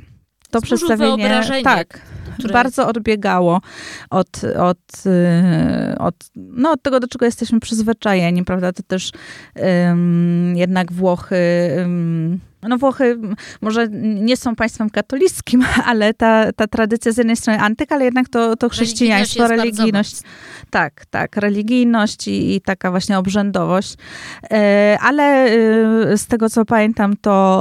to 0.52 0.60
Służył 0.60 0.78
przedstawienie 0.78 1.42
tak, 1.64 2.02
które... 2.38 2.54
bardzo 2.54 2.88
odbiegało 2.88 3.62
od, 4.10 4.42
od, 4.60 5.06
e, 5.06 5.96
od, 6.00 6.16
no, 6.36 6.72
od 6.72 6.82
tego, 6.82 7.00
do 7.00 7.08
czego 7.08 7.26
jesteśmy 7.26 7.60
przyzwyczajeni, 7.60 8.46
prawda? 8.46 8.74
To 8.74 8.84
też 8.84 9.12
um, 9.56 10.54
jednak 10.58 10.92
Włochy 10.92 11.36
um, 11.78 12.40
no 12.68 12.78
Włochy 12.78 13.20
może 13.62 13.88
nie 14.02 14.38
są 14.38 14.56
państwem 14.56 14.90
katolickim, 14.90 15.66
ale 15.86 16.14
ta, 16.14 16.52
ta 16.52 16.68
tradycja 16.68 17.12
z 17.12 17.18
jednej 17.18 17.36
strony 17.36 17.60
antyka, 17.60 17.96
ale 17.96 18.06
jednak 18.06 18.30
to, 18.30 18.56
to 18.56 18.70
chrześcijaństwo, 18.70 19.48
religijność. 19.48 20.22
Tak, 20.70 21.06
tak, 21.06 21.36
religijność 21.36 22.28
i, 22.28 22.56
i, 22.56 22.62
taka 22.62 22.92
właśnie 22.92 23.18
obrzędowość. 23.18 23.96
E, 24.52 24.98
ale 25.02 25.24
e, 25.24 26.18
z 26.18 26.28
tego 26.28 26.50
co 26.50 26.66
pamiętam, 26.66 27.14
to 27.22 27.58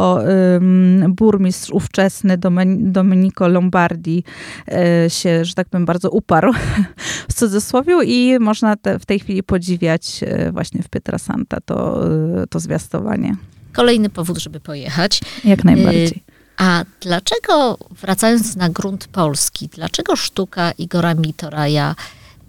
burmistrz 1.08 1.70
ówczesny 1.70 2.38
Domenico 2.78 3.48
Lombardi 3.48 4.24
e, 4.68 5.10
się, 5.10 5.44
że 5.44 5.54
tak 5.54 5.68
powiem, 5.68 5.86
bardzo 5.86 6.10
uparł 6.10 6.52
w 7.30 7.34
cudzysłowie 7.34 8.04
i 8.04 8.38
można 8.38 8.76
te, 8.76 8.98
w 8.98 9.06
tej 9.06 9.18
chwili 9.18 9.42
podziwiać 9.42 10.20
właśnie 10.52 10.82
w 10.82 10.88
Pietrasanta 10.88 11.58
to, 11.60 12.00
to 12.50 12.60
zwiastowanie 12.60 13.36
kolejny 13.76 14.10
powód, 14.10 14.38
żeby 14.38 14.60
pojechać. 14.60 15.20
Jak 15.44 15.64
najbardziej. 15.64 16.06
Y, 16.06 16.20
a 16.56 16.84
dlaczego, 17.00 17.78
wracając 17.90 18.56
na 18.56 18.68
grunt 18.68 19.06
polski, 19.06 19.68
dlaczego 19.68 20.16
sztuka 20.16 20.72
Igora 20.72 21.14
Mitoraja 21.14 21.94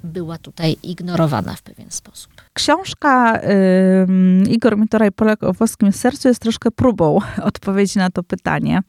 była 0.03 0.37
tutaj 0.37 0.77
ignorowana 0.83 1.53
w 1.53 1.61
pewien 1.61 1.91
sposób? 1.91 2.31
Książka 2.53 3.39
y, 3.39 4.49
Igor 4.49 4.77
Mitoraj, 4.77 5.11
Polak 5.11 5.43
o 5.43 5.53
włoskim 5.53 5.91
sercu 5.91 6.27
jest 6.27 6.41
troszkę 6.41 6.71
próbą 6.71 7.19
odpowiedzi 7.51 7.99
na 7.99 8.09
to 8.09 8.23
pytanie. 8.23 8.81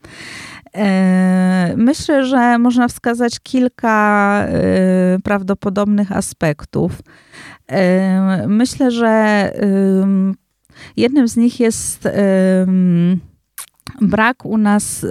Y, 0.67 1.77
myślę, 1.77 2.27
że 2.27 2.59
można 2.59 2.89
wskazać 2.89 3.41
kilka 3.41 4.47
y, 5.17 5.23
prawdopodobnych 5.23 6.13
aspektów. 6.13 6.93
Y, 7.73 8.49
myślę, 8.49 8.91
że 8.91 9.53
Jednym 10.97 11.29
z 11.29 11.37
nich 11.37 11.61
jest 11.61 12.09
brak 14.01 14.45
u 14.45 14.59
nas 14.59 15.07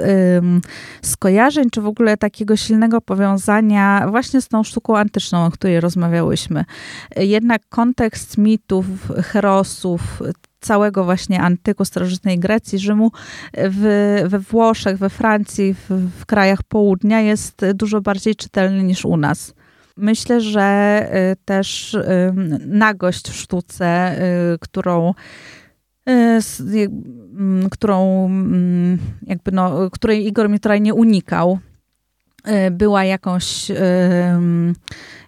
skojarzeń, 1.01 1.69
czy 1.69 1.81
w 1.81 1.87
ogóle 1.87 2.17
takiego 2.17 2.55
silnego 2.55 3.01
powiązania 3.01 4.07
właśnie 4.09 4.41
z 4.41 4.47
tą 4.47 4.63
sztuką 4.63 4.97
antyczną, 4.97 5.45
o 5.45 5.51
której 5.51 5.79
rozmawiałyśmy. 5.79 6.65
Jednak 7.15 7.61
kontekst 7.69 8.37
mitów, 8.37 8.85
herosów, 9.23 10.21
całego 10.59 11.03
właśnie 11.03 11.41
antyku, 11.41 11.85
starożytnej 11.85 12.39
Grecji, 12.39 12.79
Rzymu, 12.79 13.11
w, 13.53 14.23
we 14.27 14.39
Włoszech, 14.39 14.97
we 14.97 15.09
Francji, 15.09 15.73
w, 15.73 15.89
w 16.19 16.25
krajach 16.25 16.63
południa 16.63 17.21
jest 17.21 17.61
dużo 17.73 18.01
bardziej 18.01 18.35
czytelny 18.35 18.83
niż 18.83 19.05
u 19.05 19.17
nas. 19.17 19.53
Myślę, 19.97 20.41
że 20.41 21.09
y, 21.31 21.35
też 21.45 21.97
nagość 22.65 23.29
w 23.29 23.35
sztuce, 23.35 24.15
y, 24.53 24.59
którą 24.59 25.13
którą 27.71 28.29
jakby 29.21 29.51
no, 29.51 29.89
której 29.91 30.27
Igor 30.27 30.49
Mitraj 30.49 30.81
nie 30.81 30.93
unikał, 30.93 31.59
była 32.71 33.03
jakąś 33.03 33.71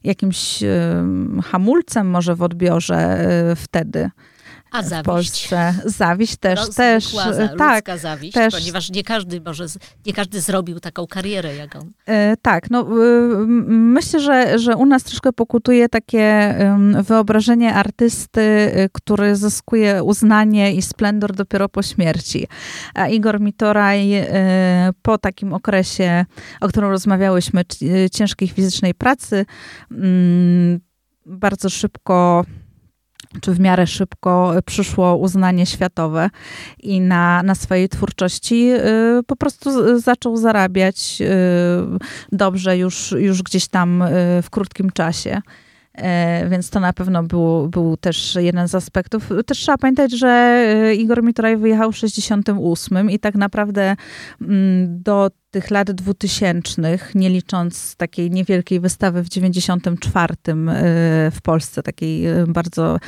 jakimś 0.03 0.63
hamulcem 1.43 2.09
może 2.09 2.35
w 2.35 2.41
odbiorze 2.41 3.27
wtedy. 3.55 4.09
A 4.71 4.83
zawiść. 4.83 5.03
w 5.03 5.05
Polsce. 5.05 5.73
Zawiść 5.85 6.37
też, 6.37 6.59
no, 6.59 6.73
też. 6.73 7.13
Za, 7.13 7.47
tak, 7.47 7.99
zawiść, 7.99 8.33
też. 8.33 8.53
ponieważ 8.53 8.89
nie 8.89 9.03
każdy 9.03 9.41
może, 9.41 9.65
nie 10.05 10.13
każdy 10.13 10.41
zrobił 10.41 10.79
taką 10.79 11.07
karierę 11.07 11.55
jak 11.55 11.75
on. 11.75 11.91
E, 12.05 12.37
tak, 12.37 12.69
no 12.69 12.85
myślę, 13.67 14.19
że, 14.19 14.59
że 14.59 14.75
u 14.75 14.85
nas 14.85 15.03
troszkę 15.03 15.33
pokutuje 15.33 15.89
takie 15.89 16.55
wyobrażenie 17.03 17.73
artysty, 17.73 18.41
y, 18.41 18.89
który 18.93 19.35
zyskuje 19.35 20.03
uznanie 20.03 20.73
i 20.73 20.81
splendor 20.81 21.35
dopiero 21.35 21.69
po 21.69 21.83
śmierci. 21.83 22.47
A 22.93 23.07
Igor 23.07 23.41
Mitoraj 23.41 24.27
po 25.01 25.17
takim 25.17 25.53
okresie, 25.53 26.25
o 26.61 26.67
którym 26.67 26.89
rozmawiałyśmy, 26.89 27.63
ciężkiej 28.11 28.47
fizycznej 28.47 28.93
pracy, 28.93 29.45
mm, 29.91 30.79
bardzo 31.25 31.69
szybko 31.69 32.45
czy 33.41 33.53
w 33.53 33.59
miarę 33.59 33.87
szybko 33.87 34.53
przyszło 34.65 35.17
uznanie 35.17 35.65
światowe 35.65 36.29
i 36.79 37.01
na, 37.01 37.43
na 37.43 37.55
swojej 37.55 37.89
twórczości 37.89 38.71
y, 38.71 39.23
po 39.27 39.35
prostu 39.35 39.99
zaczął 39.99 40.37
zarabiać 40.37 41.17
y, 41.21 41.25
dobrze 42.31 42.77
już, 42.77 43.11
już 43.11 43.43
gdzieś 43.43 43.67
tam 43.67 44.01
y, 44.01 44.41
w 44.43 44.49
krótkim 44.49 44.89
czasie. 44.91 45.41
więc 46.49 46.69
to 46.69 46.79
na 46.79 46.93
pewno 46.93 47.23
był, 47.23 47.69
był 47.69 47.97
też 47.97 48.37
jeden 48.39 48.67
z 48.67 48.75
aspektów. 48.75 49.29
Też 49.45 49.57
trzeba 49.57 49.77
pamiętać, 49.77 50.11
że 50.11 50.63
Igor 50.97 51.23
Mitraj 51.23 51.57
wyjechał 51.57 51.91
w 51.91 51.97
68 51.97 53.11
i 53.11 53.19
tak 53.19 53.35
naprawdę 53.35 53.95
mm, 54.41 55.03
do 55.03 55.29
tych 55.51 55.71
lat 55.71 55.91
dwutysięcznych, 55.91 57.15
nie 57.15 57.29
licząc 57.29 57.95
takiej 57.95 58.31
niewielkiej 58.31 58.79
wystawy 58.79 59.23
w 59.23 59.29
94 59.29 60.35
w 61.31 61.37
Polsce, 61.43 61.83
takiej 61.83 62.25
bardzo 62.47 62.99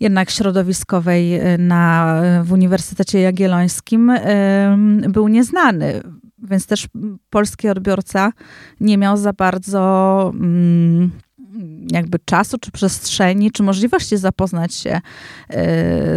jednak 0.00 0.30
środowiskowej 0.30 1.40
na, 1.58 2.20
w 2.44 2.52
Uniwersytecie 2.52 3.20
Jagiellońskim, 3.20 4.12
był 5.08 5.28
nieznany. 5.28 6.02
Więc 6.38 6.66
też 6.66 6.88
polski 7.30 7.68
odbiorca 7.68 8.32
nie 8.80 8.98
miał 8.98 9.16
za 9.16 9.32
bardzo 9.32 10.32
mm, 10.34 11.10
jakby 11.90 12.18
czasu, 12.24 12.58
czy 12.58 12.70
przestrzeni, 12.70 13.52
czy 13.52 13.62
możliwości 13.62 14.16
zapoznać 14.16 14.74
się 14.74 15.00
y, 15.00 15.54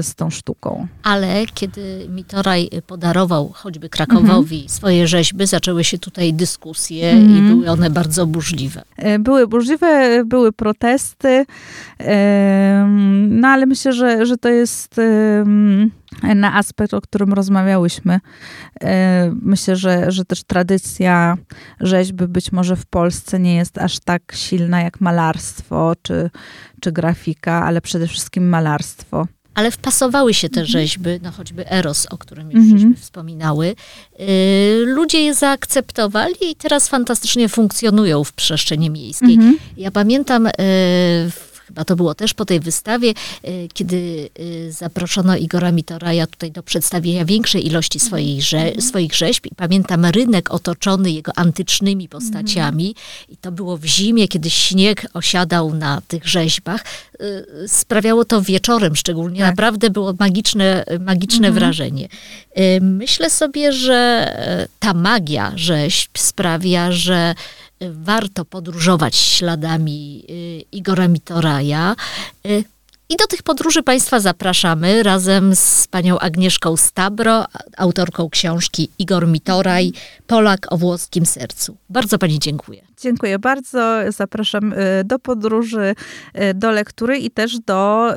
z 0.03 0.15
tą 0.15 0.29
sztuką. 0.29 0.87
Ale 1.03 1.45
kiedy 1.53 2.07
Mitoraj 2.09 2.69
podarował 2.87 3.51
choćby 3.53 3.89
Krakowowi 3.89 4.55
mhm. 4.55 4.69
swoje 4.69 5.07
rzeźby, 5.07 5.45
zaczęły 5.45 5.83
się 5.83 5.97
tutaj 5.97 6.33
dyskusje 6.33 7.11
mhm. 7.11 7.37
i 7.37 7.49
były 7.49 7.69
one 7.69 7.89
bardzo 7.89 8.27
burzliwe. 8.27 8.83
Y, 9.15 9.19
były 9.19 9.47
burzliwe, 9.47 10.23
były 10.25 10.51
protesty, 10.51 11.45
no 13.29 13.47
ale 13.47 13.65
myślę, 13.65 13.93
że, 13.93 14.25
że 14.25 14.37
to 14.37 14.49
jest 14.49 14.95
na 16.35 16.55
aspekt, 16.55 16.93
o 16.93 17.01
którym 17.01 17.33
rozmawiałyśmy. 17.33 18.19
E, 18.81 19.31
myślę, 19.41 19.75
że, 19.75 20.11
że 20.11 20.25
też 20.25 20.43
tradycja 20.43 21.37
rzeźby 21.79 22.27
być 22.27 22.51
może 22.51 22.75
w 22.75 22.85
Polsce 22.85 23.39
nie 23.39 23.55
jest 23.55 23.77
aż 23.77 23.99
tak 23.99 24.21
silna 24.35 24.81
jak 24.81 25.01
malarstwo 25.01 25.93
czy, 26.01 26.29
czy 26.81 26.91
grafika, 26.91 27.65
ale 27.65 27.81
przede 27.81 28.07
wszystkim 28.07 28.49
malarstwo. 28.49 29.27
Ale 29.53 29.71
wpasowały 29.71 30.33
się 30.33 30.49
te 30.49 30.61
mhm. 30.61 30.67
rzeźby, 30.67 31.09
no 31.23 31.31
choćby 31.31 31.69
Eros, 31.71 32.07
o 32.09 32.17
którym 32.17 32.51
już 32.51 32.63
żeśmy 32.63 32.75
mhm. 32.75 32.95
wspominały. 32.95 33.75
E, 34.19 34.25
ludzie 34.85 35.21
je 35.21 35.33
zaakceptowali 35.33 36.51
i 36.51 36.55
teraz 36.55 36.87
fantastycznie 36.87 37.49
funkcjonują 37.49 38.23
w 38.23 38.33
przestrzeni 38.33 38.89
miejskiej. 38.89 39.33
Mhm. 39.33 39.57
Ja 39.77 39.91
pamiętam 39.91 40.47
e, 40.47 40.51
w 41.29 41.48
chyba 41.69 41.85
to 41.85 41.95
było 41.95 42.15
też 42.15 42.33
po 42.33 42.45
tej 42.45 42.59
wystawie, 42.59 43.09
e, 43.09 43.67
kiedy 43.73 44.29
e, 44.67 44.71
zaproszono 44.71 45.37
Igora 45.37 45.71
Mitoraja 45.71 46.27
tutaj 46.27 46.51
do 46.51 46.63
przedstawienia 46.63 47.25
większej 47.25 47.67
ilości 47.67 47.99
swoich, 47.99 48.41
rze 48.41 48.57
mhm. 48.57 48.81
swoich 48.81 49.15
rzeźb. 49.15 49.45
I 49.45 49.55
pamiętam 49.55 50.05
rynek 50.05 50.51
otoczony 50.51 51.11
jego 51.11 51.31
antycznymi 51.35 52.09
postaciami. 52.09 52.95
I 53.29 53.37
to 53.37 53.51
było 53.51 53.77
w 53.77 53.85
zimie, 53.85 54.27
kiedy 54.27 54.49
śnieg 54.49 55.07
osiadał 55.13 55.73
na 55.73 56.01
tych 56.07 56.27
rzeźbach. 56.27 56.85
E, 57.19 57.67
sprawiało 57.67 58.25
to 58.25 58.41
wieczorem 58.41 58.95
szczególnie. 58.95 59.39
Tak. 59.39 59.49
Naprawdę 59.49 59.89
było 59.89 60.13
magiczne, 60.19 60.85
magiczne 60.99 61.47
mhm. 61.47 61.53
wrażenie. 61.53 62.07
Myślę 62.81 63.29
sobie, 63.29 63.73
że 63.73 64.27
ta 64.79 64.93
magia 64.93 65.51
rzeźb 65.55 66.17
sprawia, 66.17 66.91
że 66.91 67.35
warto 67.81 68.45
podróżować 68.45 69.15
śladami 69.15 70.25
y, 70.29 70.65
Igora 70.71 71.07
Mitoraja. 71.07 71.95
Y, 73.11 73.13
I 73.13 73.17
do 73.17 73.27
tych 73.27 73.43
podróży 73.43 73.83
Państwa 73.83 74.19
zapraszamy 74.19 75.03
razem 75.03 75.55
z 75.55 75.87
panią 75.87 76.19
Agnieszką 76.19 76.77
Stabro, 76.77 77.45
autorką 77.77 78.29
książki 78.29 78.89
Igor 78.99 79.27
Mitoraj, 79.27 79.91
Polak 80.27 80.67
o 80.69 80.77
włoskim 80.77 81.25
sercu. 81.25 81.77
Bardzo 81.89 82.17
Pani 82.17 82.39
dziękuję. 82.39 82.81
Dziękuję 83.01 83.39
bardzo. 83.39 83.99
Zapraszam 84.07 84.73
y, 84.73 85.03
do 85.05 85.19
podróży, 85.19 85.95
do 86.55 86.71
lektury 86.71 87.17
i 87.17 87.31
też 87.31 87.59
do 87.59 88.13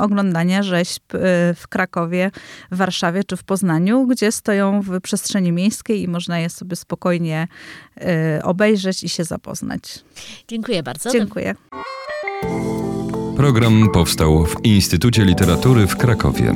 oglądania 0.00 0.62
rzeźb 0.62 1.02
w 1.56 1.68
Krakowie, 1.68 2.30
w 2.70 2.76
Warszawie 2.76 3.24
czy 3.24 3.36
w 3.36 3.44
Poznaniu, 3.44 4.06
gdzie 4.06 4.32
stoją 4.32 4.82
w 4.82 5.00
przestrzeni 5.00 5.52
miejskiej 5.52 6.02
i 6.02 6.08
można 6.08 6.38
je 6.38 6.50
sobie 6.50 6.76
spokojnie 6.76 7.48
Y, 8.02 8.42
obejrzeć 8.42 9.02
i 9.02 9.08
się 9.08 9.24
zapoznać. 9.24 10.04
Dziękuję 10.48 10.82
bardzo. 10.82 11.10
Dziękuję. 11.10 11.54
Program 13.38 13.88
powstał 13.90 14.46
w 14.46 14.64
Instytucie 14.64 15.24
Literatury 15.24 15.86
w 15.86 15.96
Krakowie. 15.96 16.54